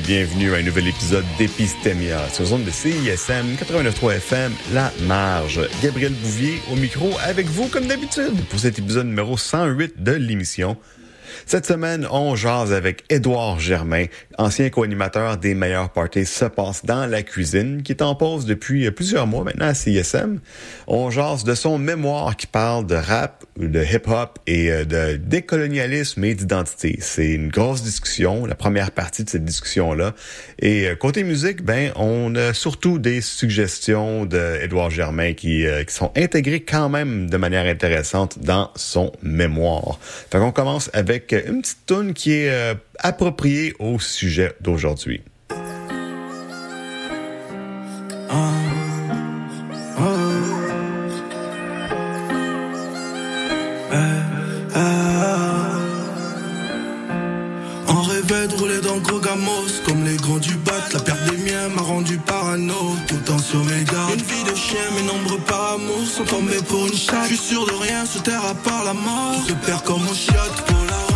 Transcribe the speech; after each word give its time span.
bienvenue 0.00 0.54
à 0.54 0.58
un 0.58 0.62
nouvel 0.62 0.88
épisode 0.88 1.24
d'Épistémia 1.38 2.28
sur 2.30 2.44
zone 2.46 2.64
de 2.64 2.70
CISM 2.70 3.54
89.3 3.56 4.16
FM, 4.16 4.52
La 4.72 4.92
Marge. 5.06 5.60
Gabriel 5.82 6.12
Bouvier 6.12 6.60
au 6.72 6.76
micro 6.76 7.10
avec 7.22 7.46
vous 7.46 7.68
comme 7.68 7.86
d'habitude 7.86 8.44
pour 8.50 8.58
cet 8.58 8.78
épisode 8.78 9.06
numéro 9.06 9.36
108 9.36 10.02
de 10.02 10.12
l'émission. 10.12 10.76
Cette 11.46 11.66
semaine, 11.66 12.06
on 12.10 12.34
jase 12.36 12.72
avec 12.72 13.04
Édouard 13.10 13.60
Germain, 13.60 14.06
ancien 14.38 14.70
co-animateur 14.70 15.36
des 15.36 15.54
meilleurs 15.54 15.90
parties 15.90 16.26
se 16.26 16.44
passe 16.44 16.84
dans 16.84 17.06
la 17.06 17.22
cuisine, 17.22 17.82
qui 17.82 17.92
est 17.92 18.02
en 18.02 18.14
pause 18.14 18.46
depuis 18.46 18.90
plusieurs 18.90 19.26
mois 19.26 19.44
maintenant 19.44 19.66
à 19.66 19.74
CISM. 19.74 20.40
On 20.86 21.10
jase 21.10 21.44
de 21.44 21.54
son 21.54 21.78
mémoire 21.78 22.36
qui 22.36 22.46
parle 22.46 22.86
de 22.86 22.94
rap, 22.94 23.44
de 23.56 23.82
hip-hop 23.82 24.38
et 24.46 24.70
euh, 24.70 24.84
de 24.84 25.16
décolonialisme 25.16 26.24
et 26.24 26.34
d'identité. 26.34 26.98
C'est 27.00 27.30
une 27.30 27.48
grosse 27.48 27.82
discussion, 27.82 28.46
la 28.46 28.54
première 28.54 28.90
partie 28.90 29.24
de 29.24 29.30
cette 29.30 29.44
discussion-là. 29.44 30.14
Et 30.58 30.88
euh, 30.88 30.94
côté 30.96 31.22
musique, 31.22 31.62
ben, 31.62 31.92
on 31.96 32.34
a 32.34 32.52
surtout 32.52 32.98
des 32.98 33.20
suggestions 33.20 34.24
d'Édouard 34.26 34.90
Germain 34.90 35.34
qui, 35.34 35.66
euh, 35.66 35.82
sont 35.88 36.12
intégrées 36.16 36.60
quand 36.60 36.88
même 36.88 37.30
de 37.30 37.36
manière 37.36 37.66
intéressante 37.66 38.38
dans 38.40 38.70
son 38.74 39.12
mémoire. 39.22 39.98
Fait 40.30 40.38
qu'on 40.38 40.52
commence 40.52 40.90
avec 40.92 41.32
une 41.32 41.62
petite 41.62 41.86
tune 41.86 42.14
qui 42.14 42.32
est 42.32 42.50
euh, 42.50 42.74
appropriée 42.98 43.74
au 43.78 43.98
sujet 43.98 44.54
d'aujourd'hui. 44.60 45.22
Le 58.94 59.00
gros 59.00 59.18
gamos 59.18 59.82
Comme 59.84 60.04
les 60.04 60.16
grands 60.16 60.38
du 60.38 60.54
bat 60.56 60.72
La 60.92 61.00
perte 61.00 61.30
des 61.30 61.36
miens 61.38 61.68
m'a 61.68 61.82
rendu 61.82 62.18
parano 62.18 62.96
Tout 63.08 63.16
le 63.16 63.22
temps 63.22 63.38
sur 63.38 63.60
Une 63.60 63.66
vie 63.66 64.44
de 64.44 64.54
chien 64.54 64.80
mes 64.96 65.02
nombres 65.02 65.38
par 65.44 65.74
amour 65.74 66.06
Sont 66.06 66.24
tombés 66.24 66.62
pour 66.68 66.86
une 66.86 66.94
chatte. 66.94 67.28
Je 67.30 67.34
suis 67.34 67.54
sûr 67.54 67.66
de 67.66 67.72
rien 67.72 68.06
sous 68.06 68.20
terre 68.20 68.44
à 68.44 68.54
part 68.54 68.84
la 68.84 68.94
mort. 68.94 69.34
On 69.38 69.48
se 69.48 69.52
perd 69.66 69.82
comme 69.84 70.06
au 70.08 70.14
chiotte 70.14 70.62
pour 70.66 70.84
la 70.86 71.13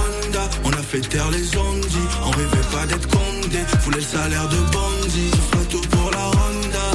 fait 0.89 1.01
taire 1.01 1.31
les 1.31 1.45
zombies. 1.45 2.09
On 2.25 2.31
rêvait 2.31 2.69
pas 2.73 2.87
d'être 2.87 3.09
condé. 3.09 3.59
Voulait 3.85 3.99
le 3.99 4.03
salaire 4.03 4.49
de 4.49 4.57
bandit 4.73 5.31
Je 5.33 5.57
ferai 5.57 5.67
tout 5.67 5.89
pour 5.91 6.11
la 6.11 6.25
Ronda 6.25 6.89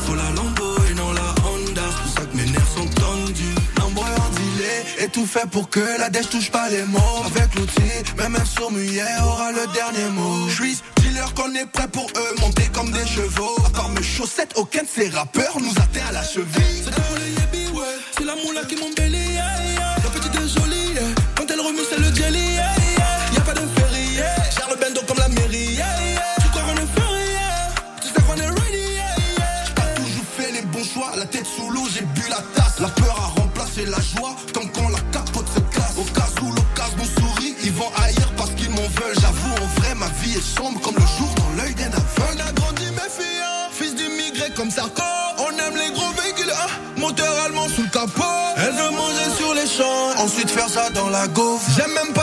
Faut 0.00 0.14
la 0.14 0.30
Lambo 0.36 0.68
et 0.90 0.94
non 0.94 1.12
la 1.12 1.34
Honda. 1.46 1.82
C'est 2.04 2.20
ça 2.20 2.26
que 2.26 2.36
mes 2.36 2.46
nerfs 2.46 2.72
sont 2.74 2.88
tendus. 2.88 3.54
L'embrayeur 3.78 4.30
dealé 4.30 5.04
Et 5.04 5.08
tout 5.08 5.26
fait 5.26 5.48
pour 5.50 5.68
que 5.68 5.80
la 5.98 6.08
dèche 6.08 6.30
touche 6.30 6.50
pas 6.50 6.70
les 6.70 6.84
mots. 6.84 7.22
Avec 7.26 7.54
l'outil, 7.54 7.92
même 8.16 8.36
un 8.36 8.44
sourd 8.44 8.72
aura 8.72 9.52
le 9.52 9.66
dernier 9.74 10.08
mot. 10.14 10.48
Je 10.48 10.62
suis 10.62 10.78
dealer 10.96 11.34
qu'on 11.34 11.54
est 11.54 11.66
prêt 11.66 11.88
pour 11.88 12.06
eux 12.16 12.40
Monter 12.40 12.68
comme 12.72 12.90
des 12.90 13.06
chevaux. 13.06 13.56
À 13.74 13.88
mes 13.88 14.02
chaussettes, 14.02 14.52
aucun 14.56 14.82
de 14.82 14.88
ces 14.88 15.08
rappeurs 15.10 15.58
Nous 15.60 15.72
atteint 15.72 16.06
à 16.08 16.12
la 16.12 16.22
cheville. 16.22 16.84
C'est 16.84 16.94
pour 16.94 17.16
les 17.16 17.30
yébis, 17.30 17.70
ouais. 17.76 17.84
C'est 18.16 18.24
la 18.24 18.34
moula 18.36 18.64
qui 18.64 18.76
m'embellit, 18.76 19.31
ça 50.72 50.88
dans 50.90 51.10
la 51.10 51.28
gaufre. 51.28 51.68
J'aime 51.76 51.92
même 51.92 52.14
pas 52.14 52.21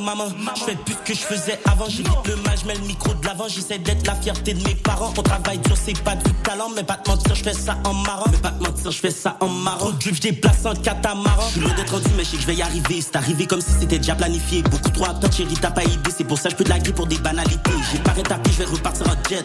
maman, 0.00 0.28
je 0.56 0.64
fais 0.64 0.76
plus 0.76 0.96
que 1.04 1.14
je 1.14 1.20
faisais 1.20 1.58
avant. 1.64 1.88
J'évite 1.88 2.26
le 2.26 2.36
mal, 2.36 2.58
je 2.60 2.66
mets 2.66 2.74
le 2.74 2.86
micro 2.86 3.14
de 3.14 3.26
l'avant. 3.26 3.48
J'essaie 3.48 3.78
d'être 3.78 4.06
la 4.06 4.14
fierté 4.14 4.54
de 4.54 4.62
mes 4.66 4.74
parents. 4.74 5.12
On 5.16 5.22
travaille 5.22 5.58
dur, 5.58 5.76
c'est 5.76 5.98
pas 6.02 6.16
du 6.16 6.32
talent. 6.42 6.70
Mais 6.74 6.82
pas 6.82 6.96
te 6.96 7.10
mentir, 7.10 7.34
je 7.34 7.42
fais 7.42 7.54
ça 7.54 7.78
en 7.84 7.94
marrant. 7.94 8.26
Mais 8.30 8.38
pas 8.38 8.50
te 8.50 8.62
mentir, 8.62 8.90
je 8.90 8.98
fais 8.98 9.10
ça 9.10 9.36
en 9.40 9.48
marrant. 9.48 9.90
Drip, 9.90 10.14
je 10.14 10.20
déplace 10.20 10.64
en 10.64 10.74
catamaran. 10.74 11.42
Je 11.48 11.52
suis 11.52 11.60
loin 11.60 11.74
d'être 11.74 11.92
rendu 11.92 12.10
mais 12.16 12.24
je 12.24 12.30
sais 12.30 12.36
que 12.36 12.42
je 12.42 12.46
vais 12.46 12.56
y 12.56 12.62
arriver. 12.62 13.00
C'est 13.00 13.16
arrivé 13.16 13.46
comme 13.46 13.60
si 13.60 13.72
c'était 13.78 13.98
déjà 13.98 14.14
planifié. 14.14 14.62
Beaucoup 14.62 14.90
trop 14.90 15.04
à 15.04 15.30
chérie, 15.30 15.54
t'as 15.60 15.70
pas 15.70 15.84
idée. 15.84 16.10
C'est 16.16 16.24
pour 16.24 16.38
ça 16.38 16.50
que 16.50 16.58
je 16.58 16.64
peux 16.64 16.68
laguer 16.68 16.92
pour 16.92 17.06
des 17.06 17.18
banalités. 17.18 17.70
J'ai 17.92 17.98
pas 17.98 18.12
rétabli, 18.12 18.52
je 18.52 18.58
vais 18.58 18.64
repartir 18.64 19.06
en 19.06 19.28
jet. 19.28 19.44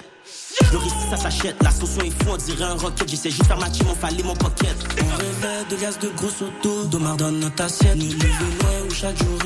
Le 0.72 0.78
risque 0.78 0.96
ça 1.10 1.18
s'achète, 1.18 1.62
la 1.62 1.70
sauce 1.70 1.98
est 1.98 2.10
fou, 2.24 2.32
on 2.32 2.38
dirait 2.38 2.64
un 2.64 2.76
rocket. 2.76 3.10
J'essaie 3.10 3.30
juste 3.30 3.46
faire 3.46 3.60
ma 3.60 3.70
team, 3.70 3.88
on 3.90 3.96
fallait 3.96 4.24
mon 4.24 4.36
pocket. 4.36 4.76
On 5.00 5.18
rêvait 5.18 5.66
de 5.70 5.76
gaz 5.76 6.00
de 6.00 6.10
gros 6.10 6.28
auto, 6.28 6.86
d'Omar 6.86 7.18
dans 7.18 7.32
notre 7.32 7.64
assiette. 7.64 7.96
Nous 7.96 8.06
lever 8.06 8.28
loin 8.60 8.88
où 8.90 8.94
chaque 8.94 9.18
jour. 9.18 9.38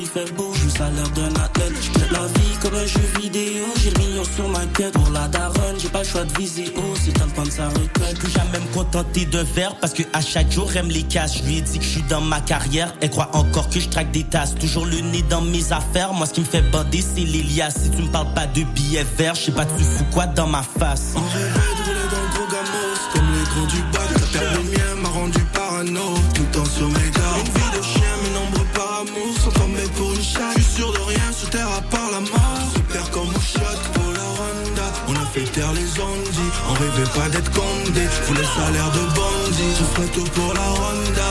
Athlète. 1.18 1.72
J'traite 1.82 2.12
la 2.12 2.26
vie 2.26 2.56
comme 2.62 2.74
un 2.74 2.86
jeu 2.86 3.00
vidéo. 3.20 3.64
J'ai 3.82 3.90
le 3.90 3.98
million 3.98 4.24
sur 4.24 4.48
ma 4.48 4.64
tête. 4.66 4.92
Pour 4.92 5.10
la 5.10 5.28
daronne, 5.28 5.76
j'ai 5.78 5.88
pas 5.88 6.00
le 6.00 6.04
choix 6.04 6.24
de 6.24 6.38
viser 6.38 6.72
haut. 6.76 6.94
C'est 7.02 7.12
temps 7.12 7.26
de 7.26 7.32
prendre 7.32 7.50
sa 7.52 7.68
retraite. 7.68 8.18
Plus 8.18 8.30
jamais 8.30 8.58
me 8.58 8.74
contenter 8.74 9.26
d'un 9.26 9.44
verre 9.44 9.76
parce 9.80 9.92
que 9.92 10.02
à 10.12 10.20
chaque 10.20 10.50
jour 10.50 10.70
elle 10.74 10.86
me 10.86 10.92
les 10.92 11.02
casse. 11.02 11.38
Je 11.38 11.42
lui 11.44 11.58
ai 11.58 11.60
dit 11.62 11.78
que 11.78 11.84
je 11.84 11.90
suis 11.90 12.02
dans 12.02 12.20
ma 12.20 12.40
carrière. 12.40 12.94
Elle 13.00 13.10
croit 13.10 13.30
encore 13.34 13.68
que 13.68 13.80
je 13.80 13.88
traque 13.88 14.10
des 14.12 14.24
tasses. 14.24 14.54
Toujours 14.54 14.86
le 14.86 15.00
nez 15.00 15.22
dans 15.22 15.40
mes 15.42 15.72
affaires. 15.72 16.12
Moi 16.12 16.26
ce 16.26 16.32
qui 16.34 16.40
me 16.40 16.46
fait 16.46 16.62
bander 16.62 17.02
c'est 17.02 17.20
l'Elias. 17.22 17.70
Si 17.70 17.90
tu 17.90 18.02
me 18.02 18.08
parles 18.08 18.32
pas 18.34 18.46
de 18.46 18.62
billets 18.62 19.06
verts, 19.18 19.34
je 19.34 19.46
sais 19.46 19.52
pas 19.52 19.64
tu 19.64 19.84
fous 19.84 20.04
quoi 20.12 20.26
dans 20.26 20.46
ma 20.46 20.62
face? 20.62 21.14
On 21.16 21.20
rêvait 21.20 21.48
de 21.50 21.82
rouler 21.84 22.08
dans 22.10 22.22
le 22.22 22.28
gros 22.34 22.48
gamos 22.50 23.00
Comme 23.12 23.28
les 23.32 23.44
grands 23.44 23.66
du 23.66 23.82
bac 23.92 24.08
La 24.14 24.38
terre 24.38 24.52
des 24.52 24.76
miens 24.76 24.94
m'a 25.02 25.08
rendu 25.08 25.40
parano 25.52 26.14
Tout 26.34 26.42
le 26.42 26.50
temps 26.50 26.64
sur 26.64 26.88
mes 26.88 27.10
gardes 27.10 27.38
Une 27.38 27.52
vie 27.52 27.78
de 27.78 27.82
chien, 27.82 28.12
mes 28.22 28.30
nombres 28.34 28.66
par 28.74 29.00
amour 29.00 29.38
Sont 29.42 29.50
tombés 29.50 29.88
pour 29.96 30.12
une 30.12 30.22
chatte 30.22 30.59
de 30.88 30.98
rien 30.98 31.32
sur 31.32 31.50
terre 31.50 31.68
à 31.68 31.82
part 31.82 32.10
la 32.10 32.20
mort. 32.20 32.72
Perds 32.92 33.10
comme 33.10 33.28
au 33.28 33.90
pour 33.92 34.12
la 34.12 34.26
Honda 34.40 34.86
On 35.08 35.14
a 35.14 35.26
fait 35.32 35.44
taire 35.52 35.72
les 35.72 35.90
ondis 36.00 36.50
On 36.68 36.72
rêvait 36.72 37.10
pas 37.14 37.28
d'être 37.28 37.50
condé. 37.52 38.02
Voulait 38.26 38.40
le 38.40 38.46
salaire 38.46 38.90
de 38.90 39.02
bandit 39.14 39.72
Je 39.78 39.84
ferai 39.84 40.06
tout 40.08 40.24
pour 40.32 40.54
la 40.54 40.68
Honda 40.82 41.30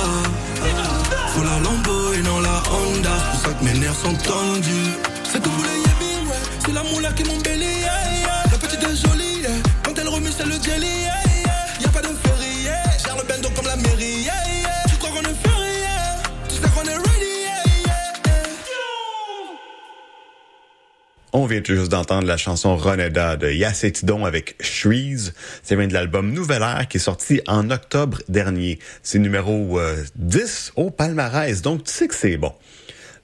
Faut 1.33 1.43
la 1.43 1.59
Lambo 1.59 2.13
et 2.13 2.21
non 2.21 2.39
la 2.41 2.61
Honda. 2.71 3.09
C'est 3.17 3.31
pour 3.31 3.39
ça 3.41 3.53
que 3.57 3.63
mes 3.65 3.79
nerfs 3.79 3.95
sont 3.95 4.13
tendus. 4.13 4.91
C'est 5.31 5.41
tout 5.41 5.49
pour 5.49 5.63
les 5.65 5.79
yébis, 5.79 6.29
ouais. 6.29 6.41
C'est 6.65 6.73
la 6.73 6.83
moula 6.83 7.11
qui 7.13 7.23
yeah. 7.23 8.43
La 8.51 8.57
petite 8.57 8.83
est 8.83 9.07
jolie. 9.07 9.41
Quand 9.83 9.93
elle 9.97 10.09
remue 10.09 10.29
c'est 10.35 10.45
le 10.45 10.61
jelly, 10.61 11.07
On 21.31 21.45
vient 21.45 21.61
tout 21.61 21.75
juste 21.75 21.91
d'entendre 21.91 22.25
la 22.25 22.37
chanson 22.37 22.75
Roneda 22.75 23.35
de 23.35 23.51
Yacetidon 23.51 24.25
avec 24.25 24.55
Shreeze. 24.61 25.35
Ça 25.61 25.75
vient 25.75 25.87
de 25.87 25.93
l'album 25.93 26.31
Nouvelle 26.33 26.63
Air 26.63 26.87
qui 26.89 26.97
est 26.97 26.99
sorti 26.99 27.39
en 27.45 27.69
octobre 27.69 28.19
dernier. 28.29 28.79
C'est 29.03 29.19
numéro 29.19 29.79
euh, 29.79 30.03
10 30.15 30.73
au 30.75 30.89
palmarès, 30.89 31.61
donc 31.61 31.83
tu 31.83 31.93
sais 31.93 32.07
que 32.07 32.15
c'est 32.15 32.37
bon. 32.37 32.51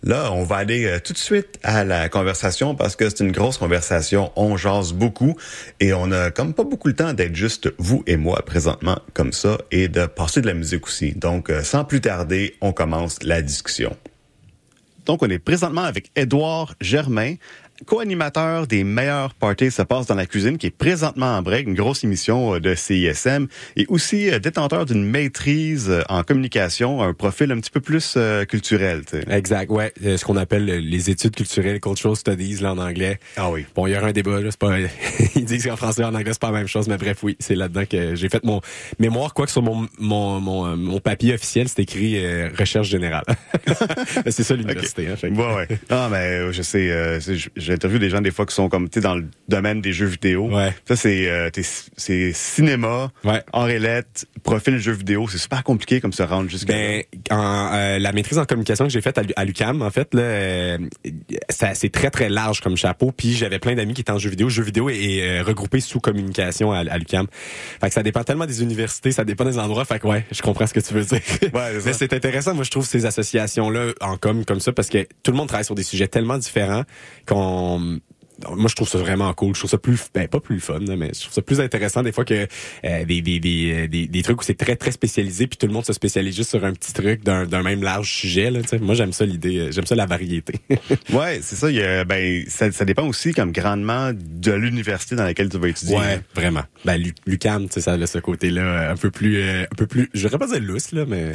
Là, 0.03 0.31
on 0.33 0.43
va 0.43 0.57
aller 0.57 0.85
euh, 0.85 0.99
tout 0.99 1.13
de 1.13 1.17
suite 1.17 1.57
à 1.63 1.83
la 1.83 2.07
conversation 2.07 2.75
parce 2.75 2.95
que 2.95 3.09
c'est 3.09 3.21
une 3.21 3.31
grosse 3.31 3.57
conversation. 3.57 4.31
On 4.35 4.55
jase 4.55 4.93
beaucoup 4.93 5.35
et 5.79 5.93
on 5.93 6.11
a 6.11 6.29
comme 6.29 6.53
pas 6.53 6.63
beaucoup 6.63 6.89
le 6.89 6.95
temps 6.95 7.13
d'être 7.13 7.35
juste 7.35 7.73
vous 7.79 8.03
et 8.05 8.17
moi 8.17 8.43
présentement 8.45 8.99
comme 9.15 9.33
ça 9.33 9.57
et 9.71 9.87
de 9.87 10.05
passer 10.05 10.41
de 10.41 10.47
la 10.47 10.53
musique 10.53 10.85
aussi. 10.85 11.13
Donc, 11.13 11.49
euh, 11.49 11.63
sans 11.63 11.85
plus 11.85 12.01
tarder, 12.01 12.55
on 12.61 12.71
commence 12.71 13.23
la 13.23 13.41
discussion. 13.41 13.97
Donc, 15.05 15.21
on 15.21 15.29
est 15.29 15.39
présentement 15.39 15.83
avec 15.83 16.11
Édouard 16.15 16.75
Germain, 16.81 17.35
co-animateur 17.85 18.67
des 18.67 18.83
meilleurs 18.83 19.33
parties 19.33 19.71
se 19.71 19.81
passe 19.81 20.07
dans 20.07 20.15
la 20.15 20.25
cuisine, 20.25 20.57
qui 20.57 20.67
est 20.67 20.75
présentement 20.75 21.37
en 21.37 21.41
break, 21.41 21.67
une 21.67 21.75
grosse 21.75 22.03
émission 22.03 22.55
euh, 22.55 22.59
de 22.59 22.73
CISM, 22.73 23.47
et 23.75 23.85
aussi 23.89 24.29
euh, 24.29 24.39
détenteur 24.39 24.85
d'une 24.85 25.03
maîtrise 25.03 25.89
euh, 25.89 26.01
en 26.09 26.23
communication, 26.23 27.01
un 27.01 27.13
profil 27.13 27.51
un 27.51 27.59
petit 27.59 27.71
peu 27.71 27.81
plus 27.81 28.17
culturel. 28.47 29.01
Exact, 29.29 29.69
ouais. 29.69 29.93
ce 30.01 30.23
qu'on 30.23 30.37
appelle 30.37 30.65
les 30.65 31.09
études 31.09 31.35
culturelles, 31.35 31.79
cultural 31.79 32.15
studies 32.15 32.61
là, 32.61 32.73
en 32.73 32.77
anglais. 32.77 33.19
Ah 33.37 33.49
oui. 33.49 33.65
Bon, 33.75 33.87
il 33.87 33.93
y 33.93 33.97
aura 33.97 34.07
un 34.07 34.11
débat, 34.11 34.39
là, 34.39 34.51
c'est 34.51 34.59
pas... 34.59 34.77
Ils 35.35 35.45
disent 35.45 35.65
qu'en 35.65 35.75
français, 35.75 36.03
en 36.03 36.13
anglais, 36.13 36.31
c'est 36.31 36.41
pas 36.41 36.51
la 36.51 36.59
même 36.59 36.67
chose, 36.67 36.87
mais 36.87 36.97
bref, 36.97 37.23
oui, 37.23 37.35
c'est 37.39 37.55
là-dedans 37.55 37.83
que 37.89 38.15
j'ai 38.15 38.29
fait 38.29 38.43
mon 38.43 38.61
mémoire, 38.99 39.33
quoi 39.33 39.45
que 39.45 39.51
sur 39.51 39.61
mon, 39.61 39.87
mon, 39.99 40.39
mon, 40.39 40.77
mon 40.77 40.99
papier 40.99 41.33
officiel, 41.33 41.67
c'est 41.67 41.81
écrit 41.81 42.15
recherche 42.49 42.87
générale. 42.87 43.25
c'est 44.27 44.43
ça 44.43 44.55
l'université. 44.55 45.07
Hein, 45.07 45.15
ouais, 45.21 45.55
ouais. 45.55 45.67
Non, 45.89 46.09
mais 46.09 46.53
je 46.53 46.61
sais, 46.61 47.19
j'interviewe 47.65 47.99
des 47.99 48.09
gens 48.09 48.21
des 48.21 48.31
fois 48.31 48.45
qui 48.45 48.55
sont 48.55 48.69
comme 48.69 48.89
tu 48.89 48.99
dans 48.99 49.15
le 49.15 49.25
domaine 49.47 49.81
des 49.81 49.93
jeux 49.93 50.05
vidéo. 50.05 50.49
Ouais. 50.49 50.73
Ça 50.87 50.95
c'est 50.95 51.29
euh, 51.29 51.49
c'est 51.97 52.31
cinéma, 52.33 53.11
ouais. 53.23 53.79
lettres, 53.79 54.25
profil 54.43 54.77
jeux 54.77 54.93
vidéo, 54.93 55.27
c'est 55.29 55.37
super 55.37 55.63
compliqué 55.63 56.01
comme 56.01 56.13
se 56.13 56.23
rendre 56.23 56.49
jusqu'à 56.49 56.73
ben, 56.73 57.03
en, 57.31 57.73
euh, 57.73 57.99
la 57.99 58.11
maîtrise 58.11 58.37
en 58.37 58.45
communication 58.45 58.85
que 58.85 58.91
j'ai 58.91 59.01
faite 59.01 59.19
à, 59.35 59.45
l'UCAM 59.45 59.81
en 59.81 59.89
fait 59.89 60.13
là 60.13 60.21
euh, 60.21 60.77
c'est 61.49 61.91
très 61.91 62.09
très 62.09 62.29
large 62.29 62.61
comme 62.61 62.77
chapeau 62.77 63.11
puis 63.11 63.33
j'avais 63.33 63.59
plein 63.59 63.75
d'amis 63.75 63.93
qui 63.93 64.01
étaient 64.01 64.11
en 64.11 64.19
jeux 64.19 64.29
vidéo, 64.29 64.49
jeux 64.49 64.63
vidéo 64.63 64.89
est, 64.89 65.41
regroupé 65.41 65.79
sous 65.79 65.99
communication 65.99 66.71
à, 66.71 66.79
à 66.79 66.97
l'UCAM. 66.97 67.27
Fait 67.81 67.87
que 67.87 67.93
ça 67.93 68.03
dépend 68.03 68.23
tellement 68.23 68.45
des 68.45 68.61
universités, 68.63 69.11
ça 69.11 69.25
dépend 69.25 69.45
des 69.45 69.57
endroits, 69.57 69.85
fait 69.85 69.99
que 69.99 70.07
ouais, 70.07 70.25
je 70.31 70.41
comprends 70.41 70.67
ce 70.67 70.73
que 70.73 70.79
tu 70.79 70.93
veux 70.93 71.03
dire. 71.03 71.19
Ouais, 71.53 71.73
Mais 71.85 71.93
c'est 71.93 72.13
intéressant 72.13 72.53
moi 72.53 72.63
je 72.63 72.71
trouve 72.71 72.85
ces 72.85 73.05
associations 73.05 73.69
là 73.69 73.91
en 74.01 74.17
com 74.17 74.45
comme 74.45 74.59
ça 74.59 74.71
parce 74.71 74.89
que 74.89 75.07
tout 75.23 75.31
le 75.31 75.37
monde 75.37 75.47
travaille 75.47 75.65
sur 75.65 75.75
des 75.75 75.83
sujets 75.83 76.07
tellement 76.07 76.37
différents 76.37 76.83
qu'on 77.25 77.54
home 77.55 78.01
moi 78.55 78.67
je 78.69 78.75
trouve 78.75 78.89
ça 78.89 78.97
vraiment 78.97 79.33
cool. 79.33 79.53
Je 79.53 79.59
trouve 79.59 79.71
ça 79.71 79.77
plus 79.77 79.99
ben 80.13 80.27
pas 80.27 80.39
plus 80.39 80.59
fun 80.59 80.79
mais 80.79 81.11
je 81.13 81.21
trouve 81.21 81.33
ça 81.33 81.41
plus 81.41 81.59
intéressant 81.59 82.03
des 82.03 82.11
fois 82.11 82.25
que 82.25 82.47
euh, 82.85 83.05
des, 83.05 83.21
des, 83.21 83.39
des, 83.39 83.87
des, 83.87 84.07
des 84.07 84.23
trucs 84.23 84.41
où 84.41 84.43
c'est 84.43 84.57
très 84.57 84.75
très 84.75 84.91
spécialisé 84.91 85.47
puis 85.47 85.57
tout 85.57 85.67
le 85.67 85.73
monde 85.73 85.85
se 85.85 85.93
spécialise 85.93 86.35
juste 86.35 86.49
sur 86.49 86.63
un 86.63 86.73
petit 86.73 86.93
truc 86.93 87.23
d'un 87.23 87.63
même 87.63 87.83
large 87.83 88.11
sujet 88.11 88.51
là 88.51 88.59
moi 88.81 88.95
j'aime 88.95 89.13
ça 89.13 89.25
l'idée 89.25 89.59
euh, 89.59 89.71
j'aime 89.71 89.85
ça 89.85 89.95
la 89.95 90.05
variété. 90.05 90.53
Ouais 91.13 91.39
c'est 91.41 91.55
ça 91.55 91.69
il 91.69 91.77
y 91.77 91.81
a, 91.83 92.03
ben 92.03 92.43
ça, 92.47 92.71
ça 92.71 92.85
dépend 92.85 93.07
aussi 93.07 93.33
comme 93.33 93.51
grandement 93.51 94.11
de 94.13 94.51
l'université 94.51 95.15
dans 95.15 95.23
laquelle 95.23 95.49
tu 95.49 95.57
vas 95.57 95.67
étudier 95.67 95.97
ouais 95.97 96.21
vraiment. 96.33 96.63
Ben 96.83 97.01
Lucam 97.25 97.67
tu 97.67 97.73
sais 97.73 97.81
ça 97.81 97.93
a 97.93 98.07
ce 98.07 98.19
côté 98.19 98.49
là 98.49 98.61
euh, 98.61 98.93
un 98.93 98.97
peu 98.97 99.11
plus 99.11 99.41
un 99.41 99.75
peu 99.77 99.87
plus 99.87 100.09
je 100.13 100.27
pas 100.27 100.47
dire 100.47 100.59
lousse 100.61 100.91
là 100.91 101.05
mais 101.07 101.31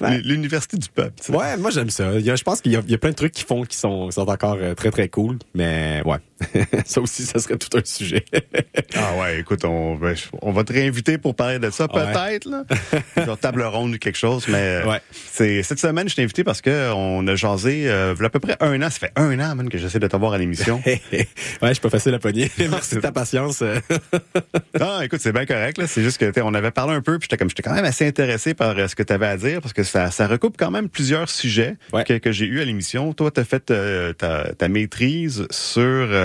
l'université 0.24 0.76
du 0.76 0.88
peuple 0.88 1.14
ouais 1.30 1.56
moi 1.56 1.70
j'aime 1.70 1.90
ça. 1.90 2.18
Je 2.18 2.42
pense 2.42 2.60
qu'il 2.60 2.72
y, 2.72 2.90
y, 2.90 2.94
a 2.94 2.98
plein 2.98 3.10
de 3.10 3.14
trucs 3.14 3.32
qui 3.32 3.44
font 3.44 3.62
qui 3.64 3.76
sont, 3.76 4.08
qui 4.08 4.14
sont 4.14 4.28
encore 4.28 4.58
très 4.76 4.90
très 4.90 5.08
cool 5.08 5.38
mais 5.54 6.02
ouais 6.04 6.18
ça 6.86 7.00
aussi, 7.00 7.24
ça 7.24 7.38
serait 7.38 7.56
tout 7.56 7.76
un 7.76 7.82
sujet. 7.84 8.24
ah 8.94 9.14
ouais, 9.20 9.40
écoute, 9.40 9.64
on, 9.64 9.98
on 10.42 10.52
va 10.52 10.64
te 10.64 10.72
réinviter 10.72 11.18
pour 11.18 11.34
parler 11.34 11.58
de 11.58 11.70
ça, 11.70 11.88
peut-être, 11.88 12.46
là. 12.46 12.64
Genre 13.24 13.38
table 13.38 13.62
ronde 13.62 13.94
ou 13.94 13.98
quelque 13.98 14.18
chose, 14.18 14.46
mais 14.48 14.82
ouais. 14.84 15.00
c'est 15.12 15.62
cette 15.62 15.78
semaine, 15.78 16.08
je 16.08 16.16
t'ai 16.16 16.22
invité 16.22 16.44
parce 16.44 16.60
que 16.60 16.92
on 16.92 17.26
a 17.26 17.34
jasé 17.34 17.88
euh, 17.88 18.14
il 18.16 18.20
y 18.20 18.24
a 18.24 18.26
à 18.26 18.30
peu 18.30 18.40
près 18.40 18.56
un 18.60 18.80
an. 18.82 18.90
Ça 18.90 18.98
fait 18.98 19.12
un 19.16 19.38
an, 19.40 19.54
man, 19.54 19.68
que 19.68 19.78
j'essaie 19.78 19.98
de 19.98 20.06
t'avoir 20.06 20.32
à 20.32 20.38
l'émission. 20.38 20.82
ouais, 20.86 21.00
je 21.10 21.72
suis 21.72 21.80
pas 21.80 21.90
facile 21.90 22.14
à 22.14 22.18
pogner. 22.18 22.50
Merci 22.58 22.96
de 22.96 23.00
ta 23.00 23.12
patience. 23.12 23.62
non, 24.78 25.00
écoute, 25.02 25.20
c'est 25.22 25.32
bien 25.32 25.46
correct, 25.46 25.78
là. 25.78 25.86
C'est 25.86 26.02
juste 26.02 26.18
que, 26.18 26.40
on 26.40 26.54
avait 26.54 26.70
parlé 26.70 26.94
un 26.94 27.00
peu, 27.00 27.18
puis 27.18 27.28
j'étais 27.30 27.36
comme, 27.36 27.48
j'étais 27.48 27.62
quand 27.62 27.74
même 27.74 27.84
assez 27.84 28.06
intéressé 28.06 28.54
par 28.54 28.78
euh, 28.78 28.88
ce 28.88 28.94
que 28.94 29.02
tu 29.02 29.12
avais 29.12 29.26
à 29.26 29.36
dire 29.36 29.60
parce 29.60 29.72
que 29.72 29.82
ça, 29.82 30.10
ça 30.10 30.26
recoupe 30.26 30.56
quand 30.58 30.70
même 30.70 30.88
plusieurs 30.88 31.28
sujets 31.28 31.76
que, 32.06 32.18
que 32.18 32.32
j'ai 32.32 32.46
eu 32.46 32.60
à 32.60 32.64
l'émission. 32.64 33.12
Toi, 33.12 33.30
tu 33.30 33.40
as 33.40 33.44
fait 33.44 33.70
euh, 33.70 34.12
ta, 34.12 34.52
ta, 34.54 34.68
maîtrise 34.68 35.46
sur 35.50 35.82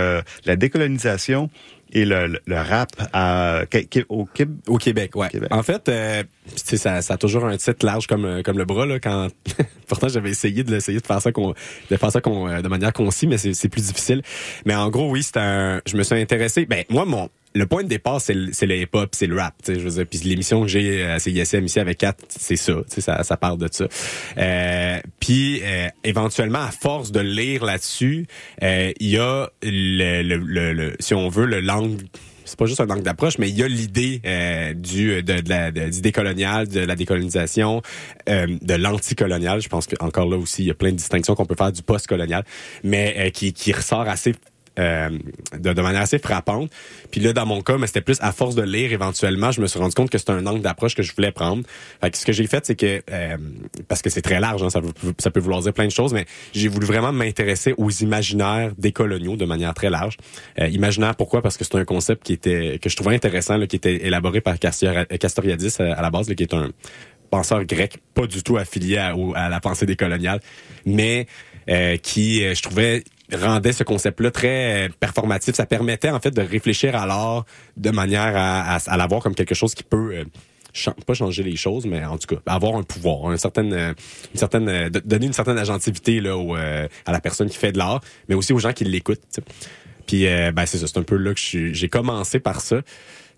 euh, 0.08 0.22
la 0.46 0.56
décolonisation 0.56 1.50
et 1.94 2.06
le, 2.06 2.40
le 2.46 2.56
rap 2.56 2.90
à, 3.14 3.64
au, 4.10 4.28
au 4.68 4.78
Québec. 4.78 5.16
Ouais. 5.16 5.30
En 5.52 5.64
fait, 5.64 5.88
euh, 5.88 6.24
ça, 6.56 7.02
ça 7.02 7.14
a 7.14 7.18
toujours 7.18 7.46
un 7.46 7.56
titre 7.58 7.86
large 7.86 8.08
comme 8.08 8.26
euh, 8.26 8.42
comme 8.44 8.58
le 8.58 8.66
bras 8.66 8.86
là. 8.86 9.00
Quand 9.00 9.30
pourtant 9.88 10.08
j'avais 10.10 10.30
essayé 10.30 10.64
de 10.64 10.72
l'essayer 10.72 11.00
de 11.00 11.06
faire 11.06 11.22
ça 11.22 11.32
qu'on 11.32 11.54
de 11.90 11.98
faire 11.98 12.12
ça 12.12 12.20
qu'on 12.20 12.62
de 12.62 12.68
manière 12.68 12.94
concise, 12.94 13.30
mais 13.30 13.38
c'est 13.38 13.70
plus 13.70 13.88
difficile. 13.88 14.22
Mais 14.66 14.76
en 14.76 14.90
gros, 14.90 15.10
oui, 15.10 15.24
c'est 15.24 15.38
un. 15.38 15.82
Je 15.86 15.96
me 15.96 16.04
suis 16.04 16.16
intéressé. 16.16 16.66
Ben 16.66 16.84
moi, 16.90 17.06
mon 17.06 17.30
le 17.58 17.66
point 17.66 17.84
de 17.84 17.88
départ, 17.88 18.22
c'est 18.22 18.34
le, 18.34 18.78
hip-hop, 18.78 19.10
c'est 19.14 19.28
le 19.28 19.36
rap. 19.36 19.56
Je 19.68 19.74
veux 19.74 19.90
dire, 19.90 20.06
puis 20.06 20.20
l'émission 20.20 20.62
que 20.62 20.68
j'ai 20.68 21.04
à 21.04 21.20
CISM 21.20 21.66
ici 21.66 21.80
avec 21.80 21.98
Kat, 21.98 22.16
c'est 22.30 22.56
ça, 22.56 22.74
ça. 22.88 23.24
Ça 23.24 23.38
parle 23.38 23.58
de 23.58 23.68
ça. 23.72 23.88
Euh, 24.38 25.00
puis 25.20 25.62
euh, 25.64 25.88
éventuellement, 26.04 26.60
à 26.60 26.72
force 26.72 27.12
de 27.12 27.20
lire 27.20 27.66
là-dessus, 27.66 28.28
euh, 28.64 28.92
il 29.00 29.10
y 29.10 29.18
a 29.18 29.50
le, 29.64 30.22
le, 30.22 30.74
le, 30.74 30.96
si 31.00 31.14
on 31.14 31.30
veut, 31.30 31.46
le 31.46 31.62
langue 31.62 32.02
c'est 32.48 32.58
pas 32.58 32.66
juste 32.66 32.80
un 32.80 32.90
angle 32.90 33.04
d'approche, 33.04 33.38
mais 33.38 33.50
il 33.50 33.58
y 33.58 33.64
a 33.64 33.68
l'idée 33.68 34.22
euh, 34.26 34.74
du 34.74 35.22
de, 35.22 35.42
de 35.42 35.50
la 35.50 35.72
d'idée 35.72 36.12
coloniale, 36.12 36.68
de 36.68 36.80
la 36.80 36.96
décolonisation, 36.96 37.82
euh, 38.30 38.48
de 38.62 38.74
l'anticolonial. 38.74 39.62
Je 39.62 39.70
pense 39.70 39.86
qu'encore 39.86 40.30
là 40.30 40.38
aussi, 40.38 40.64
il 40.64 40.68
y 40.68 40.72
a 40.72 40.74
plein 40.74 40.92
de 40.92 40.96
distinctions 40.96 41.36
qu'on 41.36 41.46
peut 41.46 41.56
faire 41.58 41.72
du 41.72 41.84
post-colonial, 41.84 42.46
mais 42.84 43.16
euh, 43.18 43.30
qui, 43.30 43.54
qui 43.54 43.74
ressort 43.74 44.08
assez 44.08 44.34
euh, 44.80 45.10
de, 45.58 45.82
manière 45.82 46.02
assez 46.02 46.20
frappante. 46.20 46.72
Puis 47.12 47.22
là, 47.22 47.34
dans 47.34 47.46
mon 47.46 47.62
cas, 47.62 47.78
mais 47.78 47.88
c'était 47.88 48.02
plus 48.02 48.18
à 48.22 48.32
force 48.32 48.56
de 48.56 48.62
lire 48.62 48.92
éventuellement, 48.92 49.52
je 49.52 49.62
me 49.62 49.68
suis 49.68 49.80
rendu 49.80 49.96
compte 49.96 50.10
que 50.10 50.18
c'était 50.18 50.32
un 50.32 50.46
angle 50.46 50.62
d'approche 50.62 50.96
que 50.96 51.04
je 51.04 51.14
voulais 51.16 51.32
prendre. 51.32 51.64
Fait 52.02 52.12
que 52.12 52.18
ce 52.18 52.26
que 52.26 52.32
j'ai 52.32 52.48
fait, 52.48 52.66
c'est 52.66 52.76
que 52.76 53.02
euh, 53.12 53.38
parce 53.88 54.02
que 54.02 54.10
c'est 54.10 54.22
très 54.22 54.40
large, 54.40 54.62
hein, 54.64 54.70
ça, 54.70 54.82
peut, 54.82 54.92
ça 55.18 55.32
peut 55.32 55.40
vouloir 55.40 55.62
dire 55.62 55.74
plein 55.74 55.86
de 55.86 55.92
choses, 55.92 56.14
mais 56.14 56.26
j'ai 56.54 56.68
voulu 56.68 56.86
vraiment 56.86 57.12
m'intéresser 57.12 57.74
aux 57.78 57.90
imaginaires 57.90 58.72
des 58.78 58.92
coloniaux 58.92 59.36
de 59.36 59.46
manière 59.46 59.74
très 59.74 59.90
large. 59.90 60.18
Euh, 60.60 60.68
imaginaire, 60.68 61.16
pourquoi? 61.16 61.42
Parce 61.42 61.58
que 61.58 61.64
c'est 61.64 61.76
un 61.76 61.86
concept 61.86 62.24
qui 62.24 62.34
était 62.34 62.80
que 62.82 62.90
je 62.90 62.96
trouvais 62.96 63.16
intéressant, 63.16 63.58
là, 63.58 63.68
qui 63.68 63.76
était 63.76 64.06
élaboré 64.06 64.42
par 64.42 64.58
Castoriadis 64.60 65.76
à, 65.80 65.94
à 65.94 66.02
la 66.02 66.10
base, 66.10 66.30
là, 66.30 66.36
qui 66.36 66.44
est 66.44 66.54
un 66.54 66.70
penseur 67.30 67.66
grec, 67.66 67.98
pas 68.14 68.28
du 68.28 68.44
tout 68.44 68.58
affilié 68.58 68.98
à, 68.98 69.14
à 69.36 69.50
la 69.50 69.60
pensée 69.60 69.86
décoloniale, 69.86 70.40
mais 70.86 71.28
euh, 71.70 71.98
qui, 71.98 72.40
je 72.40 72.62
trouvais, 72.62 73.04
rendait 73.34 73.74
ce 73.74 73.84
concept-là 73.84 74.32
très 74.32 74.88
euh, 74.88 74.90
performatif. 75.00 75.56
Ça 75.56 75.66
permettait 75.66 76.10
en 76.10 76.20
fait 76.20 76.32
de 76.32 76.42
réfléchir 76.42 76.96
à 76.96 77.06
l'art 77.06 77.46
de 77.76 77.90
manière 77.92 78.34
à, 78.36 78.76
à, 78.76 78.98
l'avoir 78.98 79.22
comme 79.22 79.36
quelque 79.36 79.56
chose 79.56 79.74
qui 79.76 79.84
peut 79.84 80.16
euh, 80.16 80.92
pas 81.06 81.14
changer 81.14 81.44
les 81.44 81.56
choses, 81.56 81.86
mais 81.86 82.06
en 82.06 82.18
tout 82.18 82.36
cas 82.36 82.42
avoir 82.46 82.76
un 82.76 82.84
pouvoir, 82.84 83.32
une 83.32 83.38
certaine, 83.38 83.74
euh, 83.74 83.94
une 84.34 84.40
certaine, 84.40 84.90
donner 84.90 85.26
une 85.26 85.34
certaine 85.34 85.58
agentivité 85.58 86.20
là 86.22 86.38
à 87.06 87.12
la 87.12 87.20
personne 87.20 87.50
qui 87.50 87.58
fait 87.58 87.72
de 87.72 87.78
l'art, 87.78 88.02
mais 88.30 88.36
aussi 88.36 88.54
aux 88.54 88.60
gens 88.60 88.74
qui 88.74 88.84
l'écoutent. 88.84 89.40
Puis 90.06 90.26
ben 90.26 90.66
c'est 90.66 90.78
ça, 90.78 90.88
c'est 90.88 91.00
un 91.00 91.04
peu 91.04 91.18
là 91.18 91.34
que 91.34 91.40
j'ai 91.40 91.90
commencé 91.90 92.40
par 92.40 92.62
ça. 92.62 92.82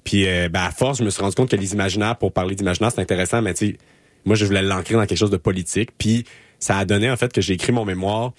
Puis 0.03 0.25
ben, 0.25 0.61
à 0.61 0.71
force, 0.71 0.99
je 0.99 1.03
me 1.03 1.09
suis 1.09 1.21
rendu 1.21 1.35
compte 1.35 1.49
que 1.49 1.55
les 1.55 1.73
imaginaires, 1.73 2.17
pour 2.17 2.31
parler 2.31 2.55
d'imaginaire, 2.55 2.91
c'est 2.91 3.01
intéressant, 3.01 3.41
mais 3.41 3.53
tu 3.53 3.77
moi 4.25 4.35
je 4.35 4.45
voulais 4.45 4.61
l'ancrer 4.61 4.95
dans 4.95 5.05
quelque 5.05 5.17
chose 5.17 5.31
de 5.31 5.37
politique. 5.37 5.91
Puis 5.97 6.25
ça 6.59 6.77
a 6.77 6.85
donné 6.85 7.09
en 7.09 7.17
fait 7.17 7.31
que 7.31 7.41
j'ai 7.41 7.53
écrit 7.53 7.71
mon 7.71 7.85
mémoire 7.85 8.33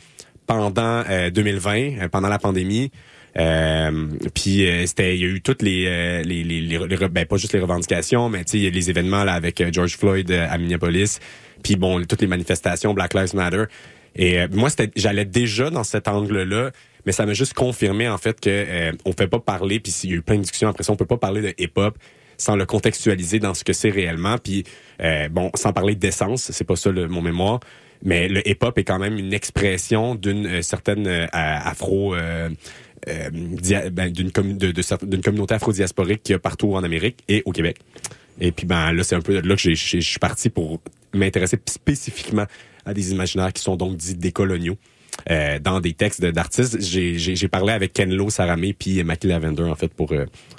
pendant 0.51 1.05
2020, 1.31 1.75
euh, 1.75 1.91
euh, 2.01 2.09
pendant 2.09 2.29
la 2.29 2.41
pandémie. 2.41 2.91
Euh, 3.39 4.09
puis 4.35 4.67
c'était 4.87 5.15
il 5.15 5.21
y 5.21 5.25
a 5.25 5.29
eu 5.29 5.41
toutes 5.41 5.63
les 5.63 5.85
les, 6.25 6.43
les, 6.43 7.09
ben, 7.09 7.25
pas 7.25 7.37
juste 7.37 7.53
les 7.53 7.61
revendications 7.61 8.29
mais 8.29 8.43
tu 8.43 8.59
sais 8.65 8.71
les 8.71 8.91
événements 8.91 9.23
là 9.23 9.35
avec 9.35 9.63
George 9.73 9.97
Floyd 9.97 10.29
à 10.33 10.59
Minneapolis. 10.59 11.21
Puis 11.63 11.77
bon 11.77 12.05
toutes 12.05 12.23
les 12.23 12.27
manifestations 12.27 12.93
Black 12.93 13.15
Lives 13.15 13.37
Matter. 13.37 13.67
Et 14.17 14.49
moi 14.49 14.69
c'était 14.69 14.91
j'allais 14.97 15.27
déjà 15.27 15.71
dans 15.71 15.85
cet 15.85 16.09
angle 16.09 16.43
là 16.43 16.73
mais 17.07 17.13
ça 17.13 17.25
m'a 17.25 17.35
juste 17.35 17.55
confirmé 17.55 18.09
en 18.09 18.19
fait 18.19 18.41
que 18.41 18.91
on 19.05 19.13
peut 19.13 19.29
pas 19.29 19.39
parler 19.39 19.79
puis 19.79 19.93
s'il 19.93 20.11
y 20.11 20.15
a 20.15 20.17
eu 20.17 20.23
plein 20.23 20.35
de 20.35 20.43
discussions 20.43 20.69
après 20.69 20.83
ça 20.83 20.93
on 20.93 20.97
peut 20.97 21.07
pas 21.07 21.19
parler 21.19 21.41
de 21.41 21.55
hip 21.57 21.75
hop 21.77 21.97
sans 22.41 22.57
le 22.57 22.67
contextualiser 22.67 23.39
dans 23.39 23.55
ce 23.55 23.65
que 23.65 23.73
c'est 23.73 23.91
réellement 23.91 24.39
puis 24.39 24.65
bon 25.31 25.51
sans 25.55 25.73
parler 25.73 25.95
d'essence 25.95 26.51
c'est 26.51 26.65
pas 26.65 26.77
ça 26.77 26.91
le, 26.91 27.09
mon 27.09 27.23
mémoire 27.23 27.61
mais 28.03 28.29
le 28.29 28.47
hip-hop 28.49 28.77
est 28.79 28.85
quand 28.85 28.99
même 28.99 29.19
une 29.19 29.33
expression 29.33 30.15
d'une 30.15 30.47
euh, 30.47 30.63
certaine 30.63 31.07
euh, 31.07 31.27
afro... 31.33 32.15
Euh, 32.15 32.49
d'une 33.07 34.31
communauté 34.31 35.55
afro-diasporique 35.55 36.23
qui 36.23 36.33
y 36.33 36.35
a 36.35 36.39
partout 36.39 36.75
en 36.75 36.85
Amérique 36.85 37.25
et 37.29 37.43
au 37.47 37.53
Québec. 37.53 37.79
Et 38.39 38.53
puis 38.53 38.67
ben 38.67 38.93
là, 38.93 39.03
c'est 39.03 39.15
un 39.15 39.23
peu 39.23 39.41
là 39.41 39.57
que 39.57 39.75
je 39.75 40.01
suis 40.01 40.19
parti 40.19 40.51
pour 40.51 40.83
m'intéresser 41.15 41.59
spécifiquement 41.67 42.45
à 42.85 42.93
des 42.93 43.13
imaginaires 43.13 43.55
qui 43.55 43.63
sont 43.63 43.77
donc 43.77 43.97
dits 43.97 44.17
décoloniaux. 44.17 44.77
Euh, 45.31 45.59
dans 45.59 45.81
des 45.81 45.93
textes 45.93 46.25
d'artistes. 46.25 46.81
J'ai 46.81 47.49
parlé 47.49 47.73
avec 47.73 47.93
Ken 47.93 48.15
Lo, 48.15 48.31
Saramé 48.31 48.73
puis 48.73 49.03
Mackie 49.05 49.27
Lavender 49.27 49.65
en 49.65 49.75
fait 49.75 49.93
pour 49.93 50.13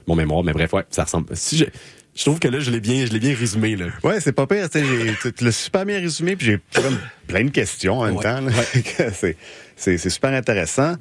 mon 0.07 0.15
mémoire. 0.15 0.43
Mais 0.43 0.53
bref, 0.53 0.73
ouais, 0.73 0.83
ça 0.89 1.03
ressemble. 1.03 1.27
Si 1.33 1.57
je, 1.57 1.65
je 2.13 2.23
trouve 2.25 2.39
que 2.39 2.47
là, 2.47 2.59
je 2.59 2.71
l'ai 2.71 2.81
bien, 2.81 3.05
je 3.05 3.13
l'ai 3.13 3.19
bien 3.19 3.33
résumé, 3.33 3.75
là. 3.75 3.85
Ouais, 4.03 4.19
c'est 4.19 4.33
pas 4.33 4.45
pire, 4.45 4.69
tu 4.69 4.81
l'as 5.45 5.51
super 5.51 5.85
bien 5.85 5.99
résumé, 5.99 6.35
puis 6.35 6.45
j'ai 6.45 6.59
plein 7.27 7.45
de 7.45 7.49
questions 7.49 7.99
en 7.99 8.05
même 8.05 8.19
temps, 8.19 8.39
c'est, 9.13 9.37
c'est, 9.77 10.09
super 10.09 10.33
intéressant. 10.33 10.95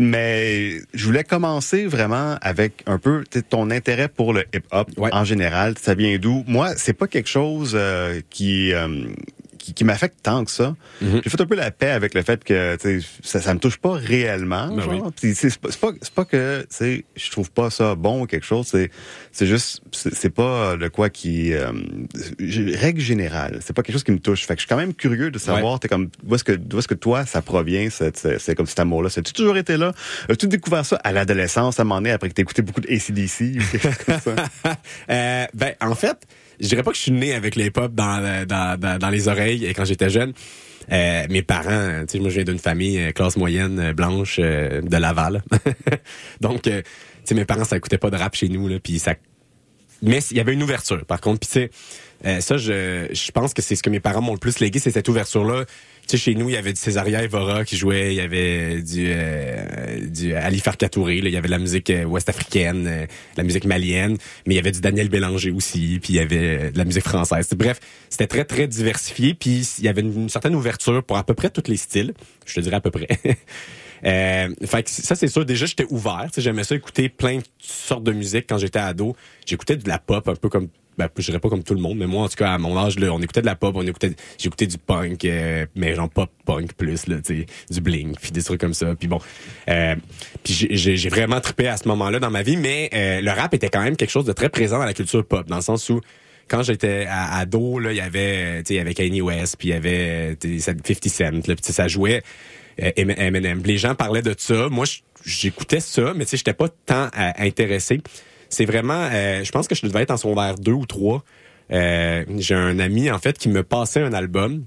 Mais 0.00 0.80
je 0.94 1.04
voulais 1.04 1.22
commencer 1.22 1.86
vraiment 1.86 2.36
avec 2.40 2.82
un 2.86 2.98
peu 2.98 3.24
ton 3.48 3.70
intérêt 3.70 4.08
pour 4.08 4.32
le 4.32 4.44
hip-hop 4.52 4.90
en 4.98 5.24
général. 5.24 5.74
Ça 5.80 5.94
vient 5.94 6.18
d'où? 6.18 6.44
Moi, 6.46 6.74
c'est 6.76 6.92
pas 6.92 7.06
quelque 7.06 7.28
chose 7.28 7.72
euh, 7.74 8.20
qui, 8.28 8.72
euh, 8.72 9.06
qui, 9.68 9.74
qui 9.74 9.84
m'affecte 9.84 10.18
tant 10.22 10.44
que 10.44 10.50
ça. 10.50 10.74
Mhm. 11.02 11.20
J'ai 11.22 11.30
fait 11.30 11.40
un 11.40 11.46
peu 11.46 11.54
la 11.54 11.70
paix 11.70 11.90
avec 11.90 12.14
le 12.14 12.22
fait 12.22 12.42
que 12.42 12.76
tu 12.76 13.02
ça, 13.22 13.40
ça 13.40 13.52
me 13.52 13.60
touche 13.60 13.76
pas 13.78 13.92
réellement. 13.92 14.68
Ben. 14.68 15.10
Puis 15.14 15.34
c'est 15.34 15.58
pas, 16.14 16.24
que 16.24 16.66
tu 16.76 17.04
je 17.16 17.30
trouve 17.30 17.50
pas 17.50 17.70
ça 17.70 17.94
bon 17.94 18.22
ou 18.22 18.26
quelque 18.26 18.46
chose. 18.46 18.74
C'est 19.32 19.46
juste 19.46 19.82
c'est 19.92 20.30
pas 20.30 20.76
de 20.76 20.88
quoi 20.88 21.10
qui 21.10 21.52
euh, 21.52 21.72
règle 22.74 23.00
générale. 23.00 23.60
C'est 23.62 23.74
pas 23.74 23.82
quelque 23.82 23.94
chose 23.94 24.04
qui 24.04 24.12
me 24.12 24.20
touche. 24.20 24.46
Fait 24.46 24.54
que 24.54 24.60
je 24.60 24.66
suis 24.66 24.68
quand 24.68 24.76
même 24.76 24.94
curieux 24.94 25.30
de 25.30 25.38
savoir 25.38 25.80
t'es 25.80 25.88
comme 25.88 26.08
d'où 26.22 26.34
est-ce 26.34 26.44
que 26.44 26.52
est-ce 26.52 26.88
que 26.88 26.94
toi 26.94 27.26
ça 27.26 27.42
provient 27.42 27.88
c'est 27.90 28.54
comme 28.54 28.66
cet 28.66 28.80
amour-là? 28.80 29.10
C'est 29.10 29.22
tu 29.22 29.32
toujours 29.32 29.56
été 29.56 29.76
là? 29.76 29.92
As-tu 30.28 30.48
découvert 30.48 30.86
ça 30.86 30.96
à 31.04 31.12
l'adolescence 31.12 31.78
à 31.78 31.82
un 31.82 31.84
moment 31.84 32.00
donné 32.00 32.12
après 32.12 32.28
que 32.28 32.34
t'as 32.34 32.42
écouté 32.42 32.62
beaucoup 32.62 32.80
de 32.80 32.88
ACDC 32.88 33.60
ou 33.60 33.70
quelque 33.70 33.82
chose 33.82 34.04
comme 34.06 34.20
ça? 34.20 34.34
Euh, 35.10 35.46
ben, 35.54 35.74
en 35.80 35.94
fait, 35.94 36.26
je 36.60 36.68
dirais 36.68 36.82
pas 36.82 36.90
que 36.90 36.96
je 36.96 37.02
suis 37.02 37.12
né 37.12 37.34
avec 37.34 37.56
les 37.56 37.70
pop 37.70 37.94
dans, 37.94 38.22
euh, 38.22 38.44
dans, 38.44 38.78
dans, 38.78 38.98
dans 38.98 39.10
les 39.10 39.28
oreilles 39.28 39.64
et 39.64 39.74
quand 39.74 39.84
j'étais 39.84 40.10
jeune. 40.10 40.32
Euh, 40.90 41.26
mes 41.28 41.42
parents, 41.42 42.00
tu 42.06 42.12
sais, 42.12 42.18
moi 42.18 42.30
je 42.30 42.36
viens 42.36 42.44
d'une 42.44 42.58
famille 42.58 42.98
euh, 42.98 43.12
classe 43.12 43.36
moyenne 43.36 43.78
euh, 43.78 43.92
blanche 43.92 44.38
euh, 44.38 44.80
de 44.80 44.96
Laval. 44.96 45.42
Donc, 46.40 46.66
euh, 46.66 46.80
tu 46.80 46.88
sais, 47.24 47.34
mes 47.34 47.44
parents 47.44 47.64
ça 47.64 47.76
écoutait 47.76 47.98
pas 47.98 48.10
de 48.10 48.16
rap 48.16 48.34
chez 48.34 48.48
nous 48.48 48.68
là, 48.68 48.78
puis 48.82 48.98
ça. 48.98 49.14
Mais 50.00 50.20
il 50.30 50.36
y 50.36 50.40
avait 50.40 50.54
une 50.54 50.62
ouverture. 50.62 51.04
Par 51.04 51.20
contre, 51.20 51.40
puis 51.40 51.48
tu 51.48 51.52
sais, 51.52 51.70
euh, 52.24 52.40
ça 52.40 52.56
je, 52.56 53.06
je 53.12 53.30
pense 53.32 53.52
que 53.52 53.60
c'est 53.60 53.76
ce 53.76 53.82
que 53.82 53.90
mes 53.90 54.00
parents 54.00 54.22
m'ont 54.22 54.32
le 54.32 54.38
plus 54.38 54.60
légué, 54.60 54.78
c'est 54.78 54.90
cette 54.90 55.08
ouverture 55.08 55.44
là. 55.44 55.64
Tu 55.66 55.72
sais, 56.16 56.16
chez 56.16 56.34
nous, 56.34 56.48
il 56.48 56.54
y 56.54 56.56
avait 56.56 56.72
du 56.72 56.80
Césaria 56.80 57.22
Evora 57.22 57.64
qui 57.64 57.76
jouait, 57.76 58.14
il 58.14 58.16
y 58.16 58.20
avait 58.20 58.80
du, 58.82 59.06
euh, 59.08 60.06
du 60.06 60.34
Ali 60.34 60.60
Farka 60.60 60.88
Touré, 60.88 61.20
là, 61.20 61.28
il 61.28 61.34
y 61.34 61.36
avait 61.36 61.48
de 61.48 61.52
la 61.52 61.58
musique 61.58 61.90
euh, 61.90 62.04
ouest-africaine, 62.04 62.86
euh, 62.86 63.06
la 63.36 63.42
musique 63.44 63.64
malienne, 63.64 64.16
mais 64.46 64.54
il 64.54 64.56
y 64.56 64.60
avait 64.60 64.70
du 64.70 64.80
Daniel 64.80 65.08
Bélanger 65.08 65.50
aussi, 65.50 65.98
puis 66.02 66.14
il 66.14 66.16
y 66.16 66.20
avait 66.20 66.36
euh, 66.36 66.70
de 66.70 66.78
la 66.78 66.84
musique 66.84 67.04
française. 67.04 67.48
Bref, 67.56 67.80
c'était 68.08 68.26
très, 68.26 68.44
très 68.44 68.66
diversifié, 68.66 69.34
puis 69.34 69.68
il 69.78 69.84
y 69.84 69.88
avait 69.88 70.00
une, 70.00 70.28
certaine 70.28 70.54
ouverture 70.54 71.02
pour 71.04 71.16
à 71.16 71.24
peu 71.24 71.34
près 71.34 71.50
tous 71.50 71.68
les 71.68 71.76
styles. 71.76 72.14
Je 72.46 72.54
te 72.54 72.60
dirais 72.60 72.76
à 72.76 72.80
peu 72.80 72.90
près. 72.90 73.08
Euh, 74.04 74.54
fait 74.64 74.84
que 74.84 74.90
ça, 74.90 75.16
c'est 75.16 75.26
sûr. 75.26 75.44
Déjà, 75.44 75.66
j'étais 75.66 75.86
ouvert. 75.90 76.28
J'aimais 76.36 76.62
ça 76.62 76.76
écouter 76.76 77.08
plein 77.08 77.38
de 77.38 77.44
sortes 77.58 78.04
de 78.04 78.12
musique 78.12 78.46
quand 78.48 78.58
j'étais 78.58 78.78
ado. 78.78 79.16
J'écoutais 79.44 79.76
de 79.76 79.88
la 79.88 79.98
pop, 79.98 80.28
un 80.28 80.36
peu 80.36 80.48
comme 80.48 80.68
ben, 80.98 81.08
je 81.16 81.24
dirais 81.26 81.38
pas 81.38 81.48
comme 81.48 81.62
tout 81.62 81.74
le 81.74 81.80
monde, 81.80 81.96
mais 81.98 82.06
moi, 82.06 82.24
en 82.24 82.28
tout 82.28 82.36
cas, 82.36 82.52
à 82.52 82.58
mon 82.58 82.76
âge, 82.76 82.98
là, 82.98 83.12
on 83.12 83.20
écoutait 83.22 83.40
de 83.40 83.46
la 83.46 83.54
pop, 83.54 83.74
on 83.76 83.86
écoutait, 83.86 84.12
j'écoutais 84.36 84.66
du 84.66 84.78
punk, 84.78 85.24
euh, 85.24 85.64
mais 85.76 85.94
genre 85.94 86.10
pop 86.10 86.30
punk 86.44 86.74
plus, 86.74 87.06
là, 87.06 87.16
tu 87.24 87.46
du 87.70 87.80
bling, 87.80 88.14
puis 88.20 88.32
des 88.32 88.42
trucs 88.42 88.60
comme 88.60 88.74
ça. 88.74 88.94
Puis 88.94 89.06
bon, 89.08 89.20
euh, 89.70 89.94
puis 90.42 90.68
j'ai- 90.70 91.08
vraiment 91.08 91.40
trippé 91.40 91.68
à 91.68 91.76
ce 91.76 91.86
moment-là 91.88 92.18
dans 92.18 92.30
ma 92.30 92.42
vie, 92.42 92.56
mais 92.56 92.90
euh, 92.92 93.20
le 93.20 93.30
rap 93.30 93.54
était 93.54 93.68
quand 93.70 93.82
même 93.82 93.96
quelque 93.96 94.10
chose 94.10 94.24
de 94.26 94.32
très 94.32 94.48
présent 94.48 94.78
dans 94.78 94.84
la 94.84 94.92
culture 94.94 95.24
pop, 95.24 95.46
dans 95.48 95.56
le 95.56 95.62
sens 95.62 95.88
où 95.88 96.00
quand 96.48 96.62
j'étais 96.62 97.06
ado, 97.08 97.78
là, 97.78 97.92
il 97.92 97.96
y 97.96 98.00
avait, 98.00 98.62
tu 98.64 98.74
sais, 98.74 98.82
il 98.84 98.94
Kanye 98.94 99.20
West, 99.20 99.56
puis 99.58 99.68
il 99.68 99.72
y 99.72 99.74
avait 99.74 100.36
tu 100.36 100.58
sais, 100.60 100.72
50 100.72 101.08
Cent, 101.08 101.46
là, 101.46 101.54
puis 101.54 101.72
ça 101.72 101.88
jouait 101.88 102.22
euh, 102.82 102.90
Eminem. 102.96 103.62
Les 103.64 103.76
gens 103.76 103.94
parlaient 103.94 104.22
de 104.22 104.34
ça. 104.36 104.68
Moi, 104.68 104.86
j'écoutais 105.24 105.80
ça, 105.80 106.12
mais 106.14 106.24
tu 106.24 106.30
sais, 106.30 106.36
j'étais 106.38 106.54
pas 106.54 106.68
tant 106.68 107.06
euh, 107.18 107.30
intéressé. 107.38 108.00
C'est 108.48 108.64
vraiment, 108.64 109.08
euh, 109.12 109.44
je 109.44 109.50
pense 109.52 109.68
que 109.68 109.74
je 109.74 109.86
devais 109.86 110.02
être 110.02 110.10
en 110.10 110.16
secondaire 110.16 110.54
2 110.56 110.72
ou 110.72 110.86
3. 110.86 111.22
Euh, 111.70 112.24
J'ai 112.38 112.54
un 112.54 112.78
ami, 112.78 113.10
en 113.10 113.18
fait, 113.18 113.38
qui 113.38 113.48
me 113.48 113.62
passait 113.62 114.00
un 114.00 114.12
album. 114.12 114.64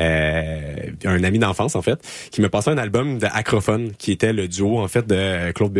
Euh, 0.00 0.90
un 1.04 1.22
ami 1.22 1.38
d'enfance 1.38 1.76
en 1.76 1.82
fait 1.82 2.00
qui 2.30 2.40
me 2.40 2.48
passait 2.48 2.70
un 2.70 2.78
album 2.78 3.18
de 3.18 3.26
Acrophone 3.26 3.92
qui 3.98 4.10
était 4.10 4.32
le 4.32 4.48
duo 4.48 4.78
en 4.78 4.88
fait 4.88 5.06
de 5.06 5.52
Claude 5.52 5.78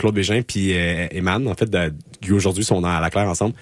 Claude 0.00 0.14
Bégin 0.16 0.42
puis 0.42 0.76
euh, 0.76 1.06
Eman 1.12 1.46
en 1.46 1.54
fait 1.54 1.70
qui 2.20 2.32
aujourd'hui 2.32 2.64
sont 2.64 2.82
à 2.82 3.00
la 3.00 3.08
claire 3.08 3.28
ensemble 3.28 3.54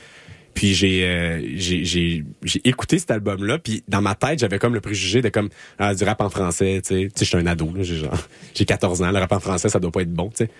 puis 0.54 0.72
j'ai 0.72 1.04
euh, 1.04 1.42
j'ai 1.54 2.24
écouté 2.64 2.98
cet 2.98 3.10
album 3.10 3.44
là 3.44 3.58
puis 3.58 3.84
dans 3.88 4.00
ma 4.00 4.14
tête 4.14 4.38
j'avais 4.38 4.58
comme 4.58 4.72
le 4.72 4.80
préjugé 4.80 5.20
de 5.20 5.28
comme 5.28 5.50
ah, 5.78 5.94
du 5.94 6.02
rap 6.04 6.22
en 6.22 6.30
français 6.30 6.80
tu 6.82 6.94
sais 6.94 7.08
tu 7.14 7.26
sais 7.26 7.30
je 7.30 7.36
un 7.36 7.46
ado 7.46 7.70
j'ai 7.80 7.96
genre 7.96 8.16
j'ai 8.54 8.64
14 8.64 9.02
ans 9.02 9.10
le 9.10 9.18
rap 9.18 9.32
en 9.32 9.40
français 9.40 9.68
ça 9.68 9.78
doit 9.80 9.92
pas 9.92 10.00
être 10.00 10.14
bon 10.14 10.30
tu 10.30 10.46
sais 10.46 10.50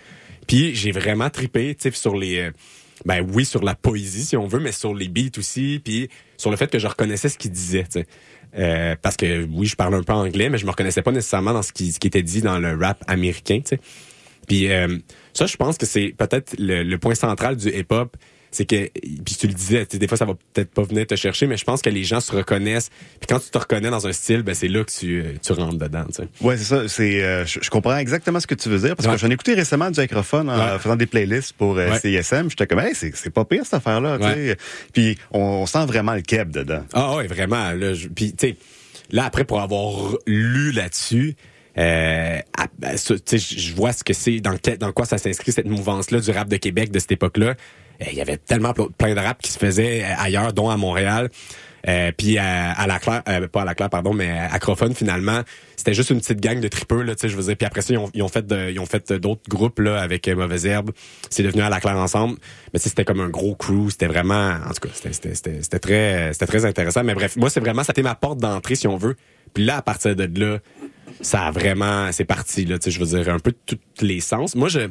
puis 0.47 0.75
j'ai 0.75 0.91
vraiment 0.91 1.29
tripé 1.29 1.75
tu 1.75 1.83
sais 1.83 1.91
sur 1.91 2.15
les 2.15 2.39
euh, 2.39 2.51
ben 3.05 3.25
oui 3.33 3.45
sur 3.45 3.63
la 3.63 3.75
poésie 3.75 4.25
si 4.25 4.37
on 4.37 4.47
veut 4.47 4.59
mais 4.59 4.71
sur 4.71 4.93
les 4.93 5.07
beats 5.07 5.37
aussi 5.37 5.81
puis 5.83 6.09
sur 6.37 6.51
le 6.51 6.57
fait 6.57 6.69
que 6.69 6.79
je 6.79 6.87
reconnaissais 6.87 7.29
ce 7.29 7.37
qu'il 7.37 7.51
disait 7.51 7.83
tu 7.83 7.99
sais 7.99 8.07
Euh, 8.53 8.97
parce 9.01 9.15
que 9.15 9.45
oui 9.45 9.65
je 9.65 9.77
parle 9.77 9.95
un 9.95 10.03
peu 10.03 10.11
anglais 10.11 10.49
mais 10.49 10.57
je 10.57 10.65
me 10.65 10.71
reconnaissais 10.71 11.01
pas 11.01 11.13
nécessairement 11.13 11.53
dans 11.53 11.61
ce 11.63 11.71
qui 11.71 11.93
ce 11.93 11.99
qui 11.99 12.07
était 12.07 12.21
dit 12.21 12.41
dans 12.41 12.59
le 12.59 12.75
rap 12.75 13.01
américain 13.07 13.61
tu 13.61 13.77
sais 13.77 13.79
puis 14.47 14.69
euh, 14.69 14.97
ça, 15.33 15.45
je 15.45 15.55
pense 15.55 15.77
que 15.77 15.85
c'est 15.85 16.13
peut-être 16.17 16.55
le, 16.59 16.83
le 16.83 16.97
point 16.97 17.15
central 17.15 17.55
du 17.55 17.69
hip-hop. 17.69 18.17
C'est 18.53 18.65
que, 18.65 18.89
puis 19.23 19.35
tu 19.39 19.47
le 19.47 19.53
disais, 19.53 19.85
tu 19.85 19.93
sais, 19.93 19.97
des 19.97 20.07
fois 20.09 20.17
ça 20.17 20.25
va 20.25 20.33
peut-être 20.53 20.71
pas 20.71 20.83
venir 20.83 21.07
te 21.07 21.15
chercher, 21.15 21.47
mais 21.47 21.55
je 21.55 21.63
pense 21.63 21.81
que 21.81 21.89
les 21.89 22.03
gens 22.03 22.19
se 22.19 22.33
reconnaissent. 22.35 22.89
Puis 23.19 23.27
quand 23.29 23.39
tu 23.39 23.49
te 23.49 23.57
reconnais 23.57 23.89
dans 23.89 24.05
un 24.05 24.11
style, 24.11 24.41
ben 24.43 24.53
c'est 24.53 24.67
là 24.67 24.83
que 24.83 24.91
tu, 24.91 25.21
euh, 25.21 25.33
tu 25.41 25.53
rentres 25.53 25.77
dedans. 25.77 26.03
Tu 26.07 26.15
sais. 26.15 26.27
Ouais, 26.41 26.57
c'est 26.57 26.65
ça. 26.65 26.87
C'est, 26.89 27.23
euh, 27.23 27.45
je, 27.45 27.59
je 27.61 27.69
comprends 27.69 27.95
exactement 27.97 28.41
ce 28.41 28.47
que 28.47 28.55
tu 28.55 28.67
veux 28.67 28.79
dire 28.79 28.95
parce 28.97 29.07
Ouais. 29.07 29.15
que 29.15 29.21
j'en 29.21 29.29
ai 29.29 29.33
écouté 29.33 29.53
récemment 29.53 29.89
du 29.89 30.01
microphone 30.01 30.49
en 30.49 30.73
Ouais. 30.73 30.79
faisant 30.79 30.97
des 30.97 31.05
playlists 31.05 31.53
pour 31.53 31.77
euh, 31.77 31.91
Ouais. 31.91 31.99
CISM. 31.99 32.49
J'étais 32.49 32.67
comme, 32.67 32.79
hey, 32.79 32.93
c'est, 32.93 33.15
c'est 33.15 33.29
pas 33.29 33.45
pire 33.45 33.63
cette 33.65 33.85
Ouais. 33.85 34.19
sais. 34.33 34.57
Puis 34.91 35.17
on, 35.31 35.39
on 35.39 35.65
sent 35.65 35.85
vraiment 35.85 36.13
le 36.13 36.21
keb 36.21 36.51
dedans. 36.51 36.83
Ah 36.93 37.15
ouais, 37.15 37.27
vraiment. 37.27 37.71
Là, 37.71 37.93
je- 37.93 38.09
puis 38.09 38.33
tu 38.33 38.47
sais, 38.49 38.55
là 39.11 39.23
après 39.25 39.45
pour 39.45 39.61
avoir 39.61 40.17
lu 40.27 40.71
là-dessus, 40.73 41.35
euh, 41.77 42.37
ben, 42.79 42.97
ça, 42.97 43.15
tu 43.17 43.39
sais, 43.39 43.57
je 43.57 43.73
vois 43.73 43.93
ce 43.93 44.03
que 44.03 44.13
c'est, 44.13 44.39
dans, 44.41 44.55
dans 44.79 44.91
quoi 44.91 45.05
ça 45.05 45.17
s'inscrit 45.17 45.53
cette 45.53 45.67
mouvance-là 45.67 46.19
du 46.19 46.31
rap 46.31 46.49
de 46.49 46.57
Québec 46.57 46.91
de 46.91 46.99
cette 46.99 47.13
époque-là. 47.13 47.55
Euh, 48.01 48.05
Il 48.11 48.17
y 48.17 48.21
avait 48.21 48.37
tellement 48.37 48.73
pl- 48.73 48.89
plein 48.97 49.13
de 49.13 49.19
rap 49.19 49.41
qui 49.41 49.51
se 49.51 49.59
faisait 49.59 50.03
euh, 50.03 50.13
ailleurs, 50.17 50.53
dont 50.53 50.69
à 50.69 50.77
Montréal. 50.77 51.29
Euh, 51.87 52.11
puis 52.15 52.37
à, 52.37 52.73
à 52.73 52.85
la 52.85 52.99
Claire, 52.99 53.23
euh, 53.27 53.47
pas 53.47 53.63
à 53.63 53.65
la 53.65 53.73
Claire, 53.73 53.89
pardon, 53.89 54.13
mais 54.13 54.29
à 54.29 54.53
Acrophone 54.53 54.93
finalement, 54.93 55.41
c'était 55.75 55.95
juste 55.95 56.11
une 56.11 56.19
petite 56.19 56.39
gang 56.39 56.59
de 56.59 56.67
tripeux 56.67 57.01
là, 57.01 57.15
tu 57.15 57.21
sais, 57.21 57.29
je 57.29 57.35
veux 57.35 57.41
dire. 57.41 57.57
Puis 57.57 57.65
après 57.65 57.81
ça, 57.81 57.91
ils 57.93 57.97
ont, 57.97 58.11
ils 58.13 58.21
ont 58.21 58.27
fait, 58.27 58.45
de- 58.45 58.69
ils 58.69 58.79
ont 58.79 58.85
fait 58.85 59.11
d'autres 59.13 59.41
groupes 59.49 59.79
là 59.79 59.99
avec 59.99 60.27
euh, 60.27 60.35
Mauvaise 60.35 60.67
Herbe. 60.67 60.91
C'est 61.31 61.41
devenu 61.41 61.63
à 61.63 61.69
la 61.69 61.79
Claire 61.79 61.97
ensemble, 61.97 62.37
mais 62.71 62.79
c'était 62.79 63.03
comme 63.03 63.19
un 63.19 63.29
gros 63.29 63.55
crew. 63.55 63.89
C'était 63.89 64.05
vraiment, 64.05 64.51
en 64.63 64.69
tout 64.73 64.87
cas, 64.87 64.93
c'était, 64.93 65.11
c'était, 65.13 65.33
c'était, 65.33 65.63
c'était 65.63 65.79
très, 65.79 66.33
c'était 66.33 66.45
très 66.45 66.65
intéressant. 66.65 67.03
Mais 67.03 67.15
bref, 67.15 67.35
moi 67.35 67.49
c'est 67.49 67.59
vraiment, 67.61 67.83
ça 67.83 67.93
été 67.93 68.03
ma 68.03 68.13
porte 68.13 68.37
d'entrée 68.37 68.75
si 68.75 68.87
on 68.87 68.97
veut. 68.97 69.15
Puis 69.55 69.65
là, 69.65 69.77
à 69.77 69.81
partir 69.81 70.15
de 70.15 70.29
là, 70.39 70.59
ça 71.21 71.47
a 71.47 71.51
vraiment, 71.51 72.11
c'est 72.11 72.25
parti 72.25 72.63
là. 72.65 72.77
Tu 72.77 72.85
sais, 72.85 72.91
je 72.91 73.03
veux 73.03 73.17
dire 73.17 73.33
un 73.33 73.39
peu 73.39 73.51
de 73.51 73.57
tous 73.65 74.05
les 74.05 74.19
sens. 74.19 74.53
Moi, 74.55 74.69
je 74.69 74.81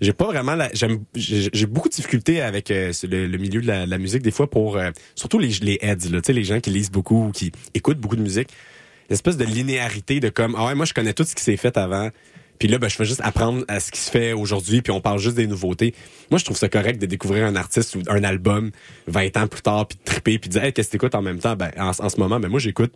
j'ai 0.00 0.12
pas 0.12 0.26
vraiment 0.26 0.54
la, 0.54 0.70
j'aime 0.72 1.04
j'ai 1.14 1.66
beaucoup 1.66 1.88
de 1.88 1.94
difficultés 1.94 2.40
avec 2.40 2.70
euh, 2.70 2.92
le, 3.04 3.26
le 3.26 3.38
milieu 3.38 3.60
de 3.60 3.66
la, 3.66 3.86
la 3.86 3.98
musique 3.98 4.22
des 4.22 4.30
fois 4.30 4.48
pour 4.48 4.76
euh, 4.76 4.90
surtout 5.14 5.38
les 5.38 5.50
les 5.62 5.78
heads 5.82 6.10
là, 6.10 6.20
tu 6.20 6.26
sais 6.26 6.32
les 6.32 6.44
gens 6.44 6.60
qui 6.60 6.70
lisent 6.70 6.90
beaucoup 6.90 7.26
ou 7.28 7.30
qui 7.32 7.52
écoutent 7.74 7.98
beaucoup 7.98 8.16
de 8.16 8.22
musique, 8.22 8.48
l'espèce 9.10 9.36
de 9.36 9.44
linéarité 9.44 10.20
de 10.20 10.28
comme 10.28 10.54
ah 10.58 10.66
ouais 10.66 10.74
moi 10.74 10.86
je 10.86 10.94
connais 10.94 11.12
tout 11.12 11.24
ce 11.24 11.34
qui 11.34 11.42
s'est 11.42 11.56
fait 11.56 11.76
avant. 11.76 12.10
Puis 12.58 12.68
là, 12.68 12.78
ben, 12.78 12.88
je 12.88 12.96
fais 12.96 13.04
juste 13.04 13.20
apprendre 13.22 13.64
à 13.68 13.80
ce 13.80 13.90
qui 13.90 14.00
se 14.00 14.10
fait 14.10 14.32
aujourd'hui, 14.32 14.80
puis 14.80 14.90
on 14.90 15.02
parle 15.02 15.18
juste 15.18 15.36
des 15.36 15.46
nouveautés. 15.46 15.94
Moi, 16.30 16.38
je 16.38 16.44
trouve 16.46 16.56
ça 16.56 16.70
correct 16.70 16.98
de 16.98 17.04
découvrir 17.04 17.44
un 17.44 17.54
artiste 17.54 17.94
ou 17.96 18.02
un 18.08 18.24
album 18.24 18.70
20 19.08 19.36
ans 19.36 19.46
plus 19.46 19.60
tard, 19.60 19.86
puis 19.86 19.98
de 19.98 20.04
triper, 20.04 20.38
puis 20.38 20.48
de 20.48 20.54
dire 20.54 20.64
hey, 20.64 20.72
qu'est-ce 20.72 20.88
que 20.88 20.92
t'écoutes 20.92 21.14
en 21.14 21.20
même 21.20 21.38
temps? 21.38 21.54
Ben, 21.54 21.70
en, 21.76 21.90
en 21.90 22.08
ce 22.08 22.18
moment, 22.18 22.40
ben 22.40 22.48
moi 22.48 22.58
j'écoute 22.58 22.94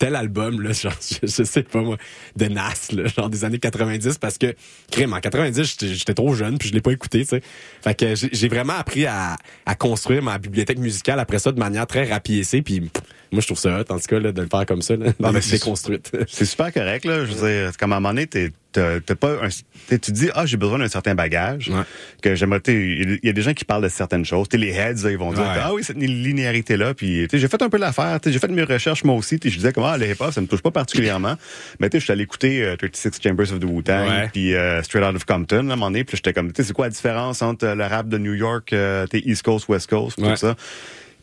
tel 0.00 0.16
album 0.16 0.60
là, 0.60 0.72
genre, 0.72 0.92
je, 1.22 1.28
je 1.28 1.44
sais 1.44 1.62
pas 1.62 1.80
moi, 1.82 1.96
de 2.34 2.46
Nas, 2.46 2.88
là, 2.92 3.06
genre 3.06 3.30
des 3.30 3.44
années 3.44 3.60
90, 3.60 4.18
parce 4.18 4.36
que 4.38 4.54
crème 4.90 5.12
en 5.12 5.20
90, 5.20 5.62
j'étais- 5.62 5.94
j'étais 5.94 6.14
trop 6.14 6.34
jeune, 6.34 6.58
puis 6.58 6.70
je 6.70 6.74
l'ai 6.74 6.80
pas 6.80 6.90
écouté, 6.90 7.20
tu 7.20 7.26
sais. 7.26 7.42
Fait 7.82 7.94
que 7.94 8.14
j'ai 8.16 8.48
vraiment 8.48 8.72
appris 8.72 9.06
à, 9.06 9.36
à 9.66 9.74
construire 9.76 10.22
ma 10.22 10.38
bibliothèque 10.38 10.78
musicale 10.78 11.20
après 11.20 11.38
ça 11.38 11.52
de 11.52 11.58
manière 11.60 11.86
très 11.86 12.10
rapiécée, 12.10 12.62
puis 12.62 12.80
pff, 12.80 13.02
moi 13.30 13.40
je 13.42 13.46
trouve 13.46 13.58
ça 13.58 13.78
hot, 13.80 13.84
en 13.92 13.98
tout 14.00 14.06
cas 14.08 14.18
là, 14.18 14.32
de 14.32 14.42
le 14.42 14.48
faire 14.48 14.66
comme 14.66 14.82
ça, 14.82 14.96
là, 14.96 15.12
mais 15.32 15.40
c'est- 15.40 15.52
déconstruite. 15.58 16.10
C'est 16.28 16.46
super 16.46 16.72
correct, 16.72 17.04
là. 17.04 17.24
Je 17.26 17.32
veux 17.32 17.48
dire, 17.48 17.76
comme 17.78 17.92
à 17.92 17.96
un 17.96 18.00
moment 18.00 18.14
donné, 18.14 18.26
t'es, 18.26 18.50
t'as, 18.72 19.00
pas 19.14 19.32
un, 19.44 19.48
t'es- 19.88 19.98
tu 19.98 20.12
te 20.12 20.16
dis, 20.16 20.28
ah, 20.34 20.46
j'ai 20.46 20.56
besoin 20.56 20.78
d'un 20.78 20.88
certain 20.88 21.14
bagage. 21.14 21.68
Ouais. 21.68 21.82
Que 22.22 22.34
j'aimerais, 22.34 22.60
il 22.66 23.18
y 23.22 23.28
a 23.28 23.32
des 23.32 23.42
gens 23.42 23.52
qui 23.54 23.64
parlent 23.64 23.82
de 23.82 23.88
certaines 23.88 24.24
choses. 24.24 24.48
T'sais, 24.48 24.58
les 24.58 24.70
heads, 24.70 25.02
là, 25.04 25.10
ils 25.10 25.18
vont 25.18 25.32
dire, 25.32 25.42
Ouais. 25.42 25.48
ah 25.62 25.74
oui, 25.74 25.82
cette 25.84 25.96
linéarité-là. 25.96 26.94
Puis, 26.94 27.26
t'sais, 27.28 27.38
j'ai 27.38 27.48
fait 27.48 27.60
un 27.62 27.68
peu 27.68 27.78
l'affaire. 27.78 28.18
J'ai 28.24 28.38
fait 28.38 28.48
mes 28.48 28.62
recherches, 28.62 29.04
moi 29.04 29.14
aussi. 29.16 29.38
Je 29.42 29.48
disais, 29.50 29.72
comment, 29.72 29.88
ah, 29.88 29.98
le 29.98 30.06
hip-hop, 30.08 30.32
ça 30.32 30.40
me 30.40 30.46
touche 30.46 30.62
pas 30.62 30.70
particulièrement. 30.70 31.36
Mais, 31.80 31.88
tu 31.90 31.96
sais, 31.96 32.00
je 32.00 32.04
suis 32.04 32.12
allé 32.12 32.22
écouter 32.24 32.62
euh, 32.62 32.76
36 32.76 33.10
Chambers 33.22 33.52
of 33.52 33.60
the 33.60 33.64
Wu-Tang, 33.64 34.08
Ouais. 34.08 34.28
puis 34.32 34.54
euh, 34.54 34.82
Straight 34.82 35.04
Out 35.04 35.16
of 35.16 35.24
Compton, 35.24 35.62
là, 35.64 35.70
à 35.70 35.72
un 35.72 35.76
moment 35.76 35.86
donné. 35.90 36.04
Puis, 36.04 36.16
j'étais 36.16 36.32
comme, 36.32 36.52
tu 36.52 36.62
sais, 36.62 36.68
c'est 36.68 36.72
quoi 36.74 36.86
la 36.86 36.90
différence 36.90 37.42
entre 37.42 37.66
euh, 37.66 37.74
le 37.74 37.84
rap 37.84 38.08
de 38.08 38.18
New 38.18 38.34
York, 38.34 38.72
euh, 38.72 39.06
t'sais, 39.06 39.22
East 39.24 39.42
Coast, 39.42 39.68
West 39.68 39.88
Coast, 39.90 40.16
tout 40.18 40.36
ça? 40.36 40.54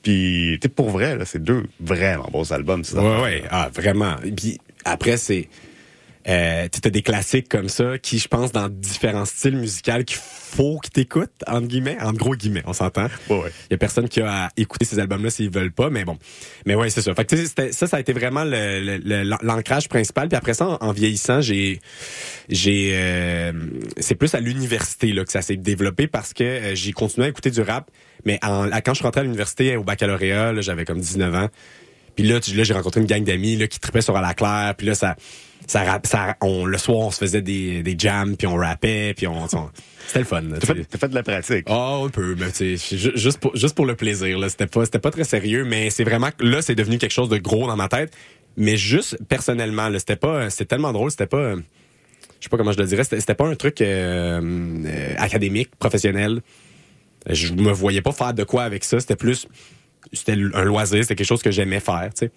Puis, 0.03 0.59
pour 0.75 0.89
vrai, 0.89 1.17
là, 1.17 1.25
c'est 1.25 1.41
deux 1.43 1.63
vraiment 1.79 2.29
bons 2.31 2.51
albums, 2.51 2.83
ces 2.83 2.95
Ouais, 2.97 3.21
ouais, 3.21 3.43
ah, 3.49 3.69
vraiment. 3.73 4.15
Puis 4.35 4.59
après, 4.85 5.17
c'est. 5.17 5.47
Euh, 6.27 6.67
tu 6.69 6.85
as 6.85 6.89
des 6.91 7.01
classiques 7.01 7.47
comme 7.47 7.69
ça 7.69 7.97
qui, 7.97 8.19
je 8.19 8.27
pense, 8.27 8.51
dans 8.51 8.67
différents 8.67 9.23
styles 9.25 9.55
musicaux 9.55 10.03
qu'il 10.05 10.17
faut 10.19 10.77
que 10.83 10.89
t'écoutes, 10.89 11.31
entre 11.47 11.67
guillemets, 11.67 11.97
en 12.01 12.11
gros 12.11 12.35
guillemets, 12.35 12.63
on 12.65 12.73
s'entend. 12.73 13.07
Ouais, 13.29 13.39
ouais. 13.43 13.51
Il 13.69 13.71
y 13.71 13.75
a 13.75 13.77
personne 13.77 14.09
qui 14.09 14.19
a 14.21 14.45
à 14.45 14.49
écouter 14.57 14.83
ces 14.85 14.99
albums-là 14.99 15.29
s'ils 15.29 15.49
veulent 15.49 15.71
pas, 15.71 15.89
mais 15.89 16.03
bon. 16.03 16.17
Mais 16.65 16.75
ouais, 16.75 16.89
c'est 16.89 17.01
ça. 17.01 17.13
Fait 17.15 17.23
que 17.25 17.71
ça, 17.71 17.87
ça 17.87 17.97
a 17.97 17.99
été 18.01 18.11
vraiment 18.11 18.43
le- 18.43 18.79
le- 18.81 18.97
le- 19.23 19.37
l'ancrage 19.41 19.87
principal. 19.87 20.27
Puis 20.27 20.35
après 20.37 20.53
ça, 20.53 20.67
en, 20.67 20.77
en 20.81 20.91
vieillissant, 20.91 21.39
j'ai, 21.39 21.79
j'ai, 22.49 22.91
euh, 22.93 23.51
c'est 23.97 24.15
plus 24.15 24.33
à 24.35 24.39
l'université 24.39 25.13
là 25.13 25.23
que 25.23 25.31
ça 25.31 25.41
s'est 25.41 25.55
développé 25.57 26.07
parce 26.07 26.33
que 26.33 26.43
euh, 26.43 26.75
j'ai 26.75 26.91
continué 26.91 27.27
à 27.27 27.29
écouter 27.29 27.51
du 27.51 27.61
rap. 27.61 27.89
Mais 28.25 28.39
en, 28.43 28.69
à- 28.71 28.81
quand 28.81 28.93
je 28.93 28.97
suis 28.97 29.05
rentré 29.05 29.21
à 29.21 29.23
l'université 29.23 29.77
au 29.77 29.83
baccalauréat, 29.83 30.51
là, 30.53 30.61
j'avais 30.61 30.83
comme 30.85 30.99
19 30.99 31.33
ans. 31.35 31.47
Puis 32.17 32.27
là, 32.27 32.41
tu- 32.41 32.53
là 32.55 32.63
j'ai 32.63 32.73
rencontré 32.73 32.99
une 32.99 33.07
gang 33.07 33.23
d'amis 33.23 33.55
là, 33.55 33.67
qui 33.67 33.79
tripaient 33.79 34.01
sur 34.01 34.17
à 34.17 34.21
la 34.21 34.33
claire. 34.33 34.73
Puis 34.77 34.87
là, 34.87 34.95
ça, 34.95 35.15
ça, 35.67 35.83
rap- 35.83 36.05
ça, 36.07 36.35
on, 36.41 36.65
le 36.65 36.77
soir, 36.77 36.97
on 36.97 37.11
se 37.11 37.19
faisait 37.19 37.41
des, 37.41 37.81
des 37.83 37.95
jams, 37.97 38.35
puis 38.35 38.47
on 38.47 38.55
rappait, 38.55 39.13
puis 39.15 39.27
on, 39.27 39.45
on- 39.45 39.69
c'était 40.07 40.19
le 40.19 40.25
fun. 40.25 40.41
T'as 40.59 40.65
fait, 40.65 40.83
t'as 40.89 40.97
fait 40.97 41.07
de 41.09 41.15
la 41.15 41.23
pratique. 41.23 41.65
Ah, 41.69 41.99
un 42.03 42.09
peu, 42.09 42.35
mais 42.37 42.51
tu 42.51 42.77
sais, 42.77 42.97
ju- 42.97 43.11
juste 43.15 43.39
pour, 43.39 43.55
juste 43.55 43.75
pour 43.75 43.85
le 43.85 43.95
plaisir, 43.95 44.37
là. 44.39 44.49
C'était 44.49 44.67
pas, 44.67 44.83
c'était 44.85 44.99
pas 44.99 45.11
très 45.11 45.23
sérieux, 45.23 45.63
mais 45.65 45.89
c'est 45.89 46.03
vraiment, 46.03 46.29
là, 46.39 46.61
c'est 46.61 46.75
devenu 46.75 46.97
quelque 46.97 47.11
chose 47.11 47.29
de 47.29 47.37
gros 47.37 47.67
dans 47.67 47.75
ma 47.77 47.87
tête. 47.87 48.13
Mais 48.57 48.75
juste, 48.77 49.17
personnellement, 49.29 49.87
là, 49.89 49.99
c'était 49.99 50.15
pas, 50.15 50.49
c'était 50.49 50.65
tellement 50.65 50.91
drôle, 50.91 51.11
c'était 51.11 51.27
pas, 51.27 51.53
je 51.55 51.61
sais 52.41 52.49
pas 52.49 52.57
comment 52.57 52.71
je 52.71 52.79
le 52.79 52.85
dirais, 52.85 53.03
c'était, 53.03 53.19
c'était 53.19 53.35
pas 53.35 53.47
un 53.47 53.55
truc, 53.55 53.81
euh, 53.81 54.41
euh, 54.85 55.13
académique, 55.17 55.69
professionnel. 55.77 56.41
Je 57.29 57.51
me 57.53 57.71
voyais 57.71 58.01
pas 58.01 58.13
faire 58.13 58.33
de 58.33 58.43
quoi 58.43 58.63
avec 58.63 58.83
ça, 58.83 58.99
c'était 58.99 59.15
plus, 59.17 59.47
c'était 60.13 60.33
un 60.53 60.63
loisir, 60.63 61.01
c'était 61.03 61.15
quelque 61.15 61.27
chose 61.27 61.41
que 61.41 61.51
j'aimais 61.51 61.79
faire, 61.79 62.09
tu 62.15 62.25
sais. 62.25 62.31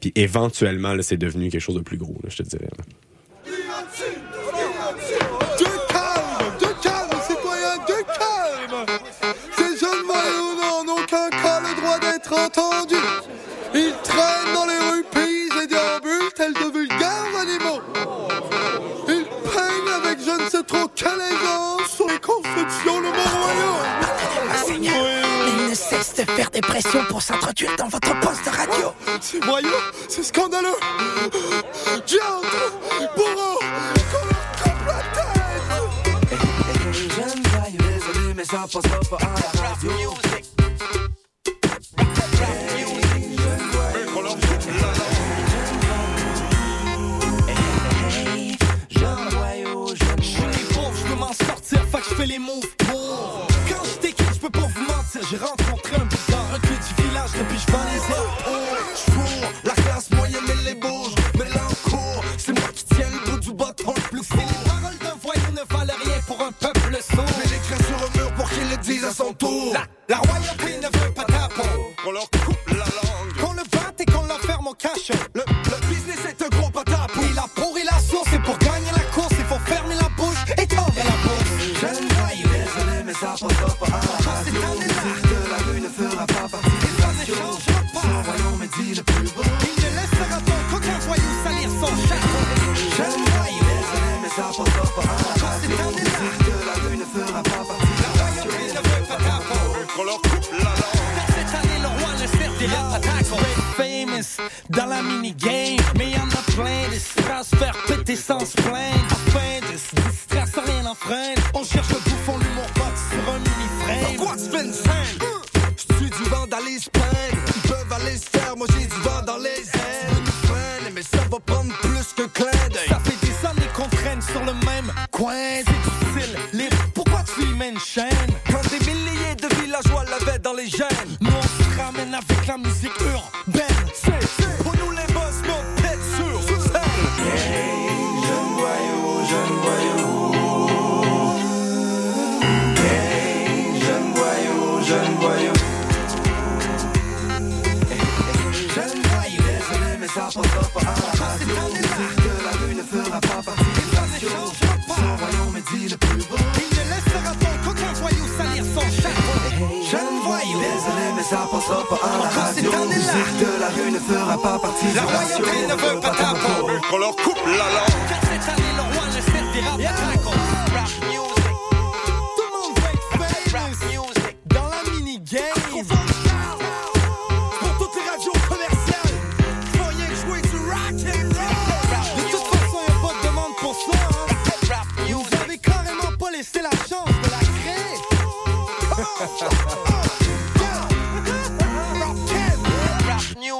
Puis 0.00 0.12
éventuellement, 0.14 0.94
là, 0.94 1.02
c'est 1.02 1.16
devenu 1.16 1.48
quelque 1.48 1.60
chose 1.60 1.76
de 1.76 1.80
plus 1.80 1.96
gros, 1.96 2.16
là, 2.22 2.28
je 2.30 2.36
te 2.38 2.42
dirais. 2.42 2.68
Cesse 25.76 26.14
de 26.14 26.24
faire 26.24 26.50
des 26.50 26.60
pressions 26.60 27.04
pour 27.08 27.22
s'introduire 27.22 27.76
dans 27.76 27.88
votre 27.88 28.18
poste 28.20 28.44
de 28.44 28.50
radio. 28.50 28.92
Ces 29.20 29.40
voyous, 29.40 29.68
c'est 30.08 30.22
scandaleux. 30.22 30.76
Diantre, 32.06 32.72
bourreau, 33.16 33.60
désolé, 37.70 38.34
mais 38.34 38.44
ça 38.44 38.66
passera 38.72 39.00
pas 39.10 39.16
à 39.16 39.28
la 39.34 39.68
radio. 39.68 39.90
Jeune 48.90 49.28
voyou, 49.30 49.88
jeune 49.88 50.22
Je 50.22 50.24
suis 50.24 50.74
pauvre, 50.74 50.92
je 50.96 51.08
peux 51.08 51.18
m'en 51.18 51.32
sortir, 51.32 51.84
fait 51.90 51.98
que 51.98 52.04
je 52.10 52.14
fais 52.14 52.26
les 52.26 52.38
moves 52.38 52.75
j'ai 55.30 55.36
rencontré 55.36 55.96
un 55.96 56.04
bizarre, 56.04 56.46
un 56.54 56.58
cul 56.58 56.68
du 56.68 57.02
village, 57.02 57.30
depuis 57.32 57.58
je 57.58 57.72
les 57.72 58.04
ailes. 58.14 59.46
Je 59.62 59.68
la 59.68 59.74
classe 59.74 60.10
moyenne 60.10 60.44
et 60.48 60.68
les 60.68 60.74
bourges, 60.74 61.14
mais 61.38 61.44
l'encours, 61.44 62.24
c'est 62.36 62.52
moi 62.52 62.68
qui 62.74 62.84
tiens 62.84 63.06
le 63.12 63.30
bout 63.30 63.38
du 63.38 63.52
bâton 63.52 63.94
le 63.94 64.02
plus 64.02 64.28
court. 64.28 64.40
les 64.40 64.68
paroles 64.68 64.98
d'un 64.98 65.16
voyou 65.22 65.52
ne 65.52 65.74
valent 65.76 65.94
rien 66.04 66.20
pour 66.26 66.40
un 66.40 66.52
peuple 66.52 66.98
sourd. 67.02 67.24
Mais 67.38 67.58
craies 67.58 67.84
sur 67.84 67.96
un 67.96 68.18
mur 68.18 68.32
pour 68.34 68.50
qu'il 68.50 68.68
le 68.70 68.76
dise 68.78 69.04
à 69.04 69.12
son 69.12 69.32
tour. 69.32 69.74
La, 70.08 70.18
royauté 70.18 70.78
ne 70.78 70.98
veut 70.98 71.12
pas 71.14 71.24
ta 71.24 71.48
peau. 71.48 71.92
Qu'on 72.02 72.12
leur 72.12 72.30
coupe 72.30 72.68
la 72.68 72.74
langue. 72.76 73.32
Qu'on 73.40 73.52
le 73.52 73.62
batte 73.72 74.00
et 74.00 74.06
qu'on 74.06 74.22
l'enferme 74.26 74.66
au 74.68 74.74
cachot. 74.74 75.14
Le, 75.34 75.42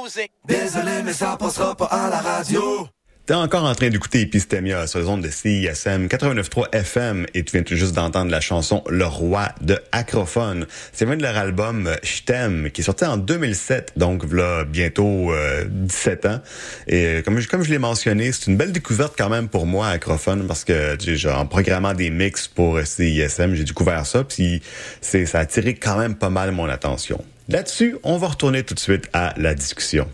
music. 0.07 0.31
Désolé, 0.47 1.03
mais 1.03 1.13
ça 1.13 1.35
passera 1.37 1.75
pas 1.75 1.85
à 1.85 2.09
la 2.09 2.19
radio. 2.19 2.87
T'es 3.25 3.33
encore 3.33 3.65
en 3.65 3.75
train 3.75 3.89
d'écouter 3.89 4.21
Epistemia 4.21 4.87
sur 4.87 4.99
les 4.99 5.07
ondes 5.07 5.21
de 5.21 5.29
CISM 5.29 6.07
89.3 6.07 6.73
FM 6.73 7.25
et 7.33 7.43
tu 7.43 7.51
viens 7.51 7.63
tout 7.63 7.75
juste 7.75 7.93
d'entendre 7.93 8.31
la 8.31 8.39
chanson 8.39 8.85
Le 8.87 9.05
Roi 9.05 9.49
de 9.59 9.77
Acrophone. 9.91 10.65
C'est 10.93 11.05
même 11.05 11.17
de 11.17 11.23
leur 11.23 11.35
album 11.35 11.87
euh, 11.87 11.95
Je 12.03 12.23
t'aime 12.23 12.71
qui 12.71 12.79
est 12.79 12.83
sorti 12.85 13.03
en 13.03 13.17
2007, 13.17 13.93
donc 13.97 14.23
voilà 14.23 14.63
bientôt 14.63 15.33
euh, 15.33 15.65
17 15.69 16.25
ans. 16.25 16.39
Et 16.87 17.05
euh, 17.05 17.21
comme 17.21 17.39
je, 17.39 17.49
comme 17.49 17.63
je 17.63 17.69
l'ai 17.69 17.79
mentionné, 17.79 18.31
c'est 18.31 18.47
une 18.47 18.55
belle 18.55 18.71
découverte 18.71 19.15
quand 19.17 19.29
même 19.29 19.49
pour 19.49 19.65
moi 19.65 19.89
Acrophone 19.89 20.47
parce 20.47 20.63
que 20.63 20.95
tu 20.95 21.07
sais, 21.07 21.15
genre, 21.17 21.41
en 21.41 21.47
programmant 21.47 21.93
des 21.93 22.09
mix 22.09 22.47
pour 22.47 22.77
euh, 22.77 22.85
CISM, 22.85 23.55
j'ai 23.55 23.65
découvert 23.65 24.05
ça 24.05 24.23
puis 24.23 24.61
c'est 25.01 25.25
ça 25.25 25.39
a 25.39 25.41
attiré 25.41 25.75
quand 25.75 25.97
même 25.97 26.15
pas 26.15 26.29
mal 26.29 26.53
mon 26.53 26.69
attention. 26.69 27.21
Là-dessus, 27.49 27.95
on 28.03 28.17
va 28.17 28.27
retourner 28.27 28.63
tout 28.63 28.73
de 28.73 28.79
suite 28.79 29.09
à 29.13 29.33
la 29.37 29.53
discussion. 29.55 30.07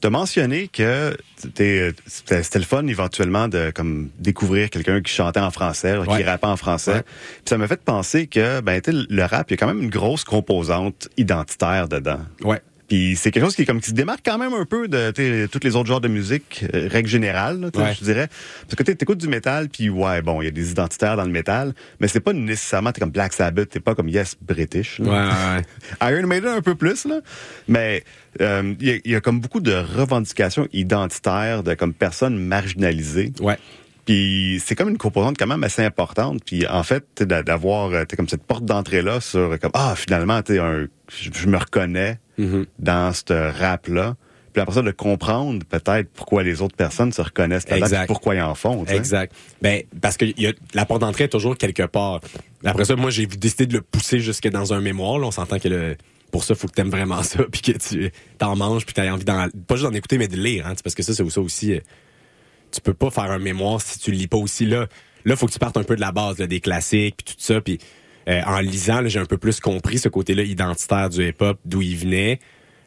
T'as 0.00 0.10
mentionné 0.10 0.68
que 0.68 1.16
c'était 1.36 1.92
c'était 2.06 2.58
le 2.58 2.64
fun 2.66 2.86
éventuellement 2.86 3.48
de 3.48 3.70
comme 3.74 4.10
découvrir 4.18 4.68
quelqu'un 4.68 5.00
qui 5.00 5.10
chantait 5.12 5.40
en 5.40 5.50
français, 5.50 5.96
qui 6.04 6.08
Ouais. 6.10 6.24
rappait 6.24 6.46
en 6.46 6.56
français. 6.58 6.92
Ouais. 6.96 7.02
Puis 7.02 7.42
ça 7.46 7.56
m'a 7.56 7.66
fait 7.66 7.80
penser 7.82 8.26
que 8.26 8.60
ben 8.60 8.78
tu 8.80 8.90
le 8.92 9.22
rap, 9.24 9.50
il 9.50 9.52
y 9.52 9.54
a 9.54 9.56
quand 9.56 9.66
même 9.66 9.82
une 9.82 9.88
grosse 9.90 10.22
composante 10.24 11.08
identitaire 11.16 11.88
dedans. 11.88 12.20
Ouais. 12.42 12.60
Puis 12.88 13.16
c'est 13.16 13.30
quelque 13.32 13.42
chose 13.44 13.56
qui 13.56 13.64
comme 13.66 13.80
qui 13.80 13.90
se 13.90 13.94
démarque 13.94 14.20
quand 14.24 14.38
même 14.38 14.52
un 14.54 14.64
peu 14.64 14.86
de 14.86 15.10
tous 15.46 15.60
les 15.64 15.74
autres 15.74 15.88
genres 15.88 16.00
de 16.00 16.08
musique, 16.08 16.64
euh, 16.74 16.88
règle 16.88 17.08
générale, 17.08 17.60
là, 17.60 17.68
Ouais. 17.74 17.94
je 17.98 18.04
dirais. 18.04 18.28
Parce 18.62 18.76
que 18.76 18.82
tu 18.84 18.92
écoutes 18.92 19.18
du 19.18 19.26
métal, 19.28 19.68
puis 19.68 19.88
ouais, 19.90 20.22
bon, 20.22 20.40
il 20.40 20.44
y 20.44 20.48
a 20.48 20.52
des 20.52 20.70
identitaires 20.70 21.16
dans 21.16 21.24
le 21.24 21.30
métal, 21.32 21.74
mais 21.98 22.06
c'est 22.08 22.20
pas 22.20 22.32
nécessairement 22.32 22.92
t'es 22.92 23.00
comme 23.00 23.10
Black 23.10 23.32
Sabbath, 23.32 23.70
t'es 23.70 23.80
pas 23.80 23.94
comme 23.96 24.08
Yes 24.08 24.36
British. 24.40 25.00
là. 25.00 25.10
Ouais, 25.10 25.60
ouais. 26.08 26.12
Iron 26.14 26.26
Maiden 26.28 26.50
un 26.52 26.62
peu 26.62 26.74
plus 26.76 27.04
là, 27.06 27.20
mais 27.66 28.04
euh, 28.40 28.74
il 28.80 28.86
y, 28.86 28.90
a- 28.92 28.98
il 29.04 29.10
y 29.10 29.14
a 29.16 29.20
comme 29.20 29.40
beaucoup 29.40 29.60
de 29.60 29.72
revendications 29.72 30.68
identitaires 30.72 31.62
de 31.64 31.74
comme 31.74 31.92
personnes 31.92 32.38
marginalisées. 32.38 33.32
Ouais. 33.40 33.58
Puis 34.04 34.62
c'est 34.64 34.76
comme 34.76 34.90
une 34.90 34.98
composante 34.98 35.36
quand 35.36 35.48
même 35.48 35.64
assez 35.64 35.82
importante. 35.82 36.40
Puis 36.46 36.64
en 36.68 36.84
fait, 36.84 37.22
d'avoir 37.24 37.90
euh, 37.90 38.04
comme 38.16 38.28
cette 38.28 38.44
porte 38.44 38.64
d'entrée 38.64 39.02
là 39.02 39.20
sur 39.20 39.58
comme 39.58 39.72
ah 39.74 39.94
finalement 39.96 40.40
t'es 40.42 40.60
un, 40.60 40.86
je, 41.08 41.30
je 41.34 41.46
me 41.48 41.56
reconnais 41.56 42.20
Mhm. 42.38 42.66
dans 42.78 43.12
ce 43.12 43.58
rap 43.58 43.88
là. 43.88 44.14
puis 44.52 44.60
après 44.62 44.74
ça, 44.74 44.82
de 44.82 44.90
comprendre 44.90 45.64
peut-être 45.66 46.08
pourquoi 46.14 46.42
les 46.42 46.62
autres 46.62 46.76
personnes 46.76 47.12
se 47.12 47.20
reconnaissent 47.22 47.68
là-dedans, 47.68 48.04
pourquoi 48.06 48.34
ils 48.34 48.40
en 48.42 48.54
font. 48.54 48.84
Exact. 48.86 49.34
Ben, 49.62 49.82
parce 50.00 50.16
que 50.16 50.24
y 50.38 50.46
a, 50.46 50.52
la 50.74 50.84
porte 50.86 51.00
d'entrée 51.02 51.24
est 51.24 51.28
toujours 51.28 51.56
quelque 51.58 51.82
part. 51.84 52.20
Après 52.64 52.84
ça, 52.84 52.96
moi, 52.96 53.10
j'ai 53.10 53.26
décidé 53.26 53.66
de 53.66 53.74
le 53.74 53.82
pousser 53.82 54.18
jusque 54.20 54.48
dans 54.48 54.72
un 54.72 54.80
mémoire. 54.80 55.18
Là. 55.18 55.26
On 55.26 55.30
s'entend 55.30 55.58
que 55.58 55.68
le, 55.68 55.96
pour 56.32 56.42
ça, 56.44 56.54
faut 56.54 56.68
que 56.68 56.72
t'aimes 56.72 56.90
vraiment 56.90 57.22
ça, 57.22 57.44
puis 57.52 57.60
que 57.62 57.72
tu 57.72 58.10
t'en 58.38 58.56
manges, 58.56 58.84
puis 58.84 58.94
t'as 58.94 59.10
envie 59.12 59.24
d'en, 59.24 59.46
pas 59.66 59.76
juste 59.76 59.86
d'en 59.88 59.94
écouter, 59.94 60.18
mais 60.18 60.28
de 60.28 60.36
lire, 60.36 60.66
hein, 60.66 60.72
parce 60.82 60.94
que 60.94 61.02
ça, 61.02 61.12
c'est 61.14 61.30
ça 61.30 61.40
aussi. 61.40 61.74
euh, 61.74 61.80
Tu 62.72 62.80
peux 62.80 62.94
pas 62.94 63.10
faire 63.10 63.30
un 63.30 63.38
mémoire 63.38 63.80
si 63.80 63.98
tu 63.98 64.10
le 64.10 64.16
lis 64.16 64.26
pas 64.26 64.38
aussi 64.38 64.66
là. 64.66 64.86
Là, 65.24 65.36
faut 65.36 65.46
que 65.46 65.52
tu 65.52 65.58
partes 65.58 65.76
un 65.76 65.84
peu 65.84 65.96
de 65.96 66.00
la 66.00 66.12
base, 66.12 66.38
là, 66.38 66.46
des 66.46 66.60
classiques, 66.60 67.16
puis 67.24 67.34
tout 67.34 67.40
ça, 67.42 67.60
puis 67.60 67.78
euh, 68.28 68.40
en 68.46 68.60
lisant, 68.60 69.00
j'ai 69.06 69.18
un 69.20 69.24
peu 69.26 69.38
plus 69.38 69.60
compris 69.60 69.98
ce 69.98 70.08
côté-là 70.08 70.42
identitaire 70.42 71.08
du 71.10 71.26
hip-hop, 71.28 71.58
d'où 71.64 71.82
il 71.82 71.96
venait. 71.96 72.40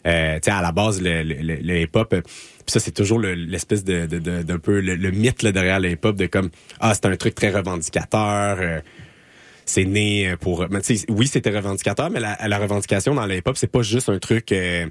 Euh, 0.08 0.40
à 0.46 0.62
la 0.62 0.72
base, 0.72 1.02
le, 1.02 1.24
le, 1.24 1.56
le- 1.56 1.82
hip-hop, 1.82 2.14
euh, 2.14 2.22
ça, 2.68 2.80
c'est 2.80 2.92
toujours 2.92 3.20
le- 3.20 3.34
l'espèce 3.34 3.84
de, 3.84 4.06
de, 4.06 4.20
de- 4.20 4.42
peu 4.58 4.80
le, 4.80 4.96
mythe 5.12 5.44
là, 5.44 5.52
derrière 5.52 5.80
le 5.80 5.90
hip-hop 5.92 6.16
de 6.16 6.26
comme 6.28 6.50
ah, 6.80 6.94
c'est 6.94 7.06
un 7.06 7.16
truc 7.16 7.36
très 7.36 7.50
revendicateur. 7.52 8.58
euh, 8.60 8.80
c'est 9.66 9.86
né 9.86 10.34
pour. 10.40 10.66
mais 10.72 10.80
oui, 11.10 11.28
c'était 11.28 11.52
revendicateur, 11.52 12.10
mais 12.10 12.20
la, 12.20 12.38
la 12.48 12.58
revendication 12.58 13.14
dans 13.14 13.26
le 13.28 13.36
hip-hop, 13.38 13.56
c'est 13.58 13.72
pas 13.72 13.82
juste 13.82 14.10
un 14.10 14.18
truc. 14.20 14.52
euh, 14.52 14.88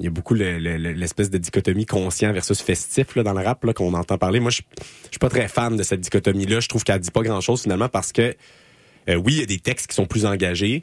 il 0.00 0.04
y 0.04 0.06
a 0.06 0.10
beaucoup 0.10 0.34
le- 0.34 0.58
le- 0.58 0.76
le- 0.76 0.92
l'espèce 0.92 1.28
de 1.30 1.38
dichotomie 1.38 1.86
conscient 1.86 2.32
versus 2.32 2.60
festif 2.60 3.16
là, 3.16 3.22
dans 3.24 3.32
le 3.32 3.44
rap 3.44 3.64
qu'on 3.72 3.94
entend 3.94 4.16
parler. 4.18 4.38
Moi, 4.38 4.50
je 4.50 4.60
je 5.04 5.08
suis 5.10 5.18
pas 5.18 5.28
très 5.30 5.48
fan 5.48 5.76
de 5.76 5.82
cette 5.82 6.00
dichotomie-là. 6.00 6.60
Je 6.60 6.68
trouve 6.68 6.84
qu'elle 6.84 7.00
dit 7.00 7.10
pas 7.10 7.22
grand-chose 7.22 7.62
finalement 7.62 7.88
parce 7.88 8.12
que 8.12 8.34
euh, 9.08 9.14
oui, 9.16 9.34
il 9.34 9.40
y 9.40 9.42
a 9.42 9.46
des 9.46 9.58
textes 9.58 9.88
qui 9.88 9.94
sont 9.94 10.06
plus 10.06 10.26
engagés, 10.26 10.82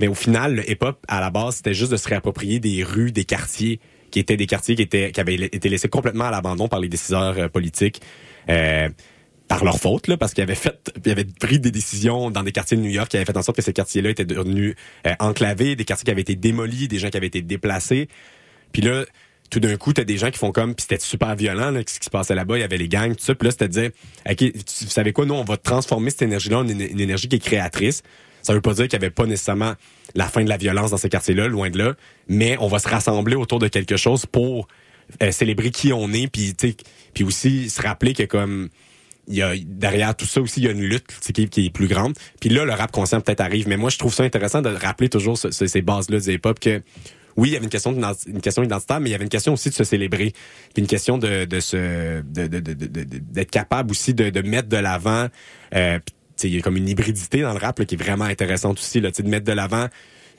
mais 0.00 0.08
au 0.08 0.14
final, 0.14 0.56
le 0.56 0.70
hip-hop, 0.70 1.04
à 1.08 1.20
la 1.20 1.30
base, 1.30 1.56
c'était 1.56 1.74
juste 1.74 1.92
de 1.92 1.96
se 1.96 2.08
réapproprier 2.08 2.60
des 2.60 2.82
rues, 2.82 3.12
des 3.12 3.24
quartiers, 3.24 3.80
qui 4.10 4.18
étaient 4.18 4.36
des 4.36 4.46
quartiers 4.46 4.74
qui, 4.74 4.82
étaient, 4.82 5.10
qui 5.12 5.20
avaient 5.20 5.34
été 5.34 5.68
laissés 5.68 5.88
complètement 5.88 6.24
à 6.24 6.30
l'abandon 6.30 6.68
par 6.68 6.80
les 6.80 6.88
décideurs 6.88 7.38
euh, 7.38 7.48
politiques. 7.48 8.00
Euh, 8.48 8.88
par 9.48 9.64
leur 9.64 9.78
faute, 9.78 10.06
là, 10.08 10.16
parce 10.16 10.32
qu'ils 10.32 10.42
avaient 10.42 10.54
fait, 10.54 10.90
ils 11.04 11.12
avaient 11.12 11.26
pris 11.26 11.60
des 11.60 11.70
décisions 11.70 12.30
dans 12.30 12.42
des 12.42 12.52
quartiers 12.52 12.76
de 12.76 12.82
New 12.82 12.88
York 12.88 13.10
qui 13.10 13.16
avaient 13.18 13.26
fait 13.26 13.36
en 13.36 13.42
sorte 13.42 13.56
que 13.56 13.62
ces 13.62 13.74
quartiers-là 13.74 14.08
étaient 14.08 14.24
devenus 14.24 14.76
enclavés, 15.20 15.76
des 15.76 15.84
quartiers 15.84 16.06
qui 16.06 16.10
avaient 16.10 16.22
été 16.22 16.36
démolis, 16.36 16.88
des 16.88 16.98
gens 16.98 17.10
qui 17.10 17.18
avaient 17.18 17.26
été 17.26 17.42
déplacés. 17.42 18.08
Puis 18.72 18.80
là, 18.80 19.04
tout 19.52 19.60
d'un 19.60 19.76
coup, 19.76 19.92
t'as 19.92 20.04
des 20.04 20.16
gens 20.16 20.30
qui 20.30 20.38
font 20.38 20.50
comme, 20.50 20.74
puis 20.74 20.86
c'était 20.88 21.00
super 21.00 21.36
violent, 21.36 21.70
là, 21.70 21.80
ce 21.86 21.98
qui 21.98 22.04
se 22.06 22.10
passait 22.10 22.34
là-bas, 22.34 22.56
il 22.56 22.62
y 22.62 22.64
avait 22.64 22.78
les 22.78 22.88
gangs, 22.88 23.14
tout 23.14 23.22
ça. 23.24 23.34
Puis 23.34 23.46
là, 23.46 23.52
c'était 23.52 23.68
dire, 23.68 23.90
OK, 24.28 24.36
tu- 24.36 24.52
vous 24.84 24.90
savez 24.90 25.12
quoi, 25.12 25.26
nous, 25.26 25.34
on 25.34 25.44
va 25.44 25.58
transformer 25.58 26.08
cette 26.10 26.22
énergie-là 26.22 26.58
en 26.60 26.66
une, 26.68 26.80
énergie 26.80 27.28
qui 27.28 27.36
est 27.36 27.38
créatrice. 27.38 28.02
Ça 28.40 28.54
veut 28.54 28.60
pas 28.62 28.72
dire 28.74 28.84
qu'il 28.84 28.94
y 28.94 28.96
avait 28.96 29.10
pas 29.10 29.26
nécessairement 29.26 29.74
la 30.14 30.26
fin 30.26 30.42
de 30.42 30.48
la 30.48 30.56
violence 30.56 30.90
dans 30.90 30.96
ces 30.96 31.08
quartiers-là, 31.10 31.46
loin 31.48 31.68
de 31.70 31.78
là, 31.78 31.94
mais 32.28 32.56
on 32.60 32.66
va 32.66 32.78
se 32.78 32.88
rassembler 32.88 33.36
autour 33.36 33.58
de 33.58 33.68
quelque 33.68 33.96
chose 33.96 34.24
pour 34.26 34.66
euh, 35.22 35.30
célébrer 35.30 35.70
qui 35.70 35.92
on 35.92 36.12
est, 36.12 36.26
puis 36.28 36.54
puis 37.14 37.24
aussi 37.24 37.68
se 37.68 37.82
rappeler 37.82 38.14
que 38.14 38.22
comme 38.22 38.70
il 39.28 39.36
y 39.36 39.42
a 39.42 39.52
derrière 39.64 40.16
tout 40.16 40.24
ça 40.24 40.40
aussi 40.40 40.60
il 40.60 40.64
y 40.64 40.68
a 40.68 40.72
une 40.72 40.80
lutte 40.82 41.06
qui, 41.32 41.48
qui 41.48 41.66
est 41.66 41.70
plus 41.70 41.86
grande. 41.88 42.14
Puis 42.40 42.48
là 42.50 42.64
le 42.64 42.72
rap 42.72 42.90
conscient 42.90 43.20
peut-être 43.20 43.40
arrive, 43.42 43.68
mais 43.68 43.76
moi 43.76 43.90
je 43.90 43.98
trouve 43.98 44.14
ça 44.14 44.22
intéressant 44.24 44.62
de 44.62 44.70
rappeler 44.70 45.08
toujours 45.10 45.36
ce- 45.38 45.50
ce- 45.50 45.66
ces 45.66 45.82
bases 45.82 46.08
là 46.10 46.18
du 46.18 46.32
hip-hop 46.32 46.58
que 46.58 46.80
oui, 47.36 47.50
il 47.50 47.52
y 47.52 47.56
avait 47.56 47.64
une 47.64 47.70
question, 47.70 47.92
une 48.26 48.40
question 48.40 48.62
identitaire, 48.62 49.00
mais 49.00 49.10
il 49.10 49.12
y 49.12 49.14
avait 49.14 49.24
une 49.24 49.30
question 49.30 49.52
aussi 49.52 49.70
de 49.70 49.74
se 49.74 49.84
célébrer. 49.84 50.32
Puis 50.74 50.82
une 50.82 50.86
question 50.86 51.18
de, 51.18 51.44
de 51.44 51.60
se, 51.60 52.22
de, 52.22 52.46
de, 52.46 52.60
de, 52.60 52.74
d'être 52.74 53.50
capable 53.50 53.90
aussi 53.90 54.14
de, 54.14 54.42
mettre 54.42 54.68
de 54.68 54.76
l'avant. 54.76 55.28
Euh, 55.74 55.98
il 56.42 56.54
y 56.54 56.58
a 56.58 56.62
comme 56.62 56.76
une 56.76 56.88
hybridité 56.88 57.42
dans 57.42 57.52
le 57.52 57.58
rap 57.58 57.78
là, 57.78 57.84
qui 57.84 57.94
est 57.94 58.02
vraiment 58.02 58.24
intéressante 58.24 58.78
aussi, 58.78 59.00
là, 59.00 59.10
de 59.10 59.28
mettre 59.28 59.46
de 59.46 59.52
l'avant, 59.52 59.88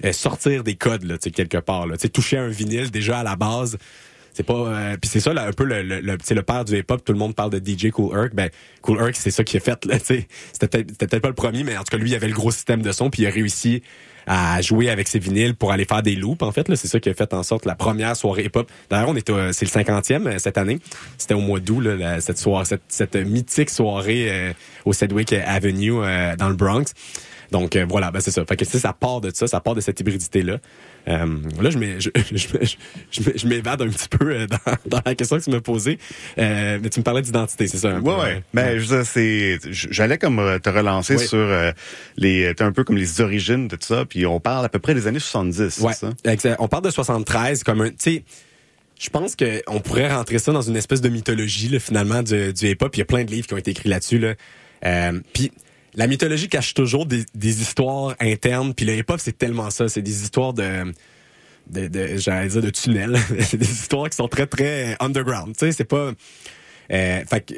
euh, 0.04 0.12
sortir 0.12 0.64
des 0.64 0.76
codes 0.76 1.04
là, 1.04 1.18
quelque 1.18 1.60
part. 1.60 1.88
Là, 1.88 1.98
toucher 1.98 2.38
un 2.38 2.50
vinyle 2.50 2.92
déjà 2.92 3.20
à 3.20 3.24
la 3.24 3.36
base. 3.36 3.78
C'est 4.34 4.44
pas 4.44 4.54
euh, 4.54 4.98
puis 5.00 5.10
c'est 5.10 5.20
ça 5.20 5.32
là, 5.32 5.46
un 5.46 5.52
peu 5.52 5.64
le 5.64 5.84
le, 5.84 6.00
le, 6.02 6.18
le 6.18 6.42
père 6.42 6.66
du 6.66 6.76
hip-hop, 6.76 7.06
tout 7.06 7.14
le 7.14 7.20
monde 7.20 7.36
parle 7.36 7.52
de 7.52 7.60
DJ 7.60 7.92
Cool 7.92 8.18
Herc, 8.18 8.34
ben 8.34 8.50
Cool 8.82 9.00
Herc 9.00 9.16
c'est 9.16 9.30
ça 9.30 9.44
qui 9.44 9.58
est 9.58 9.60
fait 9.60 9.86
là, 9.86 10.00
tu 10.00 10.06
sais. 10.06 10.28
C'était 10.52 10.68
peut-être 10.68 10.98
peut-être 10.98 11.22
pas 11.22 11.28
le 11.28 11.36
premier 11.36 11.64
mais 11.64 11.78
en 11.78 11.84
tout 11.84 11.92
cas 11.92 11.98
lui 11.98 12.10
il 12.10 12.16
avait 12.16 12.30
le 12.30 12.34
gros 12.34 12.50
système 12.50 12.82
de 12.82 12.92
son 12.92 13.12
puis 13.12 13.22
il 13.22 13.28
a 13.28 13.30
réussi 13.30 13.84
à 14.28 14.62
jouer 14.62 14.90
avec 14.90 15.08
ses 15.08 15.20
vinyles 15.20 15.56
pour 15.56 15.72
aller 15.72 15.86
faire 15.86 16.04
des 16.04 16.16
loops 16.16 16.42
en 16.44 16.52
fait 16.52 16.68
c'est 16.76 16.88
ça 16.88 17.00
qui 17.00 17.10
a 17.10 17.14
fait 17.14 17.34
en 17.34 17.44
sorte 17.44 17.66
la 17.66 17.76
première 17.76 18.16
soirée 18.16 18.46
hip-hop. 18.46 18.70
D'ailleurs 18.90 19.10
on 19.10 19.16
était 19.16 19.34
c'est 19.52 19.66
le 19.66 19.72
50e 19.72 20.28
euh, 20.28 20.38
cette 20.38 20.58
année. 20.58 20.80
C'était 21.18 21.34
au 21.34 21.42
mois 21.42 21.60
d'août 21.60 21.84
cette 22.20 22.38
soirée 22.38 22.66
cette, 22.66 22.84
cette 22.88 23.16
mythique 23.16 23.70
soirée 23.70 24.28
euh, 24.30 24.54
au 24.86 24.94
Sedgwick 24.94 25.34
Avenue 25.34 25.94
euh, 26.02 26.36
dans 26.36 26.50
le 26.50 26.56
Bronx. 26.56 26.86
Donc 27.52 27.76
euh, 27.76 27.86
voilà, 27.88 28.12
ben 28.12 28.20
c'est 28.20 28.32
ça. 28.32 28.44
Fait 28.46 28.56
que 28.56 28.66
ça 28.66 28.94
part 28.94 29.22
de 29.22 29.32
ça, 29.34 29.48
ça 29.48 29.60
part 29.60 29.76
de 29.76 29.82
cette 29.82 30.00
hybridité 30.00 30.42
là. 30.42 30.58
Euh, 31.08 31.26
là, 31.62 31.70
je 31.70 31.78
m'é- 31.78 31.96
je, 32.00 32.10
je, 32.32 32.38
je, 32.38 32.76
je, 33.12 33.22
je 33.36 33.48
m'évade 33.48 33.82
un 33.82 33.90
petit 33.90 34.08
peu 34.08 34.32
euh, 34.32 34.48
dans, 34.48 34.58
dans 34.86 35.02
la 35.06 35.16
question 35.16 35.38
que 35.38 35.44
tu 35.44 35.50
m'as 35.50 35.60
posée. 35.60 36.00
Euh, 36.38 36.80
mais 36.82 36.90
tu 36.90 37.00
me 37.00 37.04
parlais 37.04 37.22
d'identité, 37.22 37.68
c'est 37.68 37.78
ça? 37.78 37.92
peu, 37.92 38.00
Ouais, 38.10 38.16
ouais. 38.22 38.44
Ben, 38.54 38.80
je 38.80 39.04
c'est, 39.04 39.60
j'allais 39.72 40.18
comme 40.18 40.40
euh, 40.40 40.60
te 40.60 40.70
relancer 40.70 41.16
Oui. 41.18 41.28
sur 41.28 41.38
euh, 41.40 41.72
les, 42.18 42.54
un 42.60 42.72
peu 42.72 42.84
comme 42.84 42.96
les 42.98 43.20
origines 43.22 43.68
de 43.68 43.76
tout 43.76 43.86
ça, 43.88 44.06
puis 44.06 44.26
on 44.26 44.40
parle 44.40 44.66
à 44.66 44.70
peu 44.70 44.80
près 44.80 44.94
des 44.94 45.08
années 45.08 45.20
70, 45.20 45.80
Ouais, 45.80 45.94
ça? 45.94 46.12
exact. 46.24 46.56
On 46.60 46.68
parle 46.68 46.84
de 46.84 46.90
73 46.90 47.64
comme 47.64 47.82
un, 47.82 47.90
tu 47.90 47.96
sais, 47.98 48.24
je 49.00 49.10
pense 49.10 49.36
que 49.36 49.62
on 49.68 49.82
pourrait 49.82 50.14
rentrer 50.14 50.40
ça 50.40 50.54
dans 50.54 50.62
une 50.62 50.78
espèce 50.78 51.02
de 51.02 51.10
mythologie 51.10 51.68
là, 51.68 51.80
finalement 51.80 52.24
du, 52.24 52.54
du 52.54 52.68
hip-hop. 52.70 52.96
Il 52.96 53.00
y 53.00 53.02
a 53.02 53.06
plein 53.06 53.26
de 53.26 53.32
livres 53.32 53.48
qui 53.48 53.54
ont 53.54 53.58
été 53.58 53.72
écrits 53.72 53.90
là-dessus 53.90 54.20
là. 54.20 54.36
Euh, 54.86 55.20
puis 55.34 55.52
la 55.96 56.08
mythologie 56.08 56.50
cache 56.50 56.74
toujours 56.74 57.06
des, 57.06 57.26
des 57.36 57.62
histoires 57.62 58.16
internes. 58.20 58.74
Puis 58.74 58.86
le 58.86 58.98
hip-hop 58.98 59.20
c'est 59.20 59.38
tellement 59.38 59.70
ça, 59.70 59.88
c'est 59.90 60.02
des 60.02 60.24
histoires 60.24 60.54
de 60.54 60.94
de, 61.68 61.88
de 61.88 62.18
j'allais 62.18 62.50
dire 62.50 62.62
de 62.62 62.70
tunnels, 62.70 63.18
des 63.54 63.72
histoires 63.72 64.10
qui 64.10 64.18
sont 64.18 64.28
très 64.28 64.48
très 64.48 64.98
underground. 65.00 65.56
Tu 65.58 65.66
sais, 65.66 65.72
c'est 65.72 65.86
pas 65.86 66.12
euh, 66.92 67.24
fait 67.26 67.54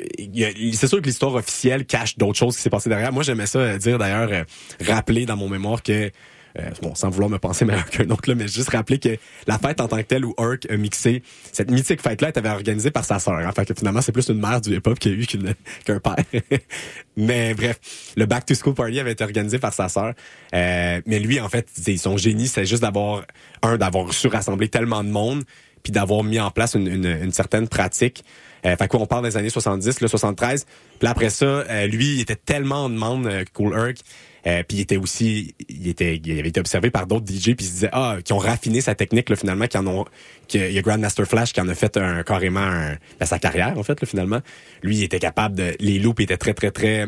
c'est 0.73 0.87
sûr 0.87 1.01
que 1.01 1.07
l'histoire 1.07 1.33
officielle 1.33 1.85
cache 1.85 2.17
d'autres 2.17 2.37
choses 2.37 2.55
qui 2.55 2.61
s'est 2.61 2.69
passé 2.69 2.89
derrière. 2.89 3.11
Moi, 3.11 3.23
j'aimais 3.23 3.47
ça 3.47 3.59
euh, 3.59 3.77
dire 3.77 3.97
d'ailleurs, 3.97 4.29
euh, 4.31 4.43
rappeler 4.85 5.25
dans 5.25 5.35
mon 5.35 5.49
mémoire 5.49 5.81
que, 5.81 6.11
euh, 6.59 6.69
bon, 6.81 6.95
sans 6.95 7.09
vouloir 7.09 7.29
me 7.29 7.37
penser 7.37 7.65
meilleur 7.65 7.89
qu'un 7.89 8.09
autre, 8.09 8.29
là, 8.29 8.35
mais 8.35 8.47
juste 8.47 8.69
rappeler 8.69 8.99
que 8.99 9.17
la 9.47 9.57
fête 9.57 9.81
en 9.81 9.87
tant 9.87 9.97
que 9.97 10.03
telle 10.03 10.25
où 10.25 10.33
Urk 10.39 10.67
a 10.69 10.77
mixé, 10.77 11.23
cette 11.51 11.69
mythique 11.69 12.01
fête-là, 12.01 12.29
était 12.29 12.47
organisée 12.47 12.91
par 12.91 13.05
sa 13.05 13.19
sœur. 13.19 13.35
Hein, 13.35 13.51
fait 13.55 13.65
que 13.65 13.73
finalement, 13.73 14.01
c'est 14.01 14.11
plus 14.11 14.29
une 14.29 14.39
mère 14.39 14.61
du 14.61 14.75
hip-hop 14.75 14.97
qu'il 14.97 15.11
y 15.11 15.15
a 15.15 15.17
eu 15.17 15.25
qu'un 15.85 15.99
père. 15.99 16.15
mais 17.17 17.53
bref, 17.53 17.79
le 18.15 18.25
Back 18.25 18.45
to 18.45 18.55
School 18.55 18.73
Party 18.73 18.99
avait 18.99 19.11
été 19.11 19.23
organisé 19.23 19.59
par 19.59 19.73
sa 19.73 19.89
sœur. 19.89 20.13
Euh, 20.53 21.01
mais 21.05 21.19
lui, 21.19 21.39
en 21.39 21.49
fait, 21.49 21.67
son 21.97 22.17
génie, 22.17 22.47
c'est 22.47 22.65
juste 22.65 22.81
d'avoir, 22.81 23.25
un, 23.61 23.77
d'avoir 23.77 24.13
su 24.13 24.27
rassembler 24.27 24.69
tellement 24.69 25.03
de 25.03 25.09
monde, 25.09 25.43
puis 25.83 25.91
d'avoir 25.91 26.23
mis 26.23 26.39
en 26.39 26.51
place 26.51 26.73
une, 26.73 26.87
une, 26.87 27.05
une 27.05 27.31
certaine 27.31 27.67
pratique. 27.67 28.23
Euh, 28.65 28.75
fait 28.75 28.87
quoi, 28.87 28.99
on 28.99 29.05
parle 29.05 29.23
des 29.23 29.37
années 29.37 29.49
70, 29.49 30.01
le 30.01 30.07
73. 30.07 30.65
Puis 30.99 31.07
après 31.07 31.29
ça, 31.29 31.45
euh, 31.45 31.87
lui, 31.87 32.15
il 32.15 32.21
était 32.21 32.35
tellement 32.35 32.85
en 32.85 32.89
demande, 32.89 33.27
euh, 33.27 33.43
Cool 33.53 33.77
Herc. 33.77 33.97
Euh, 34.47 34.63
puis 34.67 34.77
il 34.77 34.81
était 34.81 34.97
aussi, 34.97 35.55
il 35.69 35.88
était, 35.88 36.21
il 36.23 36.39
avait 36.39 36.49
été 36.49 36.60
observé 36.60 36.91
par 36.91 37.08
d'autres 37.08 37.25
DJ, 37.25 37.55
puis 37.55 37.58
il 37.62 37.65
se 37.65 37.71
disait 37.71 37.89
ah, 37.91 38.17
qui 38.23 38.34
ont 38.34 38.38
raffiné 38.38 38.79
sa 38.79 38.93
technique 38.93 39.29
là 39.29 39.36
finalement, 39.36 39.65
qui 39.67 39.77
en 39.77 39.88
ont, 39.88 40.05
qu'il 40.47 40.71
y 40.71 40.77
a 40.77 40.81
Grandmaster 40.81 41.25
Flash 41.25 41.53
qui 41.53 41.62
en 41.62 41.67
a 41.67 41.73
fait 41.75 41.97
un 41.97 42.23
carrément 42.23 42.60
un, 42.60 42.95
ben, 43.19 43.25
sa 43.25 43.39
carrière 43.39 43.77
en 43.77 43.84
fait 43.84 43.99
là, 43.99 44.08
finalement. 44.08 44.41
Lui, 44.84 44.97
il 44.97 45.03
était 45.03 45.19
capable 45.19 45.55
de, 45.55 45.75
les 45.79 45.97
loops 45.97 46.21
étaient 46.21 46.38
très 46.38 46.53
très 46.53 46.71
très 46.71 47.08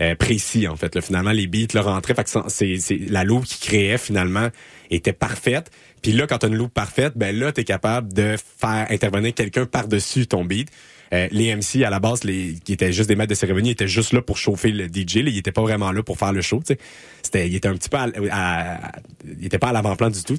euh, 0.00 0.16
précis 0.16 0.66
en 0.66 0.74
fait. 0.74 0.94
Là, 0.94 1.00
finalement, 1.00 1.30
les 1.30 1.46
beats 1.46 1.72
le 1.74 1.80
rentraient, 1.80 2.14
fait 2.14 2.24
que 2.24 2.30
c'est, 2.48 2.98
la 3.08 3.22
loop 3.22 3.44
qu'il 3.44 3.68
créait 3.68 3.98
finalement 3.98 4.48
était 4.90 5.12
parfaite. 5.12 5.70
Puis 6.02 6.12
là, 6.12 6.26
quand 6.26 6.38
t'as 6.38 6.48
une 6.48 6.56
loop 6.56 6.74
parfaite, 6.74 7.12
ben 7.16 7.34
là, 7.34 7.52
t'es 7.52 7.64
capable 7.64 8.12
de 8.12 8.36
faire 8.58 8.86
intervenir 8.90 9.32
quelqu'un 9.32 9.66
par-dessus 9.66 10.26
ton 10.26 10.44
beat. 10.44 10.68
Euh, 11.12 11.28
les 11.30 11.54
MC, 11.54 11.84
à 11.84 11.90
la 11.90 12.00
base, 12.00 12.24
les, 12.24 12.54
qui 12.64 12.72
étaient 12.72 12.92
juste 12.92 13.08
des 13.08 13.14
maîtres 13.16 13.30
de 13.30 13.34
cérémonie, 13.34 13.70
étaient 13.70 13.86
juste 13.86 14.12
là 14.12 14.22
pour 14.22 14.36
chauffer 14.38 14.70
le 14.70 14.86
DJ. 14.86 15.16
Ils 15.16 15.38
étaient 15.38 15.52
pas 15.52 15.62
vraiment 15.62 15.92
là 15.92 16.02
pour 16.02 16.18
faire 16.18 16.32
le 16.32 16.40
show. 16.40 16.58
tu 16.66 16.74
sais. 16.74 16.78
C'était, 17.22 17.46
il 17.48 17.54
était 17.54 17.68
un 17.68 17.74
petit 17.76 17.88
peu, 17.88 17.96
à, 17.98 18.08
à- 18.32 18.92
il 19.38 19.44
était 19.46 19.58
pas 19.58 19.68
à 19.68 19.72
l'avant-plan 19.72 20.10
du 20.10 20.22
tout. 20.24 20.38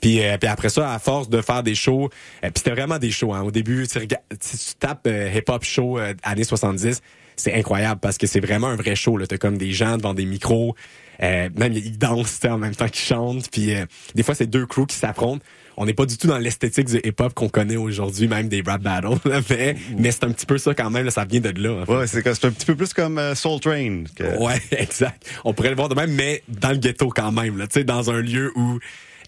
Puis, 0.00 0.22
euh, 0.22 0.36
puis 0.38 0.48
après 0.48 0.68
ça, 0.68 0.92
à 0.92 0.98
force 0.98 1.28
de 1.30 1.40
faire 1.40 1.62
des 1.62 1.74
shows, 1.74 2.04
euh, 2.44 2.50
puis 2.50 2.52
c'était 2.56 2.70
vraiment 2.72 2.98
des 2.98 3.10
shows. 3.10 3.32
Hein. 3.32 3.42
Au 3.42 3.50
début, 3.50 3.86
tu, 3.88 3.98
regardes- 3.98 4.22
si 4.40 4.58
tu 4.58 4.74
tapes 4.78 5.06
euh, 5.06 5.30
hip-hop 5.34 5.64
show 5.64 5.98
euh, 5.98 6.14
années 6.22 6.44
70, 6.44 7.00
c'est 7.36 7.52
incroyable 7.54 8.00
parce 8.00 8.16
que 8.18 8.26
c'est 8.26 8.40
vraiment 8.40 8.68
un 8.68 8.76
vrai 8.76 8.94
show. 8.96 9.16
Là. 9.16 9.26
T'as 9.26 9.36
comme 9.38 9.58
des 9.58 9.72
gens 9.72 9.96
devant 9.98 10.14
des 10.14 10.24
micros, 10.24 10.74
euh, 11.22 11.48
même 11.56 11.72
ils 11.72 11.98
dansent 11.98 12.40
en 12.44 12.58
même 12.58 12.74
temps 12.74 12.88
qu'ils 12.88 13.06
chantent. 13.06 13.50
Puis 13.50 13.74
euh, 13.74 13.84
des 14.14 14.22
fois, 14.22 14.34
c'est 14.34 14.46
deux 14.46 14.66
crews 14.66 14.86
qui 14.86 14.96
s'affrontent. 14.96 15.44
On 15.78 15.84
n'est 15.84 15.92
pas 15.92 16.06
du 16.06 16.16
tout 16.16 16.26
dans 16.26 16.38
l'esthétique 16.38 16.86
du 16.86 16.96
hip-hop 17.04 17.34
qu'on 17.34 17.50
connaît 17.50 17.76
aujourd'hui, 17.76 18.28
même 18.28 18.48
des 18.48 18.62
rap 18.64 18.80
battles. 18.80 19.08
là, 19.28 19.40
mais 19.50 19.76
mais 19.98 20.10
c'est 20.10 20.24
un 20.24 20.30
petit 20.30 20.46
peu 20.46 20.56
ça 20.56 20.74
quand 20.74 20.88
même. 20.90 21.04
Là, 21.04 21.10
ça 21.10 21.24
vient 21.26 21.40
de 21.40 21.50
là. 21.60 21.82
en 21.82 21.86
fait. 21.86 21.92
Ouais, 21.94 22.06
c'est, 22.06 22.26
un 22.26 22.50
petit 22.50 22.64
peu 22.66 22.74
plus 22.74 22.94
comme 22.94 23.18
euh, 23.18 23.34
Soul 23.34 23.60
Train. 23.60 24.04
que- 24.14 24.38
Ouais, 24.38 24.60
exact. 24.70 25.26
On 25.44 25.52
pourrait 25.52 25.70
le 25.70 25.76
voir 25.76 25.88
de 25.90 25.94
même, 25.94 26.12
mais 26.12 26.42
dans 26.48 26.70
le 26.70 26.76
ghetto 26.78 27.10
quand 27.10 27.30
même, 27.32 27.58
là, 27.58 27.66
tu 27.66 27.74
sais, 27.80 27.84
dans 27.84 28.10
un 28.10 28.20
lieu 28.22 28.52
où 28.56 28.78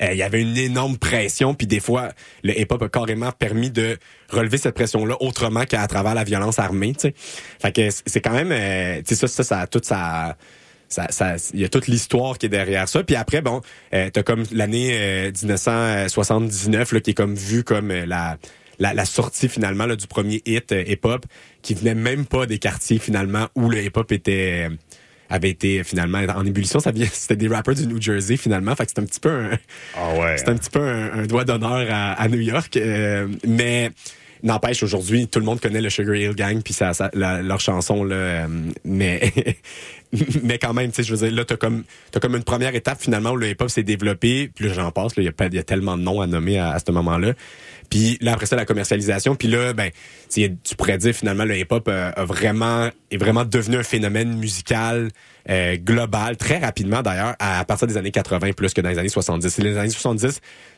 euh, 0.01 0.13
il 0.13 0.17
y 0.17 0.23
avait 0.23 0.41
une 0.41 0.57
énorme 0.57 0.97
pression, 0.97 1.53
puis 1.55 1.67
des 1.67 1.81
fois, 1.81 2.11
le 2.45 2.59
hip-hop 2.59 2.81
a 2.83 2.89
carrément 2.89 3.33
permis 3.33 3.71
de 3.71 3.99
relever 4.31 4.57
cette 4.57 4.75
pression-là 4.75 5.17
autrement 5.21 5.65
qu'à 5.65 5.87
travers 5.87 6.15
la 6.15 6.25
violence 6.25 6.59
armée, 6.59 6.95
tu 6.95 7.09
sais. 7.09 7.15
Fait 7.61 7.73
que 7.73 7.91
c'est- 7.91 8.21
quand 8.23 8.33
même, 8.33 8.53
euh, 8.53 9.03
tu 9.07 9.15
sais, 9.17 9.27
ça, 9.27 9.29
ça, 9.29 9.43
ça 9.43 9.61
a 9.61 9.67
toute 9.67 9.85
sa 9.85 10.37
ça, 10.89 11.07
ça, 11.11 11.37
il 11.55 11.61
y 11.61 11.65
a 11.65 11.69
toute 11.69 11.87
l'histoire 11.87 12.39
qui 12.39 12.47
est 12.47 12.49
derrière 12.51 12.89
ça. 12.89 13.03
Puis 13.05 13.15
après, 13.17 13.43
bon, 13.43 13.61
euh, 13.95 14.09
t'as 14.13 14.23
comme 14.23 14.45
l'année 14.53 14.91
euh, 14.95 15.31
1979 15.33 16.93
là, 16.93 17.01
qui 17.01 17.11
est 17.11 17.15
comme 17.15 17.35
vue 17.35 17.65
comme 17.65 17.91
euh, 17.91 18.07
la 18.07 18.39
la, 18.81 18.95
la 18.95 19.05
sortie 19.05 19.49
finalement 19.49 19.87
là, 19.87 19.97
du 19.97 20.07
premier 20.07 20.41
hit 20.47 20.71
euh, 20.71 20.85
hip-hop 20.87 21.27
qui 21.63 21.75
venait 21.75 21.97
même 21.97 22.27
pas 22.27 22.47
des 22.47 22.59
quartiers 22.59 22.99
finalement 23.01 23.49
où 23.57 23.69
le 23.69 23.83
hip-hop 23.83 24.13
était 24.13 24.69
avait 25.31 25.51
été 25.51 25.85
finalement 25.85 26.21
en 26.35 26.47
ébullition. 26.47 26.81
Ça 26.81 26.91
vient, 26.91 27.07
c'était 27.13 27.37
des 27.37 27.49
rappers 27.49 27.75
du 27.75 27.87
New 27.87 28.01
Jersey 28.01 28.37
finalement. 28.37 28.75
Fait 28.77 28.87
que 28.87 28.93
c'est 28.95 29.01
un 29.01 29.05
petit 29.05 29.21
peu 29.21 29.31
un, 29.31 29.59
Ah 29.97 30.15
ouais. 30.15 30.37
c'est 30.39 30.49
un 30.49 30.57
petit 30.57 30.71
peu 30.71 30.81
un, 30.81 31.13
un 31.21 31.27
doigt 31.27 31.45
d'honneur 31.45 31.87
à, 31.91 32.13
à 32.13 32.29
New 32.29 32.41
York. 32.41 32.77
euh, 32.77 33.27
mais 33.47 33.91
n'empêche, 34.43 34.83
aujourd'hui, 34.83 35.27
tout 35.29 35.39
le 35.39 35.45
monde 35.45 35.61
connaît 35.61 35.81
le 35.81 35.91
Sugar 35.91 36.15
Hill 36.15 36.35
Gang 36.35 36.63
puis 36.63 36.75
ça, 36.75 36.93
leur 37.15 37.61
chanson 37.61 38.05
là. 38.05 38.17
euh, 38.17 38.47
mais 38.85 39.33
mais 40.43 40.59
quand 40.59 40.73
même, 40.73 40.91
tu 40.91 40.97
sais, 40.97 41.03
je 41.03 41.15
veux 41.15 41.27
dire, 41.27 41.37
là, 41.37 41.45
t'as 41.45 41.57
comme 41.57 41.85
t'as 42.11 42.21
comme 42.21 42.35
une 42.35 42.45
première 42.45 42.75
étape 42.75 43.01
finalement 43.01 43.31
où 43.31 43.37
le 43.37 43.49
hip-hop 43.51 43.69
s'est 43.69 43.83
développé. 43.83 44.51
Puis 44.55 44.67
là, 44.67 44.75
j'en 44.75 44.91
passe. 44.91 45.13
Il 45.17 45.25
y 45.25 45.55
y 45.55 45.59
a 45.59 45.63
tellement 45.63 45.97
de 45.97 46.03
noms 46.03 46.21
à 46.21 46.27
nommer 46.27 46.59
à, 46.59 46.79
ce 46.85 46.91
moment-là. 46.93 47.35
Puis 47.91 48.19
là 48.21 48.33
après 48.33 48.47
ça, 48.47 48.57
la 48.57 48.65
commercialisation. 48.65 49.35
Puis 49.35 49.49
là, 49.49 49.73
ben, 49.73 49.91
tu 50.31 50.51
pourrais 50.77 50.99
dire 50.99 51.15
finalement 51.15 51.45
le 51.45 51.59
hip-hop 51.59 51.89
euh, 51.89 52.11
a 52.15 52.25
vraiment 52.25 52.91
est 53.11 53.17
vraiment 53.17 53.45
devenu 53.45 53.77
un 53.77 53.83
phénomène 53.83 54.37
musical 54.37 55.09
euh, 55.49 55.77
global 55.77 56.37
très 56.37 56.59
rapidement 56.59 57.03
d'ailleurs 57.03 57.35
à, 57.39 57.65
partir 57.65 57.87
des 57.87 57.97
années 57.97 58.11
80 58.11 58.53
plus 58.53 58.75
que 58.75 58.81
dans 58.81 58.91
les 58.91 58.99
années 58.99 59.09
70. 59.09 59.49
C'est 59.49 59.63
les 59.63 59.77
années 59.79 59.91
70 59.91 60.41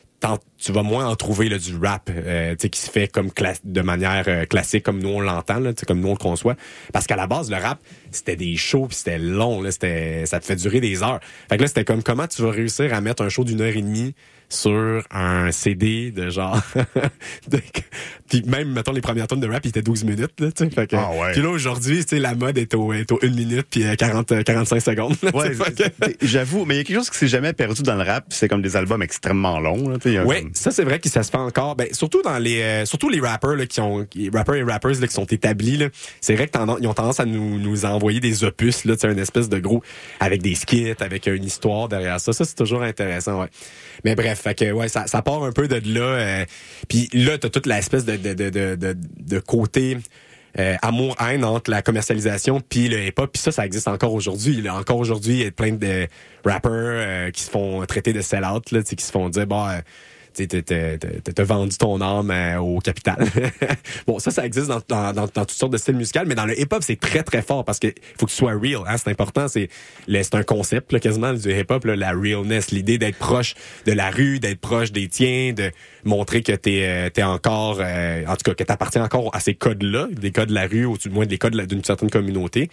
tu 0.57 0.71
vas 0.71 0.83
moins 0.83 1.07
en 1.07 1.15
trouver 1.15 1.49
là, 1.49 1.57
du 1.57 1.75
rap 1.77 2.09
euh, 2.09 2.55
qui 2.55 2.79
se 2.79 2.89
fait 2.89 3.07
comme 3.07 3.29
de 3.63 3.81
manière 3.81 4.25
euh, 4.27 4.45
classique 4.45 4.83
comme 4.83 4.99
nous 4.99 5.09
on 5.09 5.19
l'entend 5.19 5.61
comme 5.87 5.99
nous 5.99 6.09
on 6.09 6.13
le 6.13 6.17
conçoit. 6.17 6.55
Parce 6.93 7.07
qu'à 7.07 7.15
la 7.15 7.27
base 7.27 7.49
le 7.49 7.57
rap 7.57 7.79
c'était 8.11 8.35
des 8.35 8.55
shows 8.57 8.87
puis 8.87 8.97
c'était 8.97 9.17
long 9.19 9.61
là, 9.61 9.71
c'était 9.71 10.25
ça 10.25 10.39
te 10.39 10.45
fait 10.45 10.55
durer 10.55 10.79
des 10.81 11.01
heures 11.03 11.19
fait 11.49 11.57
que 11.57 11.61
là 11.63 11.67
c'était 11.67 11.83
comme 11.85 12.03
comment 12.03 12.27
tu 12.27 12.41
vas 12.41 12.51
réussir 12.51 12.93
à 12.93 13.01
mettre 13.01 13.23
un 13.23 13.29
show 13.29 13.43
d'une 13.43 13.61
heure 13.61 13.75
et 13.75 13.81
demie 13.81 14.13
sur 14.49 15.01
un 15.11 15.49
CD 15.51 16.11
de 16.11 16.29
genre 16.29 16.59
de- 17.49 17.59
puis 18.29 18.43
même 18.45 18.71
mettons 18.73 18.91
les 18.91 18.99
premières 18.99 19.27
tonnes 19.27 19.39
de 19.39 19.47
rap 19.47 19.63
ils 19.65 19.69
étaient 19.69 19.81
12 19.81 20.03
minutes 20.03 20.39
là, 20.41 20.51
tu 20.51 20.65
sais 20.65 20.69
fait 20.69 20.87
que 20.87 20.95
Ah 20.97 21.09
ouais. 21.17 21.31
puis 21.31 21.41
là 21.41 21.49
aujourd'hui 21.49 22.01
tu 22.03 22.09
sais 22.09 22.19
la 22.19 22.35
mode 22.35 22.57
est 22.57 22.73
au 22.75 22.91
est 22.91 23.09
au 23.13 23.19
1 23.23 23.29
minute 23.29 23.67
puis 23.69 23.83
euh, 23.85 23.95
40 23.95 24.29
euh, 24.33 24.43
45 24.43 24.79
secondes 24.81 25.15
là, 25.23 25.31
Ouais, 25.33 25.51
que- 25.51 26.25
j'avoue, 26.25 26.65
mais 26.65 26.75
il 26.75 26.77
y 26.79 26.81
a 26.81 26.83
quelque 26.83 26.97
chose 26.97 27.09
qui 27.09 27.17
s'est 27.17 27.27
jamais 27.29 27.53
perdu 27.53 27.81
dans 27.81 27.95
le 27.95 28.03
rap, 28.03 28.25
c'est 28.29 28.49
comme 28.49 28.61
des 28.61 28.75
albums 28.75 29.01
extrêmement 29.01 29.59
longs. 29.59 29.93
Oui, 30.05 30.41
comme- 30.41 30.51
ça 30.53 30.71
c'est 30.71 30.83
vrai 30.83 30.99
que 30.99 31.07
ça 31.07 31.23
se 31.23 31.31
fait 31.31 31.37
encore. 31.37 31.75
Ben, 31.77 31.87
surtout 31.93 32.21
dans 32.21 32.37
les, 32.37 32.61
euh, 32.61 32.85
surtout 32.85 33.07
les 33.09 33.21
rappers 33.21 33.55
là, 33.55 33.65
qui 33.65 33.79
ont, 33.79 34.05
les 34.15 34.29
rappers 34.29 34.55
et 34.55 34.63
rappers 34.63 34.99
là, 34.99 35.07
qui 35.07 35.13
sont 35.13 35.25
établis. 35.25 35.77
là, 35.77 35.87
C'est 36.19 36.35
vrai 36.35 36.47
qu'ils 36.49 36.87
ont 36.87 36.93
tendance 36.93 37.19
à 37.21 37.25
nous, 37.25 37.57
nous 37.57 37.85
envoyer 37.85 38.00
des 38.09 38.43
opus, 38.43 38.85
là, 38.85 38.95
une 39.03 39.19
espèce 39.19 39.49
de 39.49 39.59
gros 39.59 39.83
avec 40.19 40.41
des 40.41 40.55
skits, 40.55 40.93
avec 40.99 41.27
une 41.27 41.43
histoire 41.43 41.87
derrière 41.87 42.19
ça. 42.19 42.33
Ça 42.33 42.45
c'est 42.45 42.55
toujours 42.55 42.81
intéressant. 42.83 43.41
Ouais. 43.41 43.47
Mais 44.03 44.15
bref, 44.15 44.39
fait 44.41 44.55
que 44.57 44.71
ouais, 44.71 44.87
ça, 44.89 45.07
ça 45.07 45.21
part 45.21 45.43
un 45.43 45.51
peu 45.51 45.67
de 45.67 45.81
là. 45.93 46.01
euh, 46.01 46.45
Puis 46.89 47.09
là, 47.13 47.37
t'as 47.37 47.49
toute 47.49 47.65
l'espèce 47.65 48.05
de, 48.05 48.15
de, 48.17 48.33
de, 48.33 48.49
de, 48.75 48.95
de, 49.19 49.39
côté. 49.39 49.97
euh, 50.59 50.75
amour-haine 50.81 51.45
entre 51.45 51.71
la 51.71 51.81
commercialisation 51.81 52.61
puis 52.61 52.89
le 52.89 53.01
hip-hop. 53.05 53.31
Puis 53.31 53.41
ça, 53.41 53.51
ça 53.51 53.65
existe 53.65 53.87
encore 53.87 54.13
aujourd'hui. 54.13 54.67
Encore 54.69 54.97
aujourd'hui, 54.97 55.33
il 55.35 55.43
y 55.43 55.45
a 55.47 55.51
plein 55.51 55.71
de 55.71 56.07
rappers 56.43 56.71
euh, 56.73 57.31
qui 57.31 57.43
se 57.43 57.49
font 57.49 57.85
traiter 57.85 58.11
de 58.13 58.21
sell-out, 58.21 58.65
qui 58.83 59.05
se 59.05 59.11
font 59.11 59.29
dire, 59.29 59.47
bah, 59.47 59.77
euh, 59.77 59.81
tu 60.33 60.47
t'as- 60.47 61.43
vendu 61.43 61.77
ton 61.77 61.99
âme 62.01 62.31
euh, 62.31 62.57
au 62.57 62.79
capital. 62.79 63.17
bon, 64.07 64.19
ça, 64.19 64.31
ça 64.31 64.45
existe 64.45 64.67
dans, 64.67 64.81
dans, 64.87 65.13
dans, 65.13 65.27
toutes 65.27 65.51
sortes 65.51 65.73
de 65.73 65.77
styles 65.77 65.95
musicaux, 65.95 66.21
mais 66.25 66.35
dans 66.35 66.45
le 66.45 66.59
hip-hop, 66.59 66.83
c'est 66.83 66.99
très, 66.99 67.23
très 67.23 67.41
fort 67.41 67.65
parce 67.65 67.79
que 67.79 67.87
faut 68.17 68.25
que 68.25 68.31
tu 68.31 68.37
sois 68.37 68.53
real. 68.53 68.81
Hein, 68.87 68.97
c'est 68.97 69.09
important. 69.09 69.47
C'est 69.47 69.69
un 70.33 70.43
concept 70.43 70.93
là, 70.93 70.99
quasiment 70.99 71.33
du 71.33 71.51
hip-hop, 71.51 71.85
la 71.85 72.11
realness, 72.11 72.71
l'idée 72.71 72.97
d'être 72.97 73.17
proche 73.17 73.55
de 73.85 73.91
la 73.91 74.09
rue, 74.09 74.39
d'être 74.39 74.59
proche 74.59 74.91
des 74.91 75.07
tiens, 75.07 75.53
de 75.53 75.71
montrer 76.03 76.41
que 76.41 76.53
t'es 76.53 76.83
euh, 76.83 77.09
t'es 77.09 77.23
encore, 77.23 77.79
euh, 77.81 78.23
en 78.27 78.35
tout 78.35 78.43
cas, 78.43 78.53
que 78.53 78.63
t'appartiens 78.63 79.03
encore 79.03 79.29
à 79.33 79.39
ces 79.39 79.53
codes-là, 79.53 80.07
des 80.11 80.31
codes 80.31 80.49
de 80.49 80.53
la 80.53 80.67
rue, 80.67 80.85
ou 80.85 80.97
du 80.97 81.09
moins 81.09 81.25
des 81.25 81.37
codes 81.37 81.59
d'une 81.67 81.83
certaine 81.83 82.09
communauté. 82.09 82.69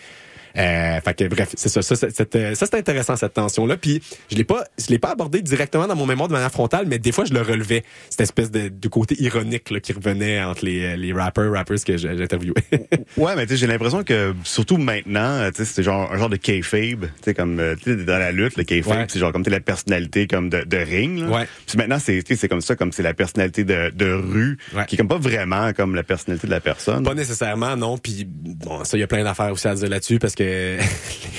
Euh, 0.57 1.01
fait 1.01 1.15
que 1.15 1.25
bref, 1.29 1.51
c'est 1.57 1.69
ça. 1.69 1.83
Ça, 1.83 1.95
c'est- 1.97 2.11
c'est 2.55 2.75
intéressant 2.75 3.17
cette 3.17 3.35
tension-là. 3.35 3.77
Puis 3.77 4.01
je 4.31 4.37
l'ai 4.37 4.45
pas, 4.45 4.65
je 4.79 4.87
l'ai 4.89 4.99
pas 4.99 5.11
abordé 5.11 5.43
directement 5.43 5.87
dans 5.87 5.97
mon 5.97 6.07
mémoire 6.07 6.29
de 6.29 6.33
manière 6.33 6.51
frontale, 6.51 6.87
mais 6.87 6.99
des 6.99 7.13
fois 7.13 7.25
je 7.25 7.35
le 7.35 7.43
relevais. 7.43 7.85
Cette 8.11 8.21
espèce 8.23 8.51
de, 8.51 8.69
de 8.69 8.89
côté 8.89 9.15
ironique 9.23 9.71
là, 9.71 9.81
qui 9.81 9.93
revenait 9.93 10.43
entre 10.43 10.65
les, 10.65 10.97
les 10.97 11.13
rappers, 11.13 11.51
rappers 11.53 11.83
que 11.85 11.97
j'ai- 11.97 12.17
j'interviewais. 12.17 12.55
Ouais, 13.17 13.35
mais 13.37 13.47
tu 13.47 13.53
sais, 13.55 13.57
j'ai 13.59 13.67
l'impression 13.67 14.03
que 14.05 14.35
surtout 14.45 14.77
maintenant, 14.77 15.21
euh, 15.41 15.51
tu 15.51 15.59
sais, 15.59 15.65
c'est 15.65 15.83
genre 15.83 16.13
un 16.13 16.19
genre 16.19 16.29
de 16.29 16.37
kayfabe, 16.37 17.03
tu 17.07 17.09
sais, 17.25 17.35
comme 17.35 17.59
euh, 17.59 17.75
tu 17.77 17.97
sais, 17.97 18.05
dans 18.05 18.19
la 18.19 18.33
lutte, 18.33 18.57
le 18.57 18.65
kayfabe, 18.65 18.97
Ouais. 18.99 19.07
c'est 19.09 19.19
genre 19.19 19.33
comme 19.33 19.43
tu 19.45 19.51
la 19.51 19.61
personnalité 19.61 20.27
comme 20.27 20.51
de, 20.51 20.63
de 20.65 20.77
ring. 20.77 21.19
Là. 21.21 21.29
Ouais. 21.29 21.49
Puis 21.67 21.77
maintenant, 21.79 21.99
c'est 21.99 22.23
tu 22.23 22.35
sais, 22.35 22.41
c'est 22.41 22.49
comme 22.49 22.61
ça, 22.61 22.77
comme 22.77 22.93
c'est 22.93 23.03
la 23.03 23.15
personnalité 23.15 23.65
de, 23.65 23.91
de 23.91 24.13
rue, 24.13 24.59
Ouais. 24.75 24.85
qui 24.87 24.95
est 24.95 24.99
comme 24.99 25.09
pas 25.09 25.19
vraiment 25.19 25.73
comme 25.73 25.95
la 25.95 26.03
personnalité 26.03 26.47
de 26.47 26.53
la 26.53 26.61
personne. 26.61 27.03
Pas 27.05 27.15
nécessairement, 27.15 27.77
non. 27.77 27.99
Puis 27.99 28.25
bon, 28.29 28.85
ça, 28.85 28.97
il 28.97 29.01
y 29.01 29.03
a 29.03 29.07
plein 29.07 29.25
d'affaires 29.25 29.53
aussi 29.53 29.67
à 29.69 29.75
dire 29.75 29.89
là-dessus 29.89 30.19
parce 30.19 30.35
que 30.35 30.38
les, 30.39 30.79